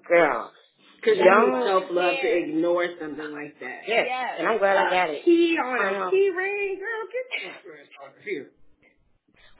Girl. 0.08 0.52
Because 1.00 1.18
you 1.18 1.24
Don't. 1.24 1.66
self-love 1.66 2.14
to 2.22 2.28
ignore 2.38 2.86
something 3.00 3.32
like 3.32 3.58
that. 3.60 3.80
Yes. 3.86 4.06
Yes. 4.08 4.30
And 4.38 4.48
I'm 4.48 4.58
glad 4.58 4.76
I 4.76 4.86
uh, 4.86 4.90
got 4.90 5.10
it. 5.10 5.24
Key 5.24 5.56
on 5.62 5.78
I 5.80 5.88
a 5.90 5.92
know. 5.92 6.10
key 6.10 6.30
ring, 6.34 6.78
girl, 6.80 7.04
get 7.12 7.64
your 7.64 7.74
ass 7.76 7.88
out 8.04 8.14
here. 8.24 8.46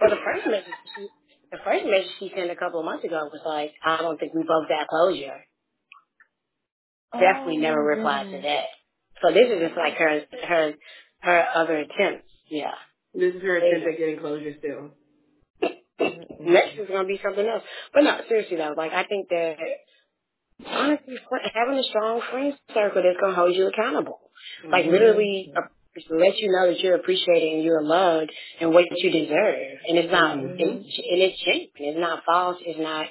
Well, 0.01 0.11
the 0.11 0.17
first 0.25 0.47
message 0.47 0.75
she, 0.97 1.09
the 1.53 1.59
first 1.65 1.85
message 1.87 2.11
she 2.19 2.33
sent 2.35 2.51
a 2.51 2.57
couple 2.57 2.81
of 2.81 2.87
months 2.87 3.05
ago 3.05 3.29
was 3.33 3.43
like, 3.45 3.73
I 3.85 3.99
don't 3.99 4.19
think 4.19 4.35
we 4.35 4.43
both 4.43 4.69
got 4.69 4.89
closure. 4.89 5.45
Definitely 7.13 7.59
never 7.59 7.81
Oh, 7.83 7.97
replied 7.97 8.31
to 8.33 8.41
that. 8.43 8.65
So 9.23 9.33
this 9.33 9.47
is 9.49 9.61
just 9.61 9.77
like 9.77 9.95
her, 9.95 10.23
her, 10.49 10.73
her 11.21 11.47
other 11.55 11.77
attempts. 11.79 12.29
Yeah. 12.51 12.73
This 13.15 13.35
is 13.35 13.43
her 13.43 13.61
There 13.61 13.69
attempt 13.77 13.89
at 13.95 13.99
getting 13.99 14.19
closure 14.19 14.55
still. 14.59 14.91
Next 16.01 16.79
is 16.79 16.89
gonna 16.89 17.07
be 17.09 17.21
something 17.23 17.47
else. 17.47 17.63
But 17.93 18.05
no, 18.05 18.19
seriously 18.29 18.57
though, 18.57 18.75
like 18.77 18.93
I 18.93 19.05
think 19.05 19.29
that 19.31 19.57
honestly, 20.67 21.17
having 21.55 21.79
a 21.79 21.83
strong 21.85 22.21
friend 22.31 22.55
circle 22.75 23.03
that's 23.03 23.21
gonna 23.21 23.35
hold 23.35 23.55
you 23.55 23.69
accountable, 23.69 24.21
like 24.71 24.87
literally 24.87 25.53
uh, 25.57 25.63
let 26.11 26.39
you 26.39 26.51
know 26.53 26.69
that 26.69 26.81
you're 26.81 26.97
appreciated 26.97 27.55
and 27.55 27.63
you're 27.65 27.83
loved 27.83 28.33
and 28.61 28.73
what 28.73 28.85
you 28.91 29.11
deserve, 29.11 29.57
and 29.89 29.99
it's 29.99 30.13
not 30.13 30.37
Mhm. 30.39 30.61
and 30.61 30.61
it's, 30.61 30.99
and 31.11 31.23
it's 31.23 31.41
genuine. 31.43 31.71
It's 31.77 31.99
not 31.99 32.25
false. 32.25 32.59
It's 32.65 32.79
not 32.81 33.07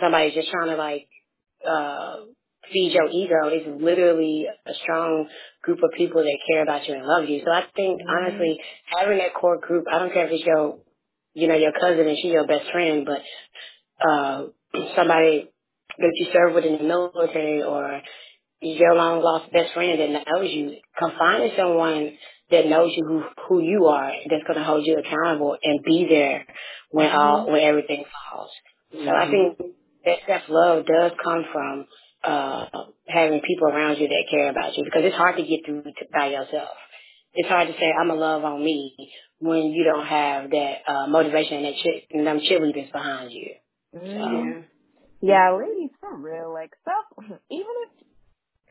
somebody 0.00 0.32
just 0.32 0.50
trying 0.50 0.70
to 0.70 0.76
like 0.76 1.08
uh 1.66 2.16
feed 2.72 2.92
your 2.92 3.08
ego. 3.10 3.48
It's 3.48 3.82
literally 3.82 4.46
a 4.66 4.74
strong 4.74 5.28
group 5.62 5.80
of 5.82 5.90
people 5.96 6.22
that 6.22 6.38
care 6.52 6.62
about 6.62 6.86
you 6.88 6.94
and 6.94 7.04
love 7.06 7.28
you. 7.28 7.42
So 7.44 7.50
I 7.52 7.64
think 7.76 8.00
honestly, 8.08 8.60
having 8.86 9.18
that 9.18 9.34
core 9.34 9.58
group, 9.58 9.86
I 9.92 9.98
don't 9.98 10.12
care 10.12 10.26
if 10.26 10.32
it's 10.32 10.44
your 10.44 10.78
you 11.40 11.48
know, 11.48 11.56
your 11.56 11.72
cousin 11.72 12.06
and 12.08 12.18
she's 12.22 12.32
your 12.32 12.46
best 12.46 12.70
friend, 12.72 13.06
but 13.06 13.22
uh 14.08 14.44
somebody 14.96 15.50
that 15.98 16.12
you 16.16 16.26
serve 16.32 16.54
with 16.54 16.64
in 16.64 16.78
the 16.78 16.84
military 16.84 17.62
or 17.62 18.02
your 18.62 18.94
long 18.94 19.22
lost 19.22 19.52
best 19.52 19.74
friend 19.74 20.00
that 20.00 20.26
knows 20.28 20.50
you, 20.50 20.76
come 20.98 21.12
finding 21.18 21.52
someone 21.56 22.12
that 22.50 22.66
knows 22.66 22.92
you 22.96 23.04
who 23.06 23.24
who 23.48 23.62
you 23.62 23.86
are, 23.86 24.12
that's 24.30 24.44
gonna 24.46 24.64
hold 24.64 24.86
you 24.86 24.98
accountable 24.98 25.56
and 25.62 25.82
be 25.84 26.06
there 26.08 26.46
when 26.90 27.10
all 27.10 27.50
when 27.50 27.62
everything 27.62 28.04
falls. 28.32 28.50
So 28.92 29.10
I 29.10 29.30
think 29.30 29.58
that 30.06 30.18
self 30.26 30.42
love 30.50 30.86
does 30.86 31.12
come 31.22 31.44
from 31.52 31.86
uh 32.24 32.66
having 33.08 33.40
people 33.46 33.68
around 33.68 33.98
you 33.98 34.08
that 34.08 34.24
care 34.30 34.50
about 34.50 34.76
you 34.76 34.84
because 34.84 35.02
it's 35.04 35.16
hard 35.16 35.36
to 35.36 35.44
get 35.44 35.60
through 35.66 35.82
to, 35.84 36.06
by 36.12 36.28
yourself. 36.28 36.70
It's 37.34 37.48
hard 37.48 37.68
to 37.68 37.74
say 37.74 37.92
I'm 37.98 38.08
gonna 38.08 38.20
love 38.20 38.44
on 38.44 38.64
me 38.64 38.94
when 39.38 39.66
you 39.72 39.84
don't 39.84 40.06
have 40.06 40.50
that 40.50 40.74
uh 40.86 41.06
motivation 41.06 41.58
and 41.58 41.66
that 41.66 41.74
shit 41.82 42.04
and 42.10 42.26
them 42.26 42.40
cheerleaders 42.40 42.90
behind 42.92 43.32
you. 43.32 43.54
So 43.92 43.98
Mhm. 44.00 44.64
Yeah, 45.22 45.52
ladies, 45.52 45.90
for 46.00 46.16
real. 46.16 46.52
Like, 46.52 46.72
stuff, 46.82 47.04
even 47.50 47.74
if, 47.84 48.06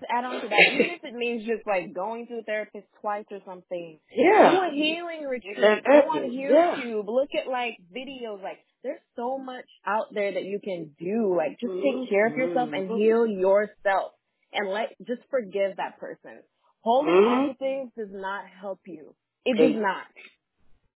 to 0.02 0.12
add 0.12 0.26
on 0.26 0.42
to 0.42 0.48
that, 0.48 0.74
even 0.74 0.86
if 0.92 1.04
it 1.04 1.14
means 1.14 1.46
just 1.46 1.66
like 1.68 1.94
going 1.94 2.26
to 2.28 2.40
a 2.40 2.44
therapist 2.44 2.88
twice 3.02 3.26
or 3.32 3.40
something, 3.46 4.00
Yeah, 4.12 4.50
do 4.52 4.56
yeah. 4.56 4.68
a 4.68 4.72
healing 4.74 5.28
retreat, 5.28 5.58
go 5.58 5.92
on 6.10 6.24
it. 6.24 6.34
Yeah. 6.34 6.76
YouTube, 6.76 7.06
look 7.08 7.30
at 7.38 7.48
like 7.50 7.78
videos, 7.96 8.42
like, 8.42 8.60
there's 8.84 9.02
so 9.16 9.38
much 9.38 9.66
out 9.86 10.08
there 10.14 10.32
that 10.34 10.44
you 10.46 10.60
can 10.64 10.92
do. 11.00 11.36
Like, 11.36 11.60
just 11.60 11.74
take 11.84 12.10
care 12.10 12.28
of 12.28 12.36
yourself 12.38 12.70
and 12.74 12.90
heal 13.00 13.28
yourself. 13.28 14.14
And 14.54 14.70
let, 14.70 14.96
just 15.06 15.22
forgive 15.30 15.78
that 15.78 16.00
person. 16.00 16.42
Holding 16.82 17.14
on 17.14 17.50
Mhm. 17.50 17.54
to 17.54 17.58
things 17.60 17.92
does 17.98 18.12
not 18.12 18.46
help 18.48 18.80
you. 18.88 19.16
It 19.46 19.58
Hey. 19.58 19.74
does 19.74 19.82
not. 19.82 20.08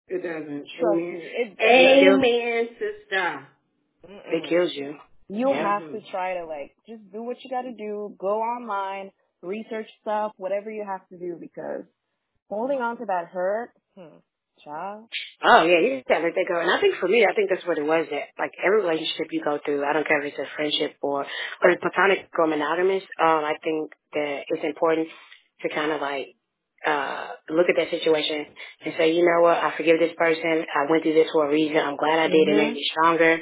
It 0.08 0.22
doesn't. 0.22 0.68
Trust 0.68 0.82
Amen. 0.82 1.14
me. 1.14 1.24
It, 1.24 1.60
Amen, 1.60 2.68
sister. 2.78 3.48
It 4.04 4.10
mm-mm. 4.10 4.48
kills 4.48 4.74
you. 4.74 4.98
you 5.28 5.48
Yeah. 5.50 5.80
have 5.80 5.92
to 5.92 6.00
try 6.10 6.34
to 6.34 6.44
like 6.46 6.76
just 6.86 7.02
do 7.12 7.22
what 7.22 7.42
you 7.44 7.50
got 7.50 7.62
to 7.62 7.72
do. 7.72 8.14
Go 8.18 8.42
online, 8.42 9.12
research 9.42 9.88
stuff, 10.02 10.32
whatever 10.36 10.70
you 10.70 10.84
have 10.84 11.06
to 11.08 11.18
do 11.18 11.36
because 11.40 11.84
holding 12.50 12.80
on 12.80 12.98
to 12.98 13.06
that 13.06 13.28
hurt, 13.28 13.72
hmm, 13.96 14.18
child. 14.64 15.08
Oh 15.42 15.64
yeah, 15.64 15.80
you 15.80 15.96
just 15.98 16.08
gotta 16.08 16.24
let 16.24 16.34
that 16.34 16.46
go. 16.48 16.60
And 16.60 16.70
I 16.70 16.80
think 16.80 16.96
for 16.96 17.08
me, 17.08 17.26
I 17.26 17.34
think 17.34 17.50
that's 17.50 17.66
what 17.66 17.78
it 17.78 17.84
was. 17.86 18.06
That 18.10 18.28
like 18.38 18.52
every 18.64 18.82
relationship 18.82 19.28
you 19.32 19.42
go 19.44 19.58
through, 19.64 19.84
I 19.84 19.92
don't 19.94 20.06
care 20.06 20.22
if 20.22 20.32
it's 20.34 20.40
a 20.40 20.56
friendship 20.56 20.96
or 21.02 21.26
or 21.62 21.76
platonic 21.80 22.28
or 22.38 22.46
monogamous. 22.46 23.04
Um, 23.20 23.44
I 23.44 23.54
think 23.64 23.92
that 24.14 24.42
it's 24.48 24.64
important 24.64 25.08
to 25.62 25.68
kind 25.70 25.92
of 25.92 26.00
like 26.00 26.36
uh 26.86 27.28
look 27.50 27.66
at 27.70 27.76
that 27.78 27.90
situation 27.90 28.46
and 28.84 28.94
say, 28.98 29.12
you 29.12 29.24
know 29.24 29.42
what, 29.42 29.58
I 29.58 29.74
forgive 29.76 29.98
this 30.00 30.12
person. 30.18 30.64
I 30.74 30.90
went 30.90 31.02
through 31.04 31.14
this 31.14 31.30
for 31.32 31.46
a 31.48 31.50
reason. 31.52 31.78
I'm 31.78 31.96
glad 31.96 32.18
I 32.20 32.28
did. 32.28 32.48
It 32.48 32.56
made 32.56 32.74
me 32.74 32.86
stronger. 32.92 33.38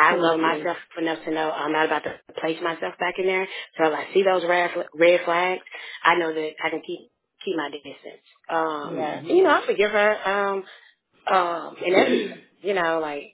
I 0.00 0.16
love 0.16 0.40
myself 0.40 0.78
enough 0.98 1.18
to 1.26 1.30
know 1.32 1.50
I'm 1.50 1.72
not 1.72 1.86
about 1.86 2.04
to 2.04 2.14
place 2.40 2.58
myself 2.62 2.94
back 3.00 3.14
in 3.18 3.26
there. 3.26 3.48
So 3.78 3.86
if 3.88 3.94
I 3.94 4.14
see 4.14 4.22
those 4.24 4.44
red 4.48 4.70
red 4.94 5.20
flags, 5.24 5.62
I 6.04 6.16
know 6.16 6.34
that 6.34 6.50
I 6.64 6.70
can 6.70 6.82
keep 6.86 7.00
keep 7.44 7.56
my 7.56 7.70
distance. 7.70 8.22
Um, 8.48 8.96
Yeah. 8.98 9.22
you 9.22 9.44
know, 9.44 9.50
I 9.50 9.66
forgive 9.66 9.90
her. 9.92 10.28
Um, 10.28 10.64
um, 11.26 11.76
and 11.84 11.94
everything. 11.94 12.38
You 12.62 12.74
know, 12.74 13.00
like 13.00 13.24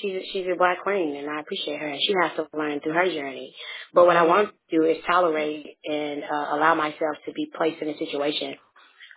she's 0.00 0.22
she's 0.32 0.46
a 0.52 0.56
black 0.56 0.82
queen, 0.82 1.16
and 1.16 1.30
I 1.30 1.40
appreciate 1.40 1.80
her. 1.80 1.86
And 1.88 2.00
she 2.00 2.14
has 2.22 2.32
to 2.36 2.58
learn 2.58 2.80
through 2.80 2.94
her 2.94 3.06
journey. 3.06 3.54
But 3.94 4.06
what 4.06 4.16
I 4.16 4.22
want 4.24 4.50
to 4.50 4.78
do 4.78 4.84
is 4.84 4.98
tolerate 5.06 5.66
and 5.84 6.22
uh, 6.24 6.56
allow 6.56 6.74
myself 6.74 7.16
to 7.26 7.32
be 7.32 7.50
placed 7.56 7.82
in 7.82 7.88
a 7.90 7.98
situation 7.98 8.56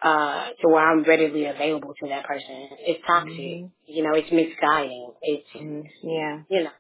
uh 0.04 0.50
to 0.62 0.68
where 0.70 0.92
I'm 0.92 1.04
readily 1.04 1.46
available 1.46 1.94
to 2.02 2.10
that 2.10 2.26
person. 2.26 2.70
It's 2.82 3.02
toxic. 3.08 3.34
Mm-hmm. 3.34 3.68
You 3.88 4.04
know, 4.04 4.14
it's 4.16 4.32
misguiding. 4.32 5.12
It's 5.22 5.48
mm, 5.58 5.84
yeah. 6.04 6.40
You 6.50 6.64
know. 6.66 6.72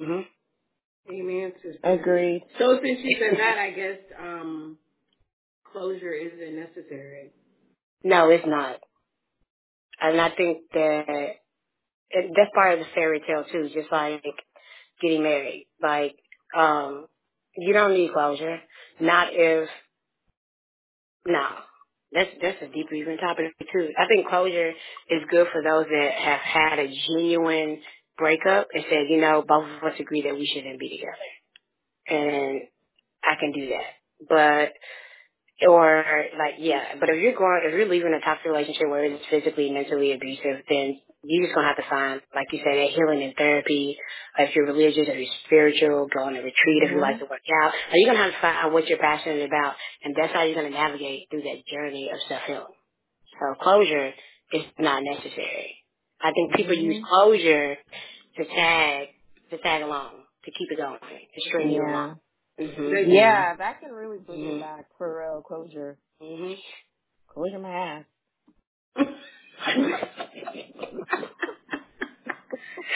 Mhm. 0.00 0.26
Amen. 1.10 1.52
Agreed. 1.84 2.42
So 2.58 2.78
since 2.82 3.00
you 3.02 3.16
said 3.20 3.38
that, 3.38 3.58
I 3.58 3.70
guess 3.70 3.98
um 4.20 4.78
closure 5.72 6.12
isn't 6.12 6.56
necessary. 6.56 7.32
No, 8.04 8.30
it's 8.30 8.46
not. 8.46 8.76
And 10.00 10.20
I 10.20 10.30
think 10.36 10.58
that 10.74 11.36
it, 12.10 12.32
that's 12.36 12.50
part 12.54 12.74
of 12.74 12.80
the 12.80 12.86
fairy 12.94 13.22
tale 13.26 13.44
too, 13.52 13.70
just 13.74 13.92
like 13.92 14.22
getting 15.02 15.22
married. 15.22 15.66
Like, 15.82 16.16
um, 16.56 17.06
you 17.56 17.72
don't 17.72 17.94
need 17.94 18.12
closure. 18.12 18.60
Not 19.00 19.28
if, 19.32 19.68
no. 21.26 21.46
That's, 22.12 22.30
that's 22.42 22.62
a 22.62 22.68
deeper 22.68 22.94
even 22.94 23.18
topic 23.18 23.46
too. 23.72 23.88
I 23.98 24.06
think 24.08 24.28
closure 24.28 24.70
is 25.10 25.22
good 25.30 25.48
for 25.52 25.62
those 25.62 25.86
that 25.90 26.10
have 26.12 26.40
had 26.40 26.78
a 26.78 26.88
genuine 27.08 27.80
breakup 28.18 28.68
and 28.74 28.84
said, 28.88 29.06
you 29.10 29.20
know, 29.20 29.44
both 29.46 29.64
of 29.64 29.84
us 29.84 30.00
agree 30.00 30.22
that 30.22 30.34
we 30.34 30.46
shouldn't 30.46 30.80
be 30.80 30.90
together. 30.90 31.44
And 32.22 32.62
I 33.24 33.40
can 33.40 33.52
do 33.52 33.68
that. 33.70 34.28
But 34.28 34.72
or 35.68 36.04
like 36.38 36.54
yeah, 36.58 36.96
but 37.00 37.08
if 37.08 37.22
you're 37.22 37.36
going 37.36 37.62
if 37.64 37.74
you're 37.74 37.88
leaving 37.88 38.14
a 38.14 38.20
toxic 38.24 38.46
relationship 38.46 38.88
where 38.90 39.04
it's 39.04 39.24
physically, 39.30 39.70
mentally 39.70 40.12
abusive, 40.12 40.64
then 40.68 41.00
you're 41.28 41.46
just 41.46 41.54
gonna 41.54 41.68
have 41.68 41.76
to 41.76 41.88
find, 41.88 42.20
like 42.34 42.46
you 42.52 42.60
said, 42.64 42.76
that 42.78 42.90
healing 42.94 43.22
and 43.22 43.34
therapy. 43.36 43.96
If 44.38 44.54
you're 44.54 44.66
religious, 44.66 45.08
if 45.08 45.16
you're 45.16 45.34
spiritual, 45.46 46.08
go 46.12 46.24
on 46.24 46.36
a 46.36 46.42
retreat 46.42 46.54
mm-hmm. 46.82 46.84
if 46.86 46.90
you 46.92 47.00
like 47.00 47.16
mm-hmm. 47.16 47.24
to 47.24 47.30
work 47.30 47.46
out. 47.62 47.72
Like, 47.90 48.00
you're 48.00 48.12
gonna 48.12 48.24
have 48.24 48.32
to 48.32 48.40
find 48.40 48.56
out 48.56 48.72
what 48.72 48.88
you're 48.88 48.98
passionate 48.98 49.46
about, 49.46 49.74
and 50.02 50.14
that's 50.16 50.32
how 50.32 50.42
you're 50.42 50.56
gonna 50.56 50.70
navigate 50.70 51.28
through 51.30 51.42
that 51.42 51.66
journey 51.70 52.10
of 52.12 52.18
self 52.28 52.42
healing. 52.46 52.76
So 53.40 53.54
closure 53.60 54.12
is 54.52 54.64
not 54.78 55.02
necessary. 55.02 55.84
I 56.20 56.32
think 56.32 56.54
people 56.54 56.74
mm-hmm. 56.74 56.92
use 56.92 57.04
closure 57.08 57.76
to 58.36 58.44
tag 58.44 59.08
to 59.50 59.58
tag 59.58 59.82
along 59.82 60.12
to 60.44 60.50
keep 60.50 60.70
it 60.70 60.78
going 60.78 60.98
to 60.98 61.40
string 61.48 61.70
yeah. 61.70 61.76
you 61.76 61.82
along. 61.82 62.20
Mm-hmm. 62.60 63.10
Yeah, 63.10 63.56
that 63.56 63.80
can 63.80 63.92
really 63.92 64.18
bring 64.18 64.40
mm-hmm. 64.40 64.56
it 64.56 64.60
back 64.60 64.86
for 64.96 65.18
real 65.18 65.42
closure. 65.42 65.98
Mm-hmm. 66.22 66.54
Closure 67.32 67.58
my 67.58 67.70
ass. 67.70 68.04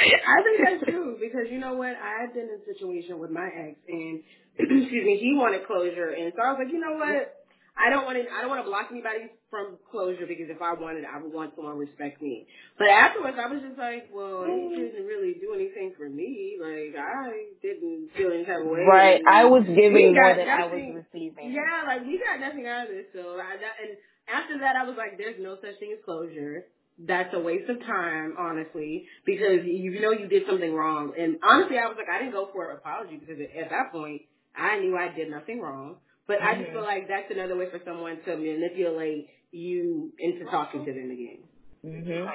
I 0.01 0.43
think 0.43 0.61
that's 0.65 0.85
true 0.91 1.17
because 1.21 1.47
you 1.51 1.59
know 1.59 1.75
what? 1.75 1.95
I've 1.97 2.33
been 2.35 2.49
in 2.49 2.61
a 2.61 2.65
situation 2.65 3.19
with 3.19 3.31
my 3.31 3.49
ex, 3.49 3.77
and 3.89 4.23
excuse 4.59 5.05
me, 5.05 5.19
he 5.21 5.35
wanted 5.35 5.67
closure, 5.67 6.11
and 6.11 6.33
so 6.37 6.43
I 6.43 6.51
was 6.53 6.59
like, 6.65 6.73
you 6.73 6.81
know 6.81 6.97
what? 6.97 7.37
I 7.81 7.89
don't 7.89 8.05
want 8.05 8.19
to. 8.21 8.29
I 8.29 8.41
don't 8.45 8.51
want 8.51 8.61
to 8.61 8.69
block 8.69 8.93
anybody 8.93 9.33
from 9.49 9.81
closure 9.91 10.27
because 10.29 10.53
if 10.53 10.61
I 10.61 10.75
wanted, 10.75 11.09
I 11.09 11.17
would 11.17 11.33
want 11.33 11.57
someone 11.57 11.75
to 11.75 11.81
respect 11.81 12.21
me. 12.21 12.47
But 12.77 12.93
afterwards, 12.93 13.41
I 13.41 13.49
was 13.49 13.63
just 13.65 13.79
like, 13.79 14.13
well, 14.13 14.45
he 14.45 14.69
mm. 14.69 14.77
didn't 14.77 15.07
really 15.09 15.41
do 15.41 15.55
anything 15.57 15.97
for 15.97 16.09
me. 16.09 16.61
Like 16.61 16.93
I 16.93 17.57
didn't 17.63 18.13
feel 18.13 18.37
any 18.37 18.45
type 18.45 18.61
of 18.61 18.69
way. 18.69 18.85
Right. 18.85 19.23
I 19.25 19.49
was 19.49 19.65
giving 19.65 20.13
more 20.13 20.35
than 20.37 20.49
I 20.49 20.69
was 20.69 21.05
receiving. 21.09 21.57
Yeah, 21.57 21.89
like 21.89 22.05
we 22.05 22.21
got 22.21 22.37
nothing 22.41 22.67
out 22.69 22.85
of 22.85 22.93
this. 22.93 23.09
So 23.17 23.41
I 23.41 23.57
and 23.57 23.97
after 24.33 24.59
that, 24.61 24.77
I 24.77 24.85
was 24.85 24.97
like, 24.97 25.19
there's 25.19 25.37
no 25.41 25.57
such 25.61 25.79
thing 25.79 25.95
as 25.97 26.05
closure. 26.05 26.67
That's 26.99 27.33
a 27.33 27.41
waste 27.41 27.71
of 27.71 27.81
time, 27.81 28.35
honestly, 28.39 29.07
because 29.25 29.65
you 29.65 30.01
know 30.01 30.13
you 30.13 30.29
did 30.29 30.43
something 30.47 30.75
wrong. 30.75 31.13
And 31.19 31.39
honestly, 31.43 31.79
I 31.79 31.87
was 31.89 31.97
like, 31.97 32.09
I 32.13 32.19
didn't 32.19 32.33
go 32.33 32.51
for 32.53 32.71
an 32.71 32.77
apology 32.77 33.17
because 33.17 33.41
at 33.41 33.71
that 33.71 33.91
point, 33.91 34.23
I 34.57 34.79
knew 34.79 34.97
I 34.97 35.15
did 35.15 35.31
nothing 35.31 35.61
wrong. 35.61 35.97
But 36.27 36.39
mm-hmm. 36.41 36.47
I 36.47 36.55
just 36.61 36.71
feel 36.73 36.83
like 36.83 37.09
that's 37.09 37.31
another 37.31 37.57
way 37.57 37.71
for 37.71 37.81
someone 37.85 38.19
to 38.27 38.37
manipulate 38.37 39.29
you 39.51 40.13
into 40.19 40.45
talking 40.45 40.85
to 40.85 40.93
them 40.93 41.11
again. 41.11 41.43
Mhm. 41.85 42.31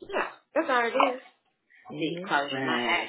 Yeah, 0.00 0.28
that's 0.54 0.68
all 0.68 0.84
it 0.84 0.94
is. 1.14 1.20
Mm-hmm. 1.90 2.26
Trash. 2.26 3.08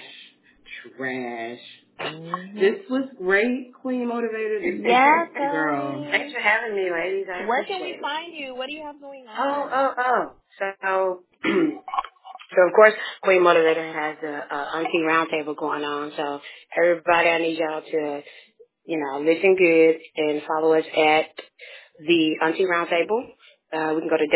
Trash. 0.97 1.59
Mm-hmm. 1.99 2.59
This 2.59 2.79
was 2.89 3.09
great, 3.17 3.73
Queen 3.81 4.07
Motivator. 4.07 4.59
Yes, 4.83 5.29
girl. 5.35 6.07
Thanks 6.09 6.33
for 6.33 6.39
having 6.39 6.75
me, 6.75 6.89
ladies. 6.91 7.27
I 7.31 7.45
Where 7.45 7.63
can 7.63 7.81
we 7.81 7.97
find 8.01 8.33
you? 8.33 8.55
What 8.55 8.67
do 8.67 8.73
you 8.73 8.83
have 8.83 8.99
going 8.99 9.25
on? 9.27 9.35
Oh, 9.37 9.69
oh, 9.71 9.93
oh. 9.97 10.31
So, 10.59 11.23
so 11.43 12.67
of 12.67 12.73
course, 12.75 12.93
Queen 13.21 13.41
Motivator 13.41 13.93
has 13.93 14.17
the 14.21 14.55
uh, 14.55 14.77
Auntie 14.77 15.03
Roundtable 15.05 15.55
going 15.55 15.83
on. 15.83 16.11
So 16.17 16.39
everybody, 16.75 17.29
I 17.29 17.37
need 17.37 17.59
y'all 17.59 17.81
to 17.81 18.21
you 18.85 18.99
know, 18.99 19.19
listen 19.19 19.55
good 19.55 19.95
and 20.17 20.41
follow 20.47 20.73
us 20.73 20.85
at 20.85 21.27
the 21.99 22.35
Auntie 22.43 22.65
Roundtable. 22.65 23.23
Uh, 23.71 23.93
we 23.95 24.01
can 24.01 24.09
go 24.09 24.17
to 24.17 24.27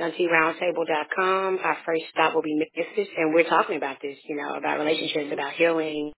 www.auntie.roundtable.com. 0.00 1.58
Our 1.62 1.76
first 1.86 2.04
stop 2.12 2.34
will 2.34 2.42
be 2.42 2.54
Memphis, 2.54 3.08
and 3.16 3.34
we're 3.34 3.48
talking 3.48 3.76
about 3.76 3.98
this, 4.02 4.16
you 4.28 4.36
know, 4.36 4.54
about 4.54 4.78
relationships, 4.78 5.30
about 5.32 5.54
healing, 5.54 6.12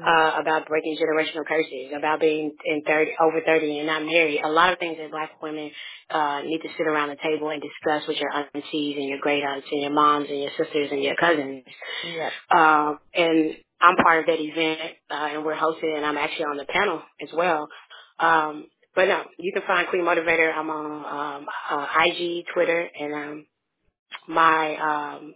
uh, 0.00 0.32
about 0.40 0.66
breaking 0.68 0.96
generational 0.98 1.46
curses, 1.46 1.92
about 1.96 2.20
being 2.20 2.52
in 2.64 2.82
30, 2.86 3.12
over 3.20 3.40
30 3.44 3.78
and 3.78 3.86
not 3.86 4.04
married. 4.04 4.40
A 4.44 4.48
lot 4.50 4.72
of 4.72 4.78
things 4.78 4.98
that 4.98 5.10
black 5.10 5.42
women 5.42 5.70
uh, 6.10 6.42
need 6.42 6.60
to 6.60 6.68
sit 6.78 6.86
around 6.86 7.10
the 7.10 7.16
table 7.22 7.50
and 7.50 7.62
discuss 7.62 8.06
with 8.08 8.18
your 8.18 8.30
aunties 8.32 8.96
and 8.98 9.08
your 9.08 9.18
great 9.20 9.44
aunts 9.44 9.66
and 9.70 9.82
your 9.82 9.92
moms 9.92 10.28
and 10.30 10.40
your 10.40 10.52
sisters 10.58 10.88
and 10.92 11.02
your 11.02 11.16
cousins. 11.16 11.64
Yeah. 12.06 12.30
Uh, 12.50 12.94
and 13.14 13.56
I'm 13.80 13.96
part 13.96 14.20
of 14.20 14.26
that 14.26 14.40
event, 14.40 14.80
uh, 15.10 15.28
and 15.34 15.44
we're 15.44 15.54
hosting, 15.56 15.94
and 15.96 16.06
I'm 16.06 16.16
actually 16.18 16.46
on 16.46 16.56
the 16.56 16.66
panel 16.66 17.02
as 17.22 17.30
well. 17.34 17.68
Um, 18.20 18.66
but 18.94 19.08
no, 19.08 19.24
you 19.38 19.52
can 19.52 19.62
find 19.66 19.88
Queen 19.88 20.02
Motivator. 20.02 20.54
I'm 20.54 20.68
on 20.70 21.42
um, 21.42 21.46
uh, 21.70 21.86
IG, 22.06 22.44
Twitter, 22.52 22.86
and 23.00 23.14
um, 23.14 23.46
my 24.28 24.76
um, 24.76 25.34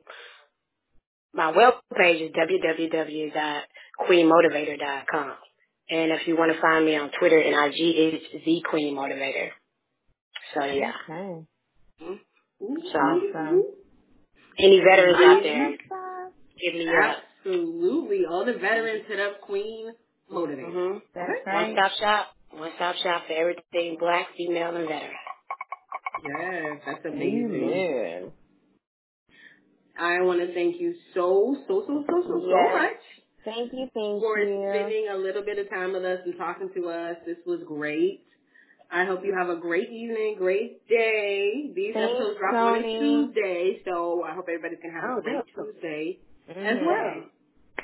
my 1.34 1.50
web 1.50 1.74
page 1.96 2.20
is 2.22 2.30
www.queenmotivator.com. 2.32 5.32
And 5.88 6.10
if 6.10 6.26
you 6.26 6.36
want 6.36 6.52
to 6.52 6.60
find 6.60 6.84
me 6.84 6.96
on 6.96 7.12
Twitter 7.18 7.38
and 7.38 7.54
IG, 7.54 7.76
it's 7.78 8.24
the 8.44 8.60
Queen 8.68 8.96
Motivator. 8.96 9.50
So 10.54 10.64
yeah. 10.64 10.92
Okay. 11.08 11.46
Mm-hmm. 12.02 12.74
So, 12.92 12.98
awesome. 12.98 13.62
any 14.58 14.80
veterans 14.80 15.18
out 15.20 15.42
there, 15.42 15.70
give 16.60 16.74
me 16.74 16.84
your 16.84 17.02
Absolutely. 17.02 18.24
All 18.28 18.44
the 18.44 18.54
veterans 18.54 19.04
hit 19.06 19.20
up 19.20 19.40
Queen 19.40 19.92
Motivator. 20.32 20.70
Mm-hmm. 20.70 20.98
That's 21.14 21.30
right. 21.46 21.68
One 21.68 21.76
stop 21.76 21.92
shop. 21.98 22.35
One 22.56 22.70
stop 22.76 22.96
shop 22.96 23.22
for 23.26 23.34
everything 23.34 23.98
black, 24.00 24.28
female, 24.36 24.74
and 24.74 24.88
veteran. 24.88 25.12
Yes, 26.24 26.80
that's 26.86 27.04
amazing. 27.04 27.52
Amen. 27.52 28.32
I 29.98 30.22
want 30.22 30.40
to 30.40 30.52
thank 30.54 30.80
you 30.80 30.94
so, 31.14 31.56
so, 31.68 31.84
so, 31.86 32.04
so, 32.08 32.22
so, 32.26 32.48
yes. 32.48 32.72
much. 32.72 33.02
Thank 33.44 33.72
you, 33.72 33.88
thank 33.94 34.22
for 34.22 34.38
you. 34.38 34.56
For 34.56 34.74
spending 34.74 35.08
a 35.12 35.16
little 35.16 35.44
bit 35.44 35.58
of 35.58 35.68
time 35.68 35.92
with 35.92 36.04
us 36.04 36.20
and 36.24 36.34
talking 36.38 36.70
to 36.74 36.88
us. 36.88 37.16
This 37.26 37.36
was 37.46 37.60
great. 37.66 38.24
I 38.90 39.04
hope 39.04 39.20
you 39.24 39.34
have 39.36 39.50
a 39.50 39.56
great 39.60 39.90
evening, 39.90 40.36
great 40.38 40.86
day. 40.88 41.70
These 41.74 41.94
Thanks, 41.94 42.10
episodes 42.10 42.38
drop 42.38 42.54
on 42.54 42.78
a 42.78 42.82
Tuesday, 42.82 43.82
so 43.84 44.24
I 44.24 44.34
hope 44.34 44.46
everybody 44.48 44.76
can 44.80 44.92
have 44.92 45.16
oh, 45.16 45.18
a 45.18 45.22
great 45.22 45.44
Tuesday 45.54 46.18
mm-hmm. 46.48 46.66
as 46.66 46.76
well. 46.86 47.14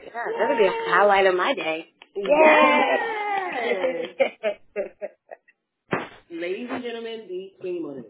Yeah, 0.02 0.10
that'll 0.38 0.56
be 0.56 0.66
a 0.66 0.72
highlight 0.90 1.26
of 1.26 1.34
my 1.34 1.54
day. 1.54 1.86
Ladies 6.30 6.68
and 6.70 6.82
gentlemen, 6.82 7.22
the 7.28 7.52
Queen 7.60 7.82
Motivator. 7.84 8.04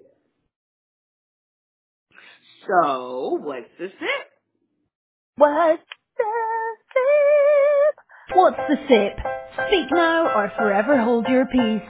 So, 2.69 3.39
what's 3.43 3.67
the 3.79 3.89
sip? 3.89 4.29
What's 5.37 5.83
the 6.19 6.25
sip? 6.95 7.97
What's 8.37 8.57
the 8.69 8.77
sip? 8.89 9.19
Speak 9.69 9.87
now 9.93 10.27
or 10.37 10.53
forever 10.57 11.01
hold 11.03 11.27
your 11.29 11.47
peace. 11.47 11.83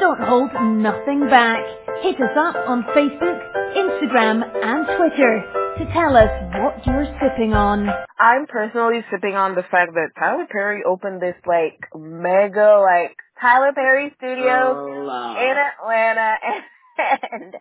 Don't 0.00 0.20
hold 0.20 0.50
nothing 0.54 1.28
back. 1.28 1.62
Hit 2.02 2.16
us 2.16 2.36
up 2.36 2.56
on 2.68 2.82
Facebook, 2.96 3.40
Instagram, 3.76 4.42
and 4.64 4.86
Twitter 4.96 5.61
to 5.78 5.84
tell 5.92 6.16
us 6.16 6.28
what 6.60 6.86
you're 6.86 7.08
sipping 7.20 7.54
on. 7.54 7.88
I'm 8.18 8.46
personally 8.46 9.00
sipping 9.10 9.34
on 9.34 9.54
the 9.54 9.62
fact 9.62 9.94
that 9.94 10.10
Tyler 10.18 10.46
Perry 10.50 10.82
opened 10.84 11.22
this 11.22 11.36
like 11.46 11.80
mega 11.96 12.78
like 12.82 13.16
Tyler 13.40 13.72
Perry 13.74 14.12
Studios 14.18 14.76
in 14.88 15.56
Atlanta 15.56 16.34
and 17.32 17.54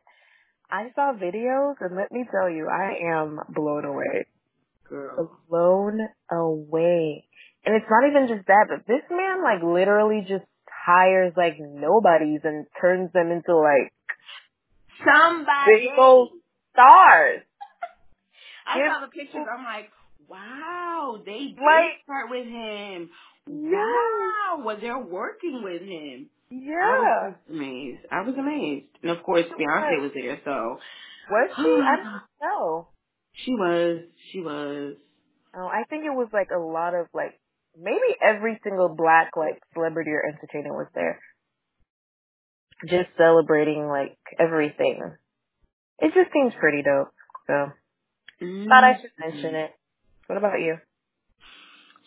I 0.70 0.92
saw 0.96 1.14
videos 1.14 1.76
and 1.80 1.96
let 1.96 2.12
me 2.12 2.26
tell 2.30 2.50
you, 2.50 2.68
I 2.68 3.16
am 3.16 3.40
blown 3.50 3.86
away. 3.86 4.28
Girl. 4.90 5.32
Blown 5.50 6.00
away. 6.30 7.26
And 7.66 7.76
it's 7.76 7.86
not 7.90 8.10
even 8.10 8.28
just 8.28 8.48
that, 8.48 8.68
but 8.68 8.88
this 8.88 9.04
man 9.10 9.42
like 9.42 9.64
literally 9.64 10.26
just 10.28 10.46
hires 10.68 11.34
like 11.38 11.56
nobodies 11.60 12.42
and 12.44 12.66
turns 12.80 13.12
them 13.14 13.32
into 13.32 13.56
like 13.56 13.94
somebody 15.06 15.88
big 15.88 16.42
stars. 16.74 17.42
I 18.68 18.80
His- 18.80 18.92
saw 18.92 19.00
the 19.02 19.08
pictures. 19.08 19.48
I'm 19.52 19.64
like, 19.64 19.90
wow, 20.28 21.22
they 21.26 21.48
did 21.56 21.60
Like- 21.60 22.02
start 22.04 22.30
with 22.30 22.48
him. 22.48 23.10
Yeah. 23.48 23.78
Wow, 23.80 24.62
well, 24.64 24.78
they're 24.80 25.00
working 25.00 25.62
with 25.64 25.82
him. 25.82 26.30
I 26.52 26.54
Yeah. 26.54 27.28
was 27.30 27.34
amazed. 27.50 28.06
I 28.12 28.22
was 28.22 28.36
amazed. 28.38 28.88
And 29.02 29.12
of 29.12 29.24
course, 29.24 29.46
Beyonce 29.48 30.02
was 30.02 30.12
there, 30.14 30.40
so. 30.44 30.80
Was 31.30 31.50
she? 31.56 31.62
I 31.82 31.96
don't 31.96 32.22
know. 32.42 32.88
She 33.34 33.52
was. 33.56 34.02
She 34.32 34.42
was. 34.42 34.96
Oh, 35.56 35.68
I 35.68 35.84
think 35.90 36.06
it 36.06 36.14
was 36.14 36.28
like 36.34 36.50
a 36.52 36.60
lot 36.60 36.94
of 36.94 37.08
like 37.14 37.40
maybe 37.78 38.16
every 38.22 38.60
single 38.64 38.90
black 38.96 39.32
like 39.38 39.62
celebrity 39.74 40.12
or 40.12 40.24
entertainer 40.26 40.74
was 40.74 40.88
there. 40.94 41.20
Just 42.88 43.10
celebrating 43.18 43.88
like 43.88 44.18
everything. 44.40 45.16
It 46.00 46.14
just 46.14 46.32
seems 46.34 46.54
pretty 46.60 46.82
dope. 46.84 47.12
So 47.48 47.72
thought 48.42 48.84
I 48.84 49.00
should 49.00 49.12
mention 49.20 49.56
it. 49.56 49.72
What 50.28 50.38
about 50.38 50.60
you? 50.60 50.78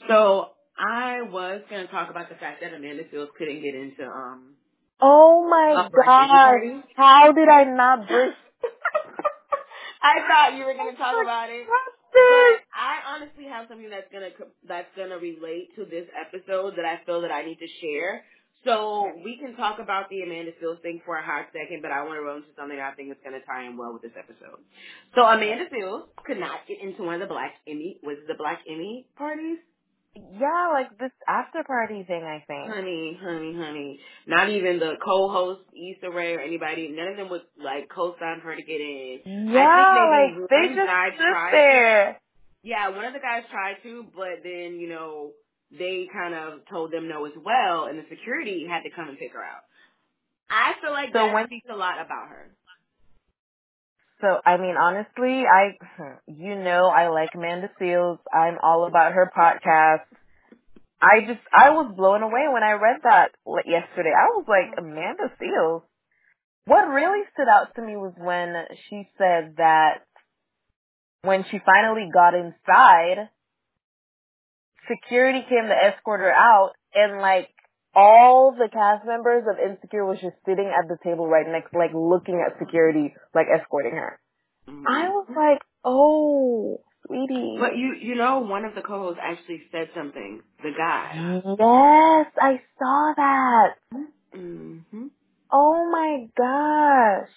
So 0.08 0.50
I 0.78 1.22
was 1.22 1.62
gonna 1.70 1.86
talk 1.86 2.10
about 2.10 2.28
the 2.28 2.34
fact 2.34 2.60
that 2.60 2.74
Amanda 2.74 3.04
Seales 3.12 3.28
couldn't 3.38 3.62
get 3.62 3.74
into 3.74 4.04
um. 4.04 4.54
Oh 5.00 5.48
my 5.48 5.88
god. 6.04 6.82
How 6.96 7.32
did 7.32 7.48
I 7.48 7.64
not 7.64 8.08
bring 8.08 8.32
I 10.02 10.20
thought 10.28 10.58
you 10.58 10.66
were 10.66 10.74
gonna 10.74 10.96
talk 10.96 11.16
about 11.22 11.48
it. 11.48 11.64
But 11.64 12.62
I 12.76 13.16
honestly 13.16 13.44
have 13.50 13.66
something 13.68 13.90
that's 13.90 14.06
gonna 14.12 14.30
that's 14.68 14.90
gonna 14.96 15.18
relate 15.18 15.74
to 15.76 15.84
this 15.84 16.06
episode 16.14 16.76
that 16.76 16.84
I 16.84 17.00
feel 17.06 17.22
that 17.22 17.32
I 17.32 17.44
need 17.44 17.58
to 17.58 17.66
share. 17.80 18.22
So 18.64 19.12
we 19.22 19.36
can 19.36 19.56
talk 19.56 19.78
about 19.78 20.08
the 20.08 20.22
Amanda 20.22 20.52
Seales 20.62 20.80
thing 20.82 21.00
for 21.04 21.16
a 21.16 21.22
hot 21.24 21.46
second, 21.52 21.82
but 21.82 21.90
I 21.90 22.02
want 22.02 22.16
to 22.18 22.22
run 22.22 22.36
into 22.38 22.48
something 22.56 22.78
I 22.80 22.92
think 22.92 23.10
is 23.10 23.16
gonna 23.22 23.40
tie 23.46 23.66
in 23.66 23.76
well 23.76 23.92
with 23.92 24.02
this 24.02 24.16
episode. 24.18 24.60
So 25.14 25.22
Amanda 25.22 25.64
Seales 25.72 26.08
could 26.24 26.38
not 26.38 26.66
get 26.66 26.80
into 26.80 27.02
one 27.02 27.14
of 27.14 27.20
the 27.20 27.26
Black 27.26 27.54
Emmy 27.68 27.98
was 28.02 28.16
it 28.18 28.26
the 28.26 28.34
Black 28.34 28.60
Emmy 28.68 29.06
parties. 29.16 29.58
Yeah, 30.16 30.70
like 30.72 30.96
this 30.98 31.10
after 31.26 31.64
party 31.64 32.04
thing 32.04 32.22
I 32.22 32.44
think. 32.46 32.72
Honey, 32.72 33.18
honey, 33.20 33.54
honey. 33.56 34.00
Not 34.26 34.48
even 34.48 34.78
the 34.78 34.94
co-host 35.04 35.62
Issa 35.74 36.10
Rae 36.10 36.34
or 36.34 36.40
anybody. 36.40 36.88
None 36.88 37.08
of 37.08 37.16
them 37.16 37.30
would 37.30 37.42
like 37.62 37.88
co-sign 37.88 38.40
her 38.40 38.54
to 38.54 38.62
get 38.62 38.80
in. 38.80 39.20
Yeah, 39.52 40.38
like 40.38 40.48
they 40.48 40.74
just 40.74 40.86
tried 40.86 41.52
there. 41.52 42.20
Yeah, 42.62 42.88
one 42.90 43.04
of 43.04 43.12
the 43.12 43.18
guys 43.18 43.42
tried 43.50 43.76
to, 43.82 44.06
but 44.14 44.40
then, 44.42 44.80
you 44.80 44.88
know, 44.88 45.32
they 45.70 46.08
kind 46.12 46.34
of 46.34 46.60
told 46.70 46.92
them 46.92 47.08
no 47.08 47.24
as 47.26 47.32
well, 47.42 47.86
and 47.86 47.98
the 47.98 48.04
security 48.08 48.66
had 48.68 48.82
to 48.82 48.90
come 48.90 49.08
and 49.08 49.18
pick 49.18 49.32
her 49.32 49.42
out. 49.42 49.62
I 50.50 50.74
feel 50.80 50.92
like 50.92 51.08
So 51.12 51.18
that 51.26 51.34
when- 51.34 51.46
speaks 51.46 51.68
a 51.70 51.76
lot 51.76 52.00
about 52.04 52.28
her. 52.28 52.50
So 54.20 54.40
I 54.46 54.56
mean, 54.56 54.76
honestly, 54.76 55.44
I 55.46 55.76
you 56.26 56.54
know 56.56 56.86
I 56.86 57.08
like 57.08 57.30
Amanda 57.34 57.70
Seales. 57.80 58.18
I'm 58.32 58.58
all 58.62 58.86
about 58.86 59.12
her 59.12 59.30
podcast. 59.36 60.04
I 61.02 61.20
just 61.26 61.40
I 61.52 61.70
was 61.70 61.92
blown 61.96 62.22
away 62.22 62.46
when 62.50 62.62
I 62.62 62.72
read 62.72 63.00
that 63.02 63.32
yesterday. 63.66 64.12
I 64.16 64.28
was 64.36 64.44
like 64.48 64.78
Amanda 64.78 65.30
Seales. 65.40 65.82
What 66.66 66.84
really 66.88 67.22
stood 67.34 67.48
out 67.48 67.74
to 67.74 67.82
me 67.82 67.96
was 67.96 68.14
when 68.16 68.54
she 68.88 69.10
said 69.18 69.56
that 69.58 70.04
when 71.22 71.44
she 71.50 71.58
finally 71.58 72.08
got 72.12 72.32
inside, 72.34 73.28
security 74.88 75.40
came 75.48 75.66
to 75.68 75.74
escort 75.74 76.20
her 76.20 76.32
out, 76.32 76.72
and 76.94 77.20
like 77.20 77.48
all 77.94 78.52
the 78.52 78.68
cast 78.72 79.06
members 79.06 79.44
of 79.48 79.58
Insecure 79.58 80.04
was 80.04 80.18
just 80.20 80.36
sitting 80.44 80.66
at 80.66 80.88
the 80.88 80.98
table 81.04 81.26
right 81.28 81.46
next, 81.46 81.74
like 81.74 81.92
looking 81.94 82.44
at 82.44 82.58
security, 82.58 83.14
like 83.34 83.46
escorting 83.48 83.92
her. 83.92 84.18
I 84.66 85.08
was 85.08 85.26
like, 85.28 85.60
oh, 85.84 86.80
sweetie. 87.06 87.56
But 87.60 87.76
you, 87.76 87.94
you 88.00 88.14
know, 88.16 88.40
one 88.40 88.64
of 88.64 88.74
the 88.74 88.82
co-hosts 88.82 89.20
actually 89.22 89.62
said 89.70 89.88
something. 89.94 90.42
The 90.62 90.70
guy. 90.76 91.40
Yes, 91.44 92.26
I 92.40 92.60
saw 92.78 93.12
that. 93.16 93.74
hmm 94.32 95.06
Oh 95.52 95.90
my 95.90 96.26
gosh. 96.36 97.30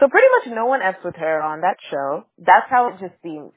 So 0.00 0.08
pretty 0.08 0.26
much 0.38 0.54
no 0.54 0.66
one 0.66 0.82
F's 0.82 1.04
with 1.04 1.16
her 1.16 1.40
on 1.42 1.62
that 1.62 1.76
show. 1.90 2.26
That's 2.38 2.68
how 2.68 2.88
it 2.88 3.00
just 3.00 3.20
seems. 3.22 3.52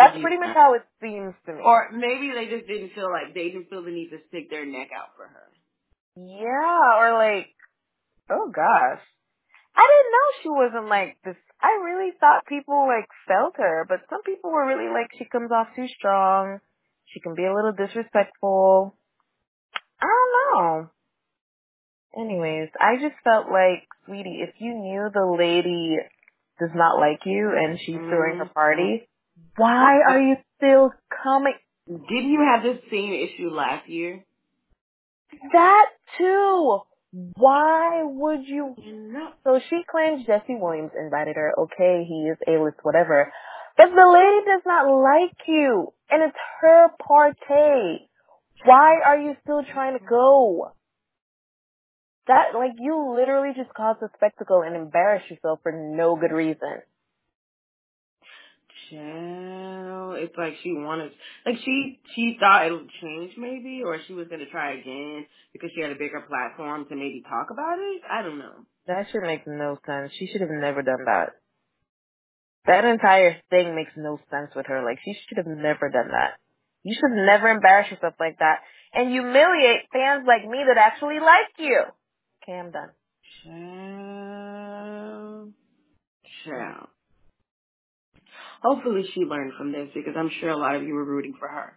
That's 0.00 0.20
pretty 0.20 0.38
much 0.38 0.56
how 0.56 0.74
it 0.74 0.82
seems 1.00 1.34
to 1.46 1.52
me. 1.52 1.60
Or 1.60 1.92
maybe 1.92 2.32
they 2.32 2.48
just 2.48 2.66
didn't 2.66 2.96
feel 2.96 3.12
like 3.12 3.34
they 3.34 3.52
didn't 3.52 3.68
feel 3.68 3.84
the 3.84 3.92
need 3.92 4.08
to 4.10 4.18
stick 4.28 4.48
their 4.48 4.64
neck 4.64 4.88
out 4.96 5.12
for 5.16 5.28
her. 5.28 5.46
yeah, 6.16 6.96
or 6.98 7.12
like, 7.14 7.52
oh 8.30 8.48
gosh. 8.48 9.04
I 9.76 9.84
didn't 9.86 10.12
know 10.12 10.28
she 10.42 10.48
wasn't 10.48 10.88
like 10.90 11.16
this. 11.24 11.36
I 11.62 11.78
really 11.84 12.12
thought 12.18 12.46
people 12.48 12.88
like 12.88 13.06
felt 13.28 13.54
her, 13.58 13.86
but 13.88 14.00
some 14.10 14.22
people 14.22 14.50
were 14.50 14.66
really 14.66 14.88
like 14.92 15.12
she 15.16 15.24
comes 15.24 15.52
off 15.52 15.68
too 15.76 15.86
strong. 15.96 16.58
She 17.12 17.20
can 17.20 17.34
be 17.34 17.44
a 17.44 17.54
little 17.54 17.72
disrespectful. 17.72 18.94
I 20.00 20.06
don't 20.06 20.32
know. 20.34 20.90
Anyways, 22.18 22.70
I 22.80 22.96
just 22.96 23.14
felt 23.22 23.46
like, 23.50 23.86
sweetie, 24.04 24.42
if 24.42 24.54
you 24.58 24.74
knew 24.74 25.10
the 25.12 25.26
lady 25.26 25.96
does 26.58 26.74
not 26.74 26.98
like 26.98 27.20
you 27.24 27.52
and 27.56 27.78
she's 27.78 27.96
throwing 27.96 28.38
her 28.38 28.44
mm-hmm. 28.44 28.52
party, 28.52 29.08
why 29.60 30.00
are 30.08 30.20
you 30.20 30.36
still 30.56 30.90
coming? 31.22 31.54
Didn't 31.86 32.32
you 32.32 32.40
have 32.40 32.62
this 32.62 32.82
same 32.90 33.12
issue 33.12 33.50
last 33.50 33.88
year? 33.88 34.24
That 35.52 35.86
too. 36.16 36.80
Why 37.36 38.02
would 38.04 38.46
you? 38.46 38.74
So 39.44 39.60
she 39.68 39.82
claims 39.90 40.26
Jesse 40.26 40.56
Williams 40.58 40.92
invited 40.98 41.36
her. 41.36 41.52
Okay, 41.58 42.06
he 42.08 42.30
is 42.32 42.38
A-list, 42.48 42.78
whatever. 42.82 43.32
But 43.76 43.90
the 43.94 44.08
lady 44.08 44.46
does 44.46 44.62
not 44.64 44.86
like 44.88 45.36
you, 45.46 45.92
and 46.10 46.22
it's 46.22 46.38
her 46.60 46.88
party. 47.06 48.08
Why 48.64 49.00
are 49.04 49.18
you 49.18 49.36
still 49.42 49.62
trying 49.72 49.98
to 49.98 50.04
go? 50.04 50.72
That, 52.28 52.54
like, 52.54 52.72
you 52.78 53.14
literally 53.16 53.54
just 53.56 53.74
caused 53.74 54.02
a 54.02 54.10
spectacle 54.14 54.62
and 54.62 54.76
embarrassed 54.76 55.30
yourself 55.30 55.60
for 55.62 55.72
no 55.72 56.16
good 56.16 56.32
reason. 56.32 56.82
Child, 58.90 60.16
it's 60.18 60.36
like 60.36 60.54
she 60.62 60.72
wanted, 60.72 61.12
like 61.46 61.56
she 61.64 62.00
she 62.14 62.36
thought 62.40 62.66
it 62.66 62.72
would 62.72 62.90
change 63.00 63.32
maybe, 63.38 63.82
or 63.84 63.98
she 64.06 64.14
was 64.14 64.26
gonna 64.28 64.50
try 64.50 64.72
again 64.72 65.26
because 65.52 65.70
she 65.74 65.80
had 65.80 65.92
a 65.92 65.94
bigger 65.94 66.26
platform 66.28 66.86
to 66.88 66.96
maybe 66.96 67.22
talk 67.28 67.48
about 67.52 67.78
it. 67.78 68.02
I 68.10 68.22
don't 68.22 68.38
know. 68.38 68.64
That 68.86 69.06
should 69.12 69.22
make 69.22 69.46
no 69.46 69.78
sense. 69.86 70.12
She 70.18 70.26
should 70.26 70.40
have 70.40 70.50
never 70.50 70.82
done 70.82 71.04
that. 71.06 71.30
That 72.66 72.84
entire 72.84 73.40
thing 73.50 73.74
makes 73.74 73.92
no 73.96 74.18
sense 74.30 74.50
with 74.54 74.66
her. 74.66 74.84
Like, 74.84 74.98
she 75.04 75.14
should 75.14 75.38
have 75.38 75.46
never 75.46 75.88
done 75.88 76.08
that. 76.08 76.38
You 76.82 76.94
should 76.94 77.12
never 77.12 77.48
embarrass 77.48 77.90
yourself 77.90 78.14
like 78.18 78.38
that 78.38 78.60
and 78.92 79.10
humiliate 79.10 79.88
fans 79.92 80.24
like 80.26 80.48
me 80.48 80.64
that 80.66 80.78
actually 80.78 81.20
like 81.20 81.52
you. 81.58 81.82
Okay, 82.42 82.58
I'm 82.58 82.70
done. 82.70 82.90
Child, 83.44 85.52
child. 86.44 86.88
Hopefully 88.62 89.04
she 89.14 89.20
learned 89.20 89.52
from 89.56 89.72
this 89.72 89.88
because 89.94 90.14
I'm 90.16 90.30
sure 90.40 90.50
a 90.50 90.56
lot 90.56 90.76
of 90.76 90.82
you 90.82 90.94
were 90.94 91.04
rooting 91.04 91.34
for 91.38 91.48
her. 91.48 91.76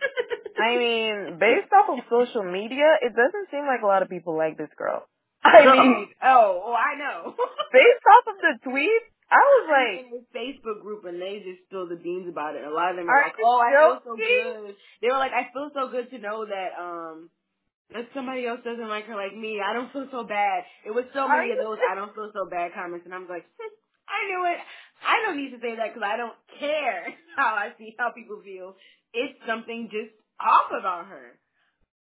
I 0.60 0.76
mean, 0.76 1.38
based 1.40 1.72
off 1.72 1.88
of 1.88 2.04
social 2.10 2.44
media, 2.44 2.84
it 3.00 3.16
doesn't 3.16 3.48
seem 3.50 3.64
like 3.64 3.80
a 3.82 3.86
lot 3.86 4.02
of 4.02 4.08
people 4.08 4.36
like 4.36 4.58
this 4.58 4.68
girl. 4.76 5.08
I 5.44 5.64
mean, 5.64 6.08
oh, 6.22 6.60
oh, 6.68 6.76
I 6.76 6.98
know. 7.00 7.32
based 7.72 8.04
off 8.04 8.24
of 8.28 8.36
the 8.44 8.70
tweet, 8.70 9.02
I 9.30 9.40
was 9.40 9.64
like, 9.70 9.94
in 10.04 10.20
a 10.20 10.24
Facebook 10.34 10.82
group 10.82 11.06
and 11.06 11.22
they 11.22 11.38
just 11.40 11.64
spill 11.70 11.86
the 11.86 11.96
beans 11.96 12.28
about 12.28 12.58
it. 12.58 12.66
A 12.66 12.74
lot 12.74 12.90
of 12.90 12.96
them 12.98 13.08
are 13.08 13.14
Are 13.14 13.30
like, 13.30 13.38
"Oh, 13.38 13.62
I 13.62 13.70
feel 13.70 14.02
so 14.02 14.12
good." 14.18 14.74
They 15.00 15.06
were 15.06 15.22
like, 15.22 15.30
"I 15.30 15.46
feel 15.54 15.70
so 15.70 15.86
good 15.86 16.10
to 16.10 16.18
know 16.18 16.44
that 16.44 16.74
um 16.74 17.30
that 17.94 18.10
somebody 18.12 18.44
else 18.46 18.60
doesn't 18.66 18.90
like 18.90 19.06
her 19.06 19.14
like 19.14 19.32
me. 19.32 19.62
I 19.62 19.72
don't 19.72 19.86
feel 19.94 20.10
so 20.10 20.26
bad." 20.26 20.66
It 20.84 20.90
was 20.90 21.06
so 21.14 21.30
many 21.30 21.54
of 21.54 21.62
those 21.62 21.78
"I 21.78 21.94
don't 21.94 22.10
feel 22.12 22.34
so 22.34 22.50
bad" 22.50 22.74
comments, 22.74 23.06
and 23.06 23.14
I'm 23.14 23.30
like, 23.30 23.46
"Hmm, 23.54 23.70
"I 24.10 24.18
knew 24.26 24.42
it. 24.50 24.58
I 25.02 25.26
don't 25.26 25.36
need 25.36 25.50
to 25.50 25.60
say 25.60 25.76
that 25.76 25.94
because 25.94 26.06
I 26.06 26.16
don't 26.16 26.36
care 26.58 27.14
how 27.36 27.54
I 27.54 27.70
see 27.78 27.94
how 27.98 28.10
people 28.10 28.40
feel. 28.44 28.76
It's 29.12 29.38
something 29.46 29.88
just 29.90 30.14
off 30.40 30.70
about 30.78 31.06
her." 31.06 31.38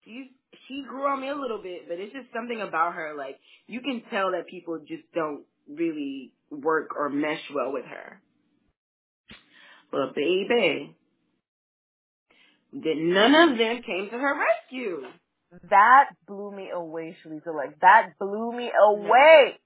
She's 0.04 0.26
she 0.68 0.84
grew 0.88 1.06
on 1.08 1.20
me 1.20 1.28
a 1.28 1.34
little 1.34 1.60
bit, 1.62 1.88
but 1.88 1.98
it's 1.98 2.12
just 2.12 2.32
something 2.32 2.60
about 2.60 2.94
her. 2.94 3.14
Like 3.16 3.38
you 3.66 3.80
can 3.80 4.02
tell 4.10 4.32
that 4.32 4.46
people 4.48 4.78
just 4.78 5.04
don't 5.14 5.44
really 5.68 6.32
work 6.50 6.90
or 6.96 7.08
mesh 7.08 7.42
well 7.54 7.72
with 7.72 7.84
her. 7.84 8.20
But 9.90 10.14
baby, 10.14 10.94
that 12.72 12.94
none 12.96 13.34
of 13.34 13.58
them 13.58 13.82
came 13.82 14.08
to 14.10 14.18
her 14.18 14.34
rescue. 14.38 15.02
that 15.70 16.06
blew 16.26 16.54
me 16.54 16.70
away, 16.70 17.16
Shalisa. 17.24 17.54
Like, 17.54 17.78
that 17.80 18.10
blew 18.18 18.52
me 18.52 18.70
away. 18.88 19.58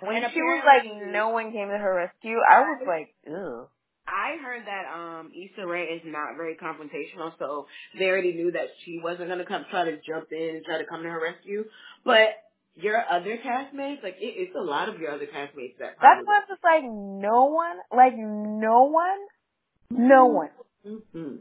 When 0.00 0.16
And 0.16 0.32
she 0.32 0.40
was 0.40 0.62
like, 0.64 0.84
no 1.12 1.30
one 1.30 1.52
came 1.52 1.68
to 1.68 1.78
her 1.78 1.94
rescue, 1.94 2.36
I 2.48 2.60
was 2.60 2.82
like, 2.86 3.14
ew. 3.26 3.68
I 4.06 4.36
heard 4.42 4.62
that 4.66 4.90
um 4.92 5.30
Issa 5.32 5.66
Rae 5.66 5.84
is 5.84 6.02
not 6.04 6.36
very 6.36 6.56
confrontational, 6.56 7.32
so 7.38 7.66
they 7.98 8.06
already 8.06 8.32
knew 8.32 8.50
that 8.52 8.68
she 8.84 8.98
wasn't 9.02 9.28
gonna 9.28 9.46
come 9.46 9.64
try 9.70 9.84
to 9.84 9.98
jump 10.06 10.32
in 10.32 10.56
and 10.56 10.64
try 10.64 10.78
to 10.78 10.86
come 10.86 11.02
to 11.02 11.08
her 11.08 11.22
rescue. 11.22 11.64
But 12.04 12.28
your 12.74 13.02
other 13.08 13.38
castmates, 13.44 14.02
like 14.02 14.16
it, 14.18 14.34
it's 14.36 14.56
a 14.56 14.62
lot 14.62 14.88
of 14.88 14.98
your 15.00 15.12
other 15.12 15.26
castmates 15.26 15.78
that. 15.78 15.96
That's 16.00 16.26
why 16.26 16.40
it's 16.40 16.48
just 16.48 16.64
like 16.64 16.82
no 16.84 17.44
one, 17.46 17.76
like 17.94 18.14
no 18.16 18.84
one, 18.90 19.18
no 19.90 20.26
Mm-hmm. 20.26 20.34
one. 20.34 20.50
Mm-hmm. 20.86 21.36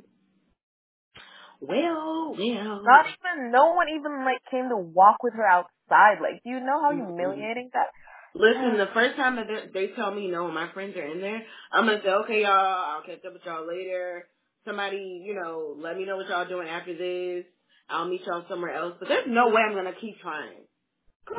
Well, 1.61 2.35
well. 2.37 2.81
Not 2.83 3.05
even, 3.07 3.51
no 3.51 3.73
one 3.73 3.87
even 3.89 4.23
like 4.25 4.39
came 4.49 4.69
to 4.69 4.77
walk 4.77 5.23
with 5.23 5.33
her 5.33 5.45
outside. 5.45 6.21
Like, 6.21 6.43
do 6.43 6.49
you 6.51 6.59
know 6.59 6.79
how 6.81 6.91
humiliating 6.93 7.69
that? 7.73 7.87
Listen, 8.35 8.77
the 8.77 8.89
first 8.93 9.15
time 9.15 9.35
that 9.37 9.47
they 9.47 9.87
they 9.87 9.93
tell 9.95 10.13
me 10.13 10.27
no, 10.29 10.51
my 10.51 10.71
friends 10.73 10.95
are 10.95 11.05
in 11.05 11.19
there, 11.19 11.41
I'm 11.71 11.85
gonna 11.85 12.01
say, 12.03 12.09
okay, 12.09 12.41
y'all, 12.43 12.51
I'll 12.51 13.01
catch 13.01 13.25
up 13.25 13.33
with 13.33 13.41
y'all 13.45 13.67
later. 13.67 14.27
Somebody, 14.65 15.23
you 15.25 15.33
know, 15.33 15.75
let 15.77 15.97
me 15.97 16.05
know 16.05 16.17
what 16.17 16.27
y'all 16.29 16.47
doing 16.47 16.67
after 16.67 16.95
this. 16.95 17.45
I'll 17.89 18.07
meet 18.07 18.21
y'all 18.25 18.45
somewhere 18.47 18.75
else. 18.75 18.95
But 18.99 19.07
there's 19.07 19.25
no 19.27 19.49
way 19.49 19.61
I'm 19.67 19.73
gonna 19.73 19.93
keep 19.99 20.19
trying. 20.21 20.65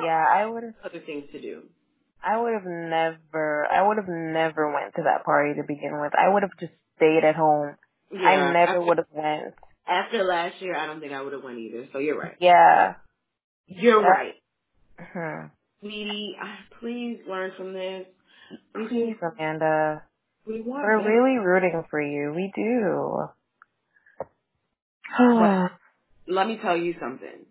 Yeah, 0.03 0.24
I 0.28 0.47
would 0.47 0.62
have, 0.64 0.74
Other 0.84 1.01
things 1.05 1.24
to 1.32 1.41
do. 1.41 1.62
I 2.22 2.38
would 2.41 2.53
have 2.55 2.64
never, 2.66 3.66
I 3.70 3.86
would 3.86 3.97
have 3.97 4.09
never 4.09 4.72
went 4.72 4.95
to 4.97 5.03
that 5.05 5.24
party 5.24 5.55
to 5.55 5.62
begin 5.66 6.01
with. 6.01 6.12
I 6.14 6.28
would 6.32 6.43
have 6.43 6.53
just 6.61 6.72
stayed 6.97 7.24
at 7.24 7.34
home. 7.34 7.76
Yeah, 8.12 8.20
I 8.20 8.53
never 8.53 8.80
would 8.80 8.99
have 8.99 9.07
went. 9.12 9.55
after 9.86 10.22
last 10.24 10.61
year, 10.61 10.76
I 10.76 10.86
don't 10.86 11.01
think 11.01 11.12
I 11.12 11.22
would 11.22 11.32
have 11.32 11.43
went 11.45 11.59
either. 11.59 11.88
So 11.93 11.99
you're 11.99 12.18
right. 12.18 12.36
Yeah. 12.41 12.95
You're 13.66 14.03
That- 14.03 14.09
right, 14.09 14.34
Hmm. 14.99 15.47
Sweetie. 15.81 16.37
Please 16.81 17.20
learn 17.28 17.53
from 17.57 17.74
this. 17.74 18.07
We 18.74 18.89
Please, 18.89 19.16
Amanda. 19.22 20.05
we 20.47 20.62
want. 20.62 20.85
We're 20.85 20.99
better. 20.99 21.11
really 21.11 21.39
rooting 21.39 21.85
for 21.91 22.01
you. 22.03 22.33
We 22.35 22.53
do. 22.57 23.28
But 25.39 25.61
let 26.28 26.47
me 26.49 26.59
tell 26.62 26.76
you 26.76 26.95
something. 27.01 27.47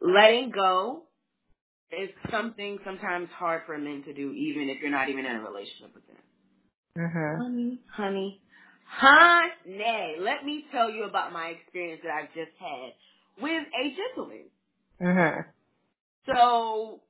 Letting 0.00 0.50
go 0.52 1.04
is 1.92 2.10
something 2.30 2.78
sometimes 2.84 3.28
hard 3.30 3.62
for 3.66 3.78
men 3.78 4.04
to 4.06 4.14
do, 4.14 4.32
even 4.32 4.68
if 4.70 4.80
you're 4.82 4.90
not 4.90 5.08
even 5.10 5.26
in 5.26 5.36
a 5.36 5.42
relationship 5.42 5.94
with 5.94 6.06
them. 6.06 6.16
mhm. 6.98 7.44
Honey, 7.44 7.80
honey, 7.92 8.42
honey. 8.86 10.16
Let 10.20 10.44
me 10.44 10.64
tell 10.72 10.90
you 10.90 11.04
about 11.04 11.32
my 11.32 11.48
experience 11.48 12.02
that 12.04 12.12
I've 12.12 12.34
just 12.34 12.56
had 12.58 12.92
with 13.42 13.64
a 13.68 13.96
gentleman. 13.96 14.46
Mhm. 15.00 15.46
So, 16.26 17.02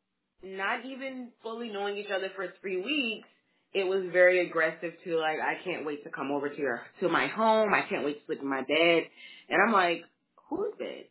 not 0.45 0.85
even 0.85 1.29
fully 1.43 1.71
knowing 1.71 1.97
each 1.97 2.11
other 2.15 2.29
for 2.37 2.55
three 2.61 2.81
weeks, 2.83 3.29
it 3.75 3.85
was 3.85 4.05
very 4.13 4.47
aggressive 4.47 4.93
to 5.05 5.19
like, 5.19 5.39
I 5.41 5.55
can't 5.65 5.87
wait 5.87 6.05
to 6.05 6.11
come 6.11 6.31
over 6.31 6.49
to 6.49 6.59
your 6.59 6.83
to 7.01 7.09
my 7.09 7.27
home. 7.29 7.73
I 7.75 7.83
can't 7.89 8.05
wait 8.05 8.21
to 8.21 8.27
sleep 8.27 8.41
in 8.43 8.49
my 8.49 8.63
bed. 8.63 9.05
And 9.49 9.63
I'm 9.67 9.73
like, 9.73 10.05
who 10.49 10.65
is 10.67 10.73
this? 10.79 11.07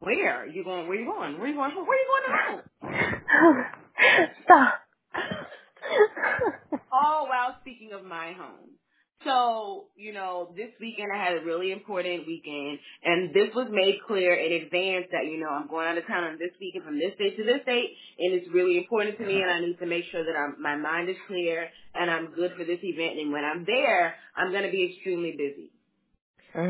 Where? 0.00 0.46
You 0.46 0.64
going? 0.64 0.88
Where 0.88 0.98
you 0.98 1.06
going? 1.06 1.38
Where 1.38 1.48
you 1.48 1.54
going? 1.54 1.72
Where 1.74 1.98
you 1.98 2.08
going 2.08 2.24
to 2.26 2.38
home? 2.46 3.64
Stop. 4.44 4.74
All 6.92 7.26
while 7.28 7.56
speaking 7.60 7.92
of 7.92 8.04
my 8.04 8.32
home. 8.32 8.69
So, 9.24 9.88
you 9.96 10.12
know, 10.12 10.52
this 10.56 10.70
weekend 10.80 11.08
I 11.14 11.22
had 11.24 11.38
a 11.38 11.46
really 11.46 11.72
important 11.72 12.26
weekend 12.26 12.78
and 13.04 13.34
this 13.34 13.54
was 13.54 13.68
made 13.70 14.00
clear 14.06 14.34
in 14.34 14.64
advance 14.64 15.06
that, 15.12 15.24
you 15.26 15.38
know, 15.40 15.48
I'm 15.50 15.68
going 15.68 15.88
out 15.88 15.98
of 15.98 16.06
town 16.06 16.24
on 16.24 16.38
this 16.38 16.52
weekend 16.60 16.84
from 16.84 16.98
this 16.98 17.14
date 17.18 17.36
to 17.38 17.44
this 17.44 17.62
date 17.66 17.90
and 18.18 18.34
it's 18.34 18.48
really 18.52 18.78
important 18.78 19.18
to 19.18 19.24
me 19.24 19.42
and 19.42 19.50
I 19.50 19.60
need 19.60 19.78
to 19.80 19.86
make 19.86 20.04
sure 20.12 20.24
that 20.24 20.36
I'm, 20.36 20.60
my 20.62 20.76
mind 20.76 21.08
is 21.08 21.16
clear 21.28 21.70
and 21.94 22.10
I'm 22.10 22.32
good 22.34 22.52
for 22.58 22.64
this 22.64 22.80
event 22.82 23.18
and 23.20 23.32
when 23.32 23.44
I'm 23.44 23.64
there, 23.64 24.16
I'm 24.36 24.52
going 24.52 24.64
to 24.64 24.72
be 24.72 24.92
extremely 24.94 25.32
busy. 25.38 25.72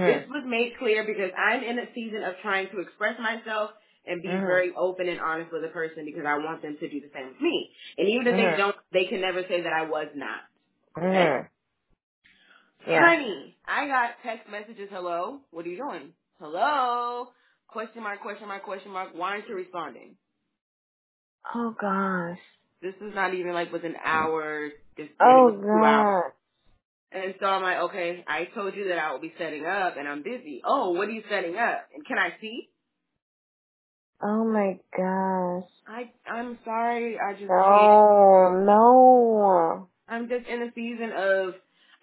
This 0.04 0.22
mhm. 0.22 0.30
was 0.30 0.44
made 0.46 0.74
clear 0.78 1.04
because 1.06 1.32
I'm 1.36 1.64
in 1.64 1.78
a 1.78 1.86
season 1.94 2.24
of 2.24 2.34
trying 2.42 2.68
to 2.70 2.80
express 2.80 3.18
myself 3.20 3.72
and 4.06 4.22
be 4.22 4.42
Mhm. 4.42 4.44
very 4.46 4.72
open 4.76 5.08
and 5.08 5.20
honest 5.20 5.52
with 5.52 5.64
a 5.64 5.72
person 5.72 6.04
because 6.06 6.24
I 6.26 6.38
want 6.38 6.62
them 6.62 6.76
to 6.80 6.88
do 6.90 7.00
the 7.00 7.10
same 7.14 7.28
with 7.28 7.40
me. 7.42 7.70
And 7.98 8.08
even 8.08 8.26
if 8.28 8.36
they 8.36 8.50
Mhm. 8.50 8.56
don't, 8.56 8.76
they 8.92 9.06
can 9.06 9.20
never 9.22 9.42
say 9.48 9.62
that 9.62 9.72
I 9.72 9.84
was 9.88 10.08
not. 10.16 10.40
Okay? 10.98 11.38
Yeah. 12.86 13.10
Honey, 13.10 13.56
I 13.66 13.86
got 13.86 14.12
text 14.24 14.50
messages. 14.50 14.88
Hello, 14.90 15.40
what 15.50 15.66
are 15.66 15.68
you 15.68 15.78
doing? 15.78 16.14
Hello, 16.40 17.28
question 17.68 18.02
mark, 18.02 18.22
question 18.22 18.48
mark, 18.48 18.64
question 18.64 18.92
mark. 18.92 19.14
Why 19.14 19.32
aren't 19.32 19.48
you 19.48 19.56
responding? 19.56 20.16
Oh 21.54 21.74
gosh. 21.80 22.40
This 22.82 22.94
is 22.96 23.14
not 23.14 23.34
even 23.34 23.54
like 23.54 23.72
within 23.72 23.94
hours. 24.04 24.72
This 24.96 25.08
Oh 25.20 25.26
it 25.26 25.44
was 25.44 25.54
two 25.72 25.84
hours. 25.84 26.14
god. 26.22 26.32
And 27.12 27.34
so 27.40 27.46
I'm 27.46 27.62
like, 27.62 27.78
okay, 27.90 28.24
I 28.28 28.46
told 28.54 28.74
you 28.74 28.88
that 28.88 28.98
I 28.98 29.12
will 29.12 29.20
be 29.20 29.34
setting 29.38 29.66
up, 29.66 29.96
and 29.98 30.08
I'm 30.08 30.22
busy. 30.22 30.62
Oh, 30.64 30.92
what 30.92 31.08
are 31.08 31.12
you 31.12 31.24
setting 31.30 31.56
up? 31.56 31.88
And 31.94 32.06
can 32.06 32.18
I 32.18 32.36
see? 32.40 32.70
Oh 34.22 34.44
my 34.44 34.80
gosh. 34.96 35.70
I 35.86 36.12
I'm 36.30 36.58
sorry. 36.64 37.18
I 37.18 37.34
just 37.40 37.54
can't. 37.66 38.02
No, 38.10 38.54
no. 38.66 39.90
I'm 40.08 40.28
just 40.28 40.46
in 40.48 40.62
a 40.62 40.72
season 40.74 41.12
of 41.16 41.54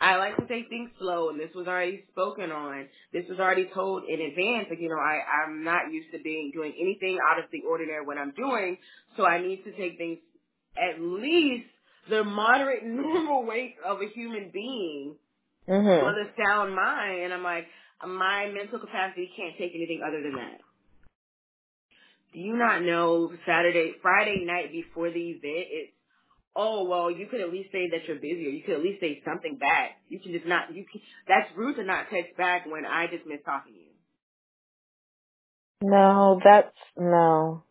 I 0.01 0.17
like 0.17 0.37
to 0.37 0.47
take 0.47 0.69
things 0.69 0.91
slow, 0.99 1.29
and 1.29 1.39
this 1.39 1.55
was 1.55 1.67
already 1.67 2.05
spoken 2.11 2.51
on. 2.51 2.89
This 3.13 3.25
was 3.29 3.39
already 3.39 3.69
told 3.73 4.03
in 4.05 4.21
advance. 4.21 4.67
Like 4.69 4.79
you 4.81 4.89
know, 4.89 4.99
I 4.99 5.21
I'm 5.45 5.63
not 5.63 5.91
used 5.91 6.11
to 6.13 6.19
being 6.23 6.51
doing 6.53 6.73
anything 6.79 7.19
out 7.31 7.39
of 7.43 7.51
the 7.51 7.61
ordinary 7.69 8.05
when 8.05 8.17
I'm 8.17 8.33
doing, 8.33 8.77
so 9.17 9.25
I 9.25 9.41
need 9.41 9.63
to 9.65 9.71
take 9.77 9.97
things 9.97 10.19
at 10.77 11.01
least 11.01 11.67
the 12.09 12.23
moderate 12.25 12.83
normal 12.85 13.45
weight 13.45 13.75
of 13.85 14.01
a 14.01 14.09
human 14.09 14.51
being 14.53 15.17
Mhm. 15.69 16.03
with 16.03 16.15
a 16.15 16.31
sound 16.37 16.75
mind. 16.75 17.23
And 17.23 17.33
I'm 17.33 17.43
like, 17.43 17.67
my 18.07 18.47
mental 18.51 18.79
capacity 18.79 19.31
can't 19.37 19.55
take 19.57 19.73
anything 19.75 20.01
other 20.07 20.21
than 20.23 20.35
that. 20.35 20.61
Do 22.33 22.39
you 22.39 22.57
not 22.57 22.83
know 22.83 23.31
Saturday, 23.47 23.93
Friday 24.01 24.43
night 24.45 24.71
before 24.71 25.11
the 25.11 25.19
event, 25.31 25.67
it's 25.71 25.93
oh 26.57 26.83
well 26.85 27.11
you 27.11 27.27
could 27.27 27.39
at 27.41 27.51
least 27.53 27.71
say 27.71 27.87
that 27.91 28.05
you're 28.07 28.17
busy 28.17 28.47
or 28.47 28.49
you 28.49 28.63
could 28.63 28.75
at 28.75 28.81
least 28.81 28.99
say 28.99 29.21
something 29.23 29.57
back 29.57 29.91
you 30.09 30.19
can 30.19 30.31
just 30.33 30.45
not 30.45 30.73
you 30.73 30.83
can 30.91 30.99
that's 31.27 31.47
rude 31.55 31.75
to 31.77 31.83
not 31.83 32.07
text 32.09 32.35
back 32.35 32.65
when 32.65 32.85
i 32.85 33.05
just 33.07 33.25
miss 33.27 33.39
talking 33.45 33.73
to 33.73 33.79
you 33.79 33.93
No, 35.81 36.41
that's 36.43 36.75
no. 36.97 37.63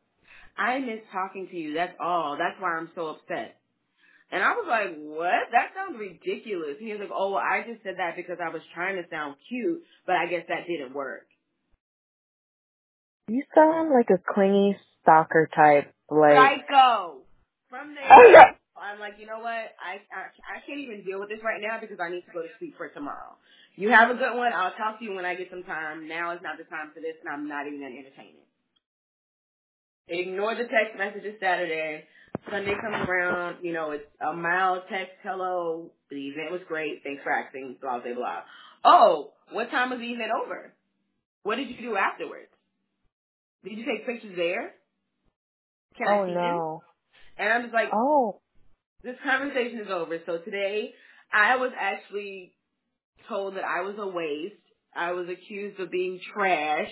i 0.57 0.79
miss 0.79 1.01
talking 1.13 1.49
to 1.51 1.57
you 1.57 1.75
that's 1.75 1.97
all 2.01 2.37
that's 2.39 2.61
why 2.61 2.77
i'm 2.79 2.91
so 2.95 3.09
upset 3.09 3.59
and 4.31 4.43
i 4.43 4.53
was 4.53 4.67
like 4.69 4.95
what 4.97 5.51
that 5.53 5.71
sounds 5.75 5.99
ridiculous 5.99 6.77
he 6.79 6.93
was 6.93 7.01
like 7.01 7.11
oh 7.13 7.33
well, 7.33 7.43
i 7.43 7.63
just 7.67 7.83
said 7.83 7.95
that 7.99 8.15
because 8.17 8.39
i 8.45 8.49
was 8.49 8.63
trying 8.75 8.97
to 8.97 9.09
sound 9.11 9.35
cute 9.49 9.83
but 10.07 10.15
i 10.17 10.27
guess 10.27 10.45
that 10.49 10.67
didn't 10.69 10.95
work 10.95 11.27
You 13.29 13.43
sound 13.55 13.91
like 13.91 14.11
a 14.11 14.23
clingy 14.33 14.77
stalker 15.03 15.49
type. 15.55 15.93
Like. 16.09 16.37
psycho 16.37 17.23
from 17.69 17.95
there 17.95 18.31
yeah. 18.33 18.45
I'm 18.81 19.01
like, 19.01 19.15
you 19.19 19.27
know 19.27 19.39
what? 19.41 19.75
I, 19.81 20.01
I 20.13 20.31
I 20.45 20.61
can't 20.67 20.81
even 20.81 21.05
deal 21.05 21.21
with 21.21 21.29
this 21.29 21.41
right 21.45 21.61
now 21.61 21.79
because 21.81 21.99
I 22.01 22.11
need 22.11 22.25
to 22.27 22.33
go 22.33 22.43
to 22.43 22.49
sleep 22.59 22.77
for 22.77 22.89
tomorrow. 22.91 23.37
You 23.77 23.91
have 23.91 24.11
a 24.11 24.15
good 24.15 24.37
one. 24.37 24.53
I'll 24.53 24.75
talk 24.77 24.99
to 24.99 25.05
you 25.05 25.15
when 25.15 25.25
I 25.25 25.35
get 25.35 25.51
some 25.51 25.63
time. 25.65 26.09
Now 26.09 26.33
is 26.35 26.41
not 26.43 26.59
the 26.59 26.65
time 26.65 26.93
for 26.95 27.01
this, 27.01 27.17
and 27.21 27.29
I'm 27.33 27.49
not 27.49 27.67
even 27.67 27.81
gonna 27.81 27.97
entertain 27.97 28.37
it. 28.37 28.49
Ignore 30.09 30.55
the 30.55 30.65
text 30.65 30.97
messages 30.99 31.35
Saturday. 31.41 32.05
Sunday 32.51 32.75
comes 32.81 33.09
around. 33.09 33.65
You 33.65 33.73
know, 33.73 33.91
it's 33.93 34.05
a 34.21 34.33
mild 34.33 34.85
text. 34.91 35.13
Hello, 35.23 35.91
the 36.11 36.17
event 36.29 36.53
was 36.53 36.61
great. 36.69 37.03
Thanks 37.05 37.23
for 37.23 37.33
asking. 37.33 37.77
Blah 37.81 38.01
blah 38.01 38.15
blah. 38.15 38.43
Oh, 38.85 39.33
what 39.53 39.71
time 39.71 39.91
was 39.91 39.99
the 40.01 40.07
event 40.13 40.31
over? 40.45 40.73
What 41.43 41.57
did 41.57 41.69
you 41.71 41.77
do 41.81 41.97
afterwards? 41.97 42.51
Did 43.65 43.79
you 43.79 43.85
take 43.85 44.07
pictures 44.07 44.35
there? 44.37 44.75
Can 45.99 46.07
Oh 46.09 46.23
I 46.23 46.27
see 46.27 46.35
them? 46.35 46.57
no. 46.57 46.83
And 47.39 47.53
I'm 47.53 47.63
just 47.63 47.75
like, 47.75 47.89
Oh. 47.93 48.41
This 49.07 49.17
conversation 49.25 49.81
is 49.81 49.89
over. 49.91 50.21
So 50.27 50.39
today, 50.41 50.95
I 51.33 51.57
was 51.57 51.73
actually 51.79 52.55
told 53.29 53.57
that 53.57 53.65
I 53.65 53.83
was 53.83 53.97
a 53.99 54.09
waste. 54.09 54.57
I 54.97 55.13
was 55.13 55.29
accused 55.29 55.81
of 55.81 55.91
being 55.91 56.21
trash, 56.35 56.91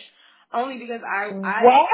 only 0.54 0.78
because 0.78 1.00
I 1.04 1.32
I 1.42 1.62
What? 1.64 1.88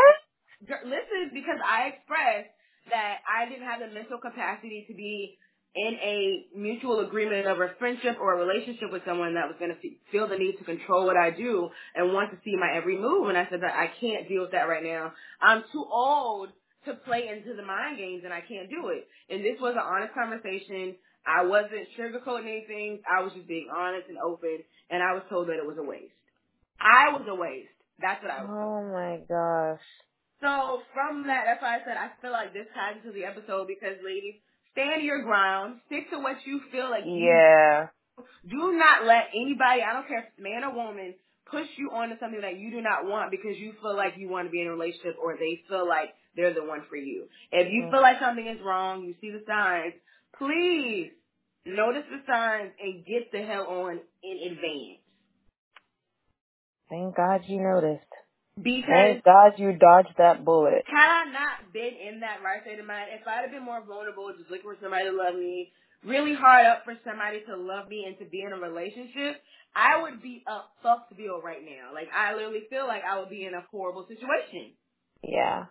Listen 0.63 1.31
because 1.35 1.59
I 1.65 1.89
expressed 1.89 2.51
that 2.91 3.19
I 3.29 3.49
didn't 3.49 3.67
have 3.67 3.81
the 3.81 3.89
mental 3.89 4.19
capacity 4.19 4.85
to 4.89 4.95
be 4.95 5.39
in 5.75 5.95
a 6.03 6.59
mutual 6.59 7.01
agreement 7.01 7.47
of 7.47 7.61
a 7.61 7.69
friendship 7.79 8.19
or 8.21 8.35
a 8.35 8.47
relationship 8.47 8.93
with 8.93 9.03
someone 9.07 9.35
that 9.35 9.47
was 9.49 9.57
going 9.61 9.71
to 9.71 9.91
feel 10.13 10.29
the 10.29 10.37
need 10.39 10.59
to 10.59 10.65
control 10.65 11.07
what 11.07 11.17
I 11.17 11.31
do 11.31 11.71
and 11.95 12.13
want 12.13 12.33
to 12.33 12.39
see 12.45 12.57
my 12.57 12.77
every 12.77 12.99
move. 12.99 13.29
And 13.29 13.39
I 13.39 13.49
said 13.51 13.63
that 13.63 13.75
I 13.77 13.91
can't 14.01 14.29
deal 14.29 14.43
with 14.43 14.53
that 14.53 14.69
right 14.69 14.85
now. 14.85 15.13
I'm 15.41 15.65
too 15.73 15.87
old 15.91 16.51
to 16.87 16.95
play 17.05 17.29
into 17.29 17.55
the 17.57 17.63
mind 17.63 17.99
games 17.99 18.23
and 18.25 18.33
I 18.33 18.41
can't 18.41 18.71
do 18.71 18.89
it. 18.89 19.07
And 19.29 19.45
this 19.45 19.61
was 19.61 19.75
an 19.75 19.85
honest 19.85 20.15
conversation. 20.15 20.97
I 21.27 21.45
wasn't 21.45 21.89
sugarcoating 21.99 22.49
anything. 22.49 23.03
I 23.05 23.23
was 23.23 23.33
just 23.35 23.47
being 23.47 23.69
honest 23.75 24.09
and 24.09 24.19
open 24.19 24.65
and 24.89 25.03
I 25.03 25.13
was 25.15 25.23
told 25.29 25.49
that 25.49 25.61
it 25.61 25.67
was 25.67 25.77
a 25.79 25.85
waste. 25.85 26.17
I 26.81 27.13
was 27.13 27.27
a 27.29 27.35
waste. 27.35 27.69
That's 28.01 28.23
what 28.23 28.33
I 28.33 28.43
was 28.43 28.49
told. 28.49 28.73
Oh 28.73 28.83
my 28.89 29.21
gosh. 29.29 29.85
So 30.41 30.81
from 30.97 31.27
that, 31.29 31.45
that's 31.45 31.61
why 31.61 31.77
I 31.77 31.85
said 31.85 32.01
I 32.01 32.17
feel 32.23 32.33
like 32.33 32.55
this 32.55 32.67
ties 32.75 32.97
into 33.05 33.13
the 33.13 33.29
episode 33.29 33.69
because 33.69 34.01
ladies, 34.01 34.41
stand 34.73 35.05
your 35.05 35.23
ground, 35.23 35.81
stick 35.87 36.09
to 36.11 36.19
what 36.19 36.41
you 36.47 36.61
feel 36.73 36.89
like 36.89 37.05
Yeah. 37.05 37.89
do 38.49 38.73
not 38.73 39.05
let 39.05 39.29
anybody, 39.37 39.85
I 39.85 39.93
don't 39.93 40.09
care 40.09 40.21
if 40.21 40.33
it's 40.33 40.41
man 40.41 40.65
or 40.65 40.73
woman, 40.73 41.15
push 41.51 41.67
you 41.77 41.91
onto 41.93 42.17
something 42.19 42.41
that 42.41 42.57
you 42.59 42.71
do 42.71 42.81
not 42.81 43.05
want 43.05 43.31
because 43.31 43.59
you 43.59 43.75
feel 43.83 43.97
like 43.97 44.15
you 44.17 44.29
want 44.29 44.47
to 44.47 44.51
be 44.51 44.63
in 44.63 44.69
a 44.69 44.71
relationship 44.71 45.17
or 45.21 45.37
they 45.37 45.61
feel 45.69 45.87
like 45.87 46.15
they're 46.37 46.55
the 46.55 46.65
one 46.65 46.83
for 46.89 46.97
you. 46.97 47.29
If 47.53 47.73
you 47.73 47.85
Mm. 47.85 47.91
feel 47.91 48.03
like 48.03 48.19
something 48.21 48.47
is 48.47 48.61
wrong, 48.61 49.05
you 49.05 49.15
see 49.21 49.31
the 49.31 49.45
signs, 49.47 49.95
please 50.37 51.13
notice 51.65 52.07
the 52.11 52.23
signs 52.27 52.73
and 52.81 53.05
get 53.05 53.31
the 53.33 53.43
hell 53.43 53.67
on 53.67 54.01
in 54.23 54.53
advance. 54.53 55.01
Thank 56.89 57.17
God 57.17 57.45
you 57.47 57.61
noticed. 57.61 58.05
Because 58.61 58.91
Thank 58.91 59.25
God 59.25 59.59
you 59.59 59.73
dodged 59.73 60.17
that 60.19 60.45
bullet. 60.45 60.85
had 60.87 61.23
I 61.23 61.25
not 61.33 61.73
been 61.73 61.95
in 61.95 62.21
that 62.21 62.43
right 62.43 62.63
state 62.63 62.79
of 62.79 62.87
mind, 62.87 63.11
if 63.13 63.27
I'd 63.27 63.43
have 63.43 63.51
been 63.51 63.63
more 63.65 63.81
vulnerable, 63.81 64.33
just 64.37 64.51
looking 64.51 64.69
for 64.69 64.77
somebody 64.83 65.05
to 65.05 65.13
love 65.17 65.35
me, 65.35 65.73
really 66.05 66.35
hard 66.35 66.67
up 66.67 66.85
for 66.85 66.95
somebody 67.05 67.43
to 67.47 67.57
love 67.57 67.89
me 67.89 68.05
and 68.07 68.19
to 68.19 68.25
be 68.25 68.43
in 68.43 68.53
a 68.53 68.57
relationship, 68.57 69.41
I 69.75 70.03
would 70.03 70.21
be 70.21 70.43
a 70.47 70.61
fucked 70.83 71.17
bill 71.17 71.41
right 71.41 71.63
now. 71.65 71.95
Like 71.95 72.09
I 72.13 72.35
literally 72.35 72.65
feel 72.69 72.87
like 72.87 73.03
I 73.05 73.19
would 73.21 73.31
be 73.31 73.47
in 73.47 73.55
a 73.55 73.65
horrible 73.71 74.07
situation. 74.09 74.73
Yeah. 75.23 75.67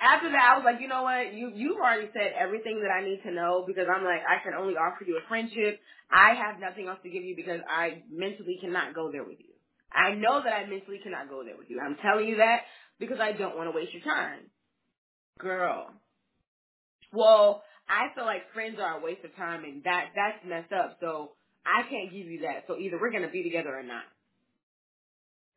After 0.00 0.30
that, 0.30 0.52
I 0.52 0.56
was 0.58 0.64
like, 0.64 0.80
you 0.80 0.88
know 0.88 1.02
what? 1.02 1.32
You 1.34 1.52
you've 1.54 1.78
already 1.78 2.10
said 2.12 2.34
everything 2.38 2.82
that 2.82 2.90
I 2.90 3.04
need 3.04 3.22
to 3.24 3.30
know 3.32 3.64
because 3.66 3.86
I'm 3.88 4.04
like, 4.04 4.20
I 4.26 4.42
can 4.42 4.54
only 4.54 4.74
offer 4.74 5.04
you 5.06 5.16
a 5.16 5.28
friendship. 5.28 5.80
I 6.10 6.34
have 6.34 6.60
nothing 6.60 6.88
else 6.88 6.98
to 7.04 7.10
give 7.10 7.22
you 7.22 7.36
because 7.36 7.60
I 7.68 8.02
mentally 8.10 8.58
cannot 8.60 8.94
go 8.94 9.10
there 9.12 9.24
with 9.24 9.38
you. 9.38 9.54
I 9.92 10.14
know 10.14 10.42
that 10.42 10.52
I 10.52 10.66
mentally 10.66 10.98
cannot 11.02 11.30
go 11.30 11.44
there 11.44 11.56
with 11.56 11.70
you. 11.70 11.80
I'm 11.80 11.96
telling 12.02 12.28
you 12.28 12.36
that 12.38 12.62
because 12.98 13.20
I 13.20 13.32
don't 13.32 13.56
want 13.56 13.70
to 13.70 13.76
waste 13.76 13.94
your 13.94 14.02
time. 14.02 14.50
Girl. 15.38 15.90
Well, 17.12 17.62
I 17.88 18.14
feel 18.14 18.24
like 18.24 18.52
friends 18.52 18.78
are 18.80 18.98
a 18.98 19.04
waste 19.04 19.24
of 19.24 19.34
time 19.36 19.64
and 19.64 19.82
that 19.84 20.10
that's 20.16 20.44
messed 20.46 20.72
up. 20.72 20.98
So 21.00 21.32
I 21.64 21.88
can't 21.88 22.10
give 22.10 22.26
you 22.26 22.42
that. 22.42 22.64
So 22.66 22.76
either 22.78 22.98
we're 23.00 23.12
gonna 23.12 23.30
be 23.30 23.42
together 23.42 23.76
or 23.76 23.82
not. 23.82 24.04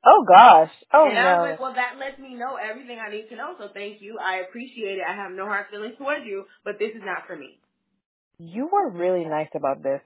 Oh 0.08 0.24
gosh. 0.24 0.72
Oh 0.94 1.10
and 1.10 1.20
I 1.20 1.36
was 1.36 1.44
no. 1.44 1.52
like, 1.52 1.60
well, 1.60 1.76
that 1.76 2.00
lets 2.00 2.18
me 2.18 2.34
know 2.34 2.56
everything 2.56 2.96
I 2.96 3.12
need 3.12 3.28
to 3.30 3.36
know. 3.36 3.56
So 3.60 3.68
thank 3.74 4.02
you. 4.02 4.18
I 4.24 4.48
appreciate 4.48 5.04
it. 5.04 5.04
I 5.04 5.14
have 5.14 5.36
no 5.36 5.46
hard 5.46 5.68
feelings 5.70 5.96
towards 5.98 6.24
you, 6.24 6.46
but 6.64 6.80
this 6.80 6.96
is 6.96 7.04
not 7.04 7.28
for 7.28 7.36
me. 7.36 7.60
You 8.40 8.70
were 8.72 8.90
really 8.90 9.26
nice 9.26 9.52
about 9.54 9.84
this. 9.84 10.00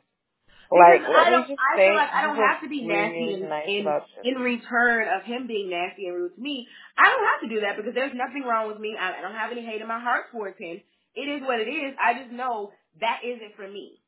Like, 0.71 1.03
I 1.03 1.29
don't, 1.29 1.51
just 1.51 1.59
I 1.59 1.75
feel 1.75 1.95
like 1.99 2.13
I 2.15 2.21
don't 2.23 2.39
have 2.39 2.63
to 2.63 2.69
be 2.71 2.87
nasty 2.87 3.19
really 3.19 3.43
in, 3.43 3.49
nice 3.51 3.67
in, 3.67 3.83
in 4.23 4.35
return 4.39 5.03
of 5.11 5.27
him 5.27 5.43
being 5.45 5.69
nasty 5.69 6.07
and 6.07 6.15
rude 6.15 6.33
to 6.35 6.41
me. 6.41 6.65
I 6.95 7.11
don't 7.11 7.27
have 7.27 7.41
to 7.43 7.49
do 7.51 7.59
that 7.67 7.75
because 7.75 7.91
there's 7.91 8.15
nothing 8.15 8.47
wrong 8.47 8.71
with 8.71 8.79
me. 8.79 8.95
I, 8.95 9.19
I 9.19 9.21
don't 9.21 9.35
have 9.35 9.51
any 9.51 9.67
hate 9.67 9.83
in 9.83 9.87
my 9.91 9.99
heart 9.99 10.31
towards 10.31 10.57
him. 10.57 10.79
It 11.13 11.27
is 11.27 11.43
what 11.43 11.59
it 11.59 11.67
is. 11.67 11.91
I 11.99 12.15
just 12.23 12.31
know 12.31 12.71
that 13.03 13.19
isn't 13.19 13.59
for 13.59 13.67
me. 13.67 13.99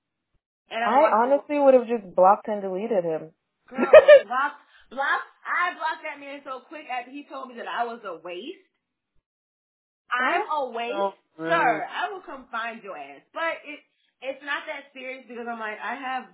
And 0.72 0.80
I 0.80 0.88
I 0.88 1.12
honestly 1.12 1.60
would 1.60 1.76
have 1.76 1.88
just 1.92 2.08
blocked 2.16 2.48
and 2.48 2.62
deleted 2.62 3.04
him. 3.04 3.36
girl, 3.68 3.84
block, 4.24 4.56
block, 4.90 5.22
I 5.44 5.76
blocked 5.76 6.04
that 6.08 6.20
man 6.20 6.42
so 6.44 6.64
quick 6.68 6.88
after 6.88 7.12
he 7.12 7.28
told 7.28 7.50
me 7.52 7.56
that 7.60 7.68
I 7.68 7.84
was 7.84 8.00
a 8.08 8.16
waste. 8.24 8.64
I'm 10.12 10.46
a 10.48 10.62
waste, 10.72 11.20
rude. 11.38 11.52
sir. 11.52 11.88
I 11.88 12.12
will 12.12 12.22
come 12.22 12.46
find 12.52 12.84
your 12.84 12.98
ass. 12.98 13.22
But 13.34 13.60
it 13.66 13.80
it's 14.24 14.44
not 14.46 14.64
that 14.72 14.94
serious 14.94 15.26
because 15.28 15.46
I'm 15.50 15.60
like 15.60 15.78
I 15.84 15.96
have 15.96 16.26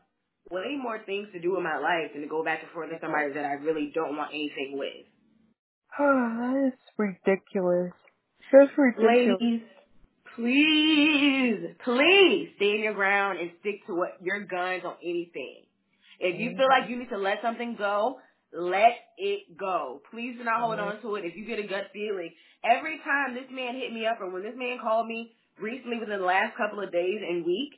way 0.52 0.78
more 0.78 1.00
things 1.06 1.30
to 1.34 1.40
do 1.40 1.58
in 1.58 1.64
my 1.64 1.78
life 1.78 2.14
than 2.14 2.22
to 2.22 2.28
go 2.28 2.44
back 2.44 2.62
and 2.62 2.72
forth 2.72 2.90
with 2.92 3.02
somebody 3.02 3.34
that 3.34 3.46
I 3.46 3.54
really 3.62 3.92
don't 3.94 4.18
want 4.18 4.32
anything 4.32 4.78
with. 4.78 5.06
that 5.98 6.70
is 6.70 6.80
ridiculous. 6.98 7.94
That's 8.52 8.72
ridiculous. 8.78 9.42
Ladies, 9.42 9.62
please, 10.36 11.76
please 11.84 12.50
stand 12.58 12.80
your 12.80 12.94
ground 12.94 13.40
and 13.40 13.52
stick 13.60 13.86
to 13.88 13.96
what 13.96 14.18
your 14.22 14.42
guns 14.42 14.84
on 14.86 14.96
anything. 15.04 15.66
If 16.20 16.40
you 16.40 16.52
mm. 16.52 16.58
feel 16.58 16.68
like 16.68 16.90
you 16.90 16.98
need 16.98 17.10
to 17.10 17.18
let 17.18 17.42
something 17.42 17.76
go, 17.78 18.20
let 18.54 18.94
it 19.18 19.58
go. 19.58 20.02
Please 20.12 20.38
do 20.38 20.44
not 20.44 20.62
hold 20.62 20.80
on 20.80 21.02
to 21.02 21.16
it. 21.16 21.26
If 21.26 21.36
you 21.36 21.46
get 21.46 21.60
a 21.60 21.68
gut 21.68 21.88
feeling, 21.94 22.32
every 22.64 23.00
time 23.00 23.36
this 23.36 23.50
man 23.52 23.76
hit 23.76 23.94
me 23.94 24.06
up 24.08 24.20
or 24.22 24.30
when 24.32 24.44
this 24.44 24.56
man 24.58 24.80
called 24.82 25.08
me 25.08 25.34
recently 25.62 26.00
within 26.00 26.20
the 26.20 26.26
last 26.26 26.58
couple 26.58 26.82
of 26.84 26.92
days 26.92 27.20
and 27.22 27.46
week, 27.46 27.74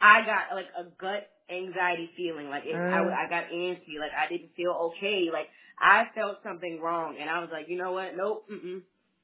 I 0.00 0.22
got 0.26 0.54
like 0.56 0.68
a 0.78 0.84
gut 1.00 1.28
anxiety 1.50 2.10
feeling. 2.16 2.48
Like 2.50 2.64
it, 2.66 2.76
I, 2.90 2.98
Mm. 2.98 3.14
I 3.26 3.30
got 3.30 3.50
antsy. 3.50 3.98
Like 4.00 4.12
I 4.16 4.28
didn't 4.28 4.54
feel 4.56 4.92
okay. 4.96 5.28
Like 5.32 5.48
I 5.80 6.06
felt 6.14 6.38
something 6.44 6.80
wrong, 6.80 7.16
and 7.20 7.30
I 7.30 7.40
was 7.40 7.50
like, 7.52 7.66
you 7.68 7.76
know 7.78 7.92
what? 7.92 8.16
Nope. 8.16 8.46
Mm-mm. 8.50 8.82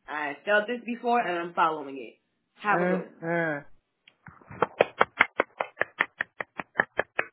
I 0.09 0.37
felt 0.45 0.67
this 0.69 0.81
before, 0.87 1.21
and 1.21 1.39
I'm 1.39 1.55
following 1.55 1.97
it. 1.99 2.19
Have 2.63 2.81
a 2.81 2.85
good. 2.87 3.01
one. 3.23 3.31
Mhm. 3.31 3.65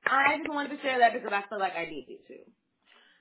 I 0.07 0.37
just 0.37 0.49
wanted 0.49 0.75
to 0.75 0.81
share 0.81 0.99
that 0.99 1.13
because 1.13 1.31
I 1.33 1.47
feel 1.49 1.59
like 1.59 1.75
I 1.75 1.85
needed 1.85 2.19
to. 2.27 2.35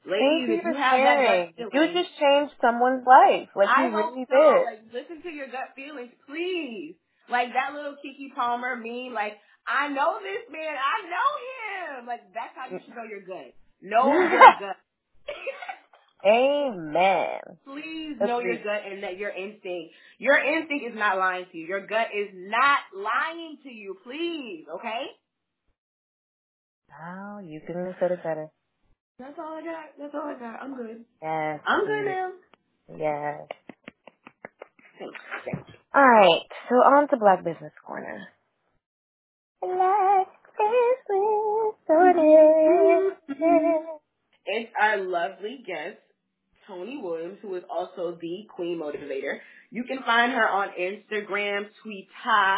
Thank 0.05 0.49
you 0.49 0.55
if 0.57 0.65
you 0.65 0.73
for 0.73 0.73
have 0.73 0.97
that 0.97 1.53
You 1.59 1.87
just 1.93 2.17
changed 2.19 2.55
someone's 2.61 3.05
life. 3.07 3.49
Like 3.55 3.69
I 3.69 3.89
you 3.89 3.97
really 3.97 4.27
so. 4.31 4.41
did. 4.41 4.65
Like, 4.65 4.83
listen 4.93 5.23
to 5.23 5.31
your 5.31 5.47
gut 5.49 5.77
feelings, 5.77 6.13
please. 6.27 6.97
Like 7.29 7.53
that 7.53 7.75
little 7.75 7.95
Keke 8.01 8.35
Palmer 8.35 8.77
meme. 8.77 9.13
Like, 9.13 9.37
I 9.69 9.89
know 9.89 10.19
this 10.23 10.49
man. 10.51 10.75
I 10.75 10.99
know 11.05 11.31
him. 12.01 12.07
Like, 12.07 12.21
that's 12.33 12.57
how 12.57 12.67
you 12.73 12.81
mm. 12.81 12.85
should 12.85 12.97
know 12.97 13.05
your 13.05 13.23
gut. 13.23 13.55
Know 13.83 14.13
your 14.13 14.29
gut. 14.61 14.77
Amen. 16.25 17.41
please 17.65 18.17
know 18.21 18.41
your 18.41 18.61
Agreed. 18.61 18.65
gut 18.65 18.83
and 18.93 19.03
that 19.03 19.17
your 19.17 19.31
instinct. 19.31 19.95
Your 20.19 20.39
instinct 20.39 20.85
is 20.85 20.99
not 20.99 21.19
lying 21.19 21.47
to 21.51 21.59
you. 21.59 21.67
Your 21.67 21.87
gut 21.87 22.09
is 22.15 22.29
not 22.35 22.79
lying 22.95 23.57
to 23.63 23.71
you. 23.71 23.97
Please, 24.05 24.67
okay? 24.75 25.07
Oh, 26.93 27.41
you 27.43 27.61
couldn't 27.67 27.87
have 27.87 27.95
said 28.01 28.13
it 28.13 28.23
better. 28.23 28.51
That's 29.21 29.39
all 29.39 29.59
I 29.59 29.61
got. 29.61 29.85
That's 29.99 30.15
all 30.15 30.23
I 30.23 30.39
got. 30.39 30.63
I'm 30.63 30.75
good. 30.75 31.05
Yes. 31.21 31.61
I'm 31.67 31.85
good 31.85 32.07
now. 32.07 32.31
Yes. 32.97 33.49
Thanks. 34.99 35.21
Thanks. 35.45 35.71
All 35.95 36.09
right. 36.09 36.41
So 36.71 36.77
on 36.77 37.07
to 37.09 37.17
Black 37.19 37.45
Business 37.45 37.73
Corner. 37.87 38.29
Black 39.61 40.27
Business 40.57 41.75
Corner. 41.87 43.11
It's 44.47 44.73
our 44.81 44.97
lovely 44.97 45.63
guest, 45.67 45.99
Tony 46.67 46.99
Williams, 47.03 47.39
who 47.43 47.55
is 47.57 47.63
also 47.69 48.17
the 48.19 48.47
Queen 48.49 48.81
Motivator. 48.83 49.41
You 49.71 49.85
can 49.85 49.99
find 50.07 50.33
her 50.33 50.49
on 50.49 50.69
Instagram, 50.81 51.67
Twitter, 51.83 52.57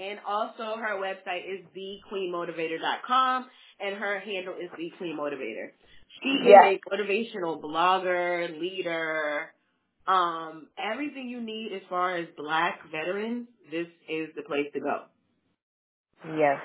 and 0.00 0.18
also 0.26 0.76
her 0.78 0.96
website 1.00 1.42
is 1.48 1.64
thequeenmotivator.com, 1.76 3.46
and 3.80 3.94
her 3.96 4.20
handle 4.20 4.54
is 4.54 4.70
thequeenmotivator. 4.70 5.70
She 6.22 6.28
is 6.28 6.46
Yeah. 6.48 6.64
a 6.64 6.78
motivational 6.90 7.60
blogger, 7.60 8.58
leader, 8.58 9.52
um, 10.06 10.68
everything 10.78 11.28
you 11.28 11.40
need 11.40 11.72
as 11.72 11.82
far 11.88 12.16
as 12.16 12.26
black 12.36 12.82
veterans, 12.90 13.46
this 13.70 13.86
is 14.08 14.34
the 14.34 14.42
place 14.42 14.72
to 14.72 14.80
go. 14.80 15.04
Yes. 16.36 16.60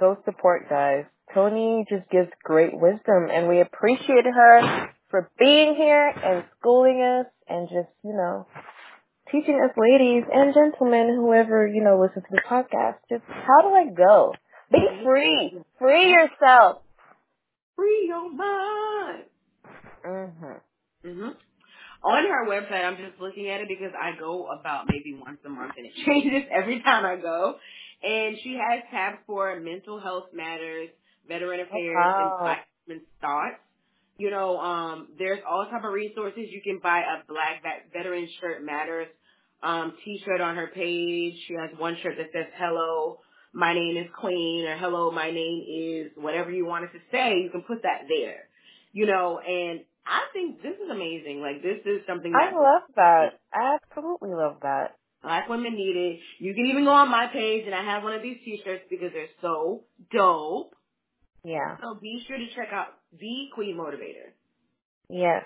Go 0.00 0.16
support, 0.24 0.68
guys. 0.70 1.04
Tony 1.34 1.84
just 1.88 2.08
gives 2.10 2.30
great 2.42 2.72
wisdom, 2.72 3.28
and 3.30 3.46
we 3.48 3.60
appreciate 3.60 4.24
her 4.24 4.88
for 5.10 5.30
being 5.38 5.74
here 5.74 6.08
and 6.08 6.44
schooling 6.58 7.02
us 7.02 7.26
and 7.48 7.68
just, 7.68 7.90
you 8.02 8.14
know, 8.14 8.46
teaching 9.30 9.60
us 9.62 9.76
ladies 9.76 10.24
and 10.32 10.54
gentlemen, 10.54 11.16
whoever, 11.16 11.66
you 11.66 11.82
know, 11.82 12.00
listens 12.00 12.24
to 12.24 12.36
the 12.36 12.42
podcast, 12.48 12.96
just 13.08 13.24
how 13.28 13.62
do 13.62 13.74
I 13.74 13.86
go? 13.94 14.32
Be 14.70 14.78
free. 15.04 15.58
Free 15.78 16.10
yourself. 16.10 16.82
Free 17.76 18.06
your 18.06 18.30
mind. 18.32 19.24
Mhm. 20.04 20.60
hmm 21.02 21.28
On 22.02 22.24
her 22.24 22.46
website, 22.46 22.84
I'm 22.84 22.96
just 22.96 23.20
looking 23.20 23.48
at 23.48 23.60
it 23.60 23.68
because 23.68 23.92
I 23.94 24.18
go 24.18 24.46
about 24.46 24.86
maybe 24.88 25.14
once 25.14 25.38
a 25.44 25.48
month 25.48 25.74
and 25.76 25.86
it 25.86 25.92
changes 26.06 26.48
every 26.50 26.80
time 26.82 27.04
I 27.04 27.16
go. 27.20 27.56
And 28.02 28.36
she 28.42 28.54
has 28.54 28.84
tabs 28.90 29.18
for 29.26 29.58
mental 29.58 30.00
health 30.00 30.26
matters, 30.32 30.88
veteran 31.26 31.60
affairs, 31.60 31.96
wow. 31.96 32.38
and 32.38 32.44
black 32.44 32.66
thoughts. 33.20 33.60
You 34.18 34.30
know, 34.30 34.58
um, 34.58 35.08
there's 35.18 35.40
all 35.48 35.66
type 35.70 35.84
of 35.84 35.92
resources. 35.92 36.46
You 36.50 36.60
can 36.62 36.80
buy 36.82 37.00
a 37.00 37.24
black 37.28 37.62
vet- 37.62 37.92
veteran 37.92 38.28
shirt 38.40 38.64
matters 38.64 39.08
um, 39.62 39.94
t-shirt 40.04 40.40
on 40.40 40.56
her 40.56 40.68
page. 40.68 41.34
She 41.46 41.54
has 41.54 41.70
one 41.78 41.96
shirt 42.02 42.14
that 42.18 42.28
says 42.32 42.46
"Hello, 42.56 43.18
my 43.52 43.74
name 43.74 43.96
is 43.96 44.06
Queen" 44.18 44.66
or 44.66 44.76
"Hello, 44.76 45.10
my 45.10 45.30
name 45.30 45.64
is 45.68 46.12
whatever 46.16 46.50
you 46.50 46.66
wanted 46.66 46.92
to 46.92 46.98
say." 47.10 47.40
You 47.42 47.50
can 47.50 47.62
put 47.62 47.82
that 47.82 48.02
there 48.08 48.48
you 48.92 49.06
know, 49.06 49.38
and 49.38 49.80
I 50.06 50.22
think 50.32 50.62
this 50.62 50.74
is 50.74 50.90
amazing. 50.90 51.40
Like 51.40 51.62
this 51.62 51.78
is 51.84 52.00
something 52.06 52.32
I 52.34 52.52
love 52.54 52.82
that. 52.96 53.40
I 53.52 53.76
absolutely 53.76 54.30
love 54.30 54.56
that. 54.62 54.96
black 55.22 55.48
women 55.48 55.74
need 55.74 55.96
it. 55.96 56.20
You 56.38 56.54
can 56.54 56.66
even 56.66 56.84
go 56.84 56.92
on 56.92 57.10
my 57.10 57.26
page 57.32 57.64
and 57.66 57.74
I 57.74 57.84
have 57.84 58.02
one 58.02 58.14
of 58.14 58.22
these 58.22 58.38
t-shirts 58.44 58.84
because 58.90 59.10
they're 59.12 59.26
so 59.42 59.84
dope. 60.12 60.74
Yeah. 61.44 61.76
So 61.82 61.98
be 62.00 62.24
sure 62.26 62.38
to 62.38 62.46
check 62.54 62.68
out 62.72 62.88
the 63.18 63.46
Queen 63.54 63.76
Motivator. 63.76 64.32
Yes. 65.08 65.44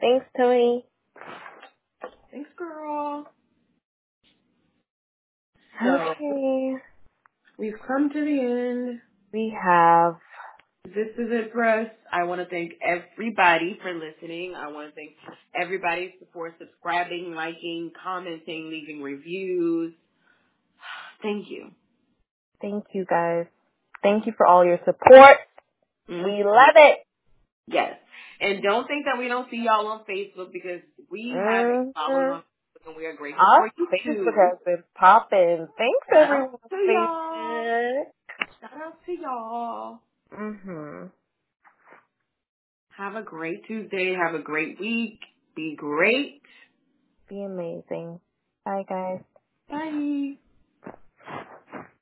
Thanks, 0.00 0.26
Tony. 0.36 0.84
Thanks, 2.30 2.50
girl. 2.56 3.26
So 5.82 5.96
Okay. 6.10 6.76
we've 7.58 7.78
come 7.86 8.10
to 8.10 8.24
the 8.24 8.40
end. 8.40 9.00
We 9.32 9.50
have 9.62 10.16
this 10.84 11.08
is 11.18 11.30
it 11.30 11.52
for 11.52 11.64
us. 11.64 11.88
I 12.10 12.24
want 12.24 12.40
to 12.40 12.46
thank 12.46 12.72
everybody 12.82 13.78
for 13.82 13.92
listening. 13.92 14.54
I 14.56 14.68
want 14.68 14.88
to 14.88 14.94
thank 14.94 15.12
everybody 15.54 16.14
for 16.32 16.54
subscribing, 16.58 17.34
liking, 17.34 17.92
commenting, 18.02 18.70
leaving 18.70 19.02
reviews. 19.02 19.92
Thank 21.22 21.50
you. 21.50 21.70
Thank 22.62 22.84
you 22.92 23.04
guys. 23.04 23.46
Thank 24.02 24.26
you 24.26 24.32
for 24.36 24.46
all 24.46 24.64
your 24.64 24.78
support. 24.78 25.36
Mm-hmm. 26.08 26.24
We 26.24 26.44
love 26.44 26.74
it. 26.76 26.98
Yes. 27.66 27.99
And 28.40 28.62
don't 28.62 28.86
think 28.86 29.04
that 29.04 29.18
we 29.18 29.28
don't 29.28 29.50
see 29.50 29.58
y'all 29.64 29.86
on 29.88 30.00
Facebook 30.08 30.52
because 30.52 30.80
we 31.10 31.30
have 31.36 31.66
a 31.66 31.68
Mm-hmm. 31.68 31.90
following 31.94 32.30
on 32.30 32.40
Facebook 32.42 32.86
and 32.88 32.96
we 32.96 33.06
are 33.06 33.14
grateful 33.14 33.44
Our 33.44 33.68
for 33.68 33.72
you 33.76 33.86
too. 33.86 34.10
Facebook 34.10 34.36
has 34.50 34.58
been 34.64 34.84
popping. 34.94 35.68
Thanks 35.76 36.06
Shout 36.10 36.22
everyone 36.30 36.54
out 36.54 36.70
to 36.70 36.76
y'all. 36.76 38.04
Shout 38.60 38.82
out 38.82 39.04
to 39.06 39.12
y'all. 39.12 39.98
Mhm. 40.32 41.10
Have 42.96 43.16
a 43.16 43.22
great 43.22 43.64
Tuesday. 43.66 44.14
Have 44.14 44.34
a 44.34 44.42
great 44.42 44.78
week. 44.80 45.20
Be 45.54 45.74
great. 45.76 46.42
Be 47.28 47.42
amazing. 47.42 48.20
Bye 48.64 48.84
guys. 48.88 49.20
Bye. 49.68 50.36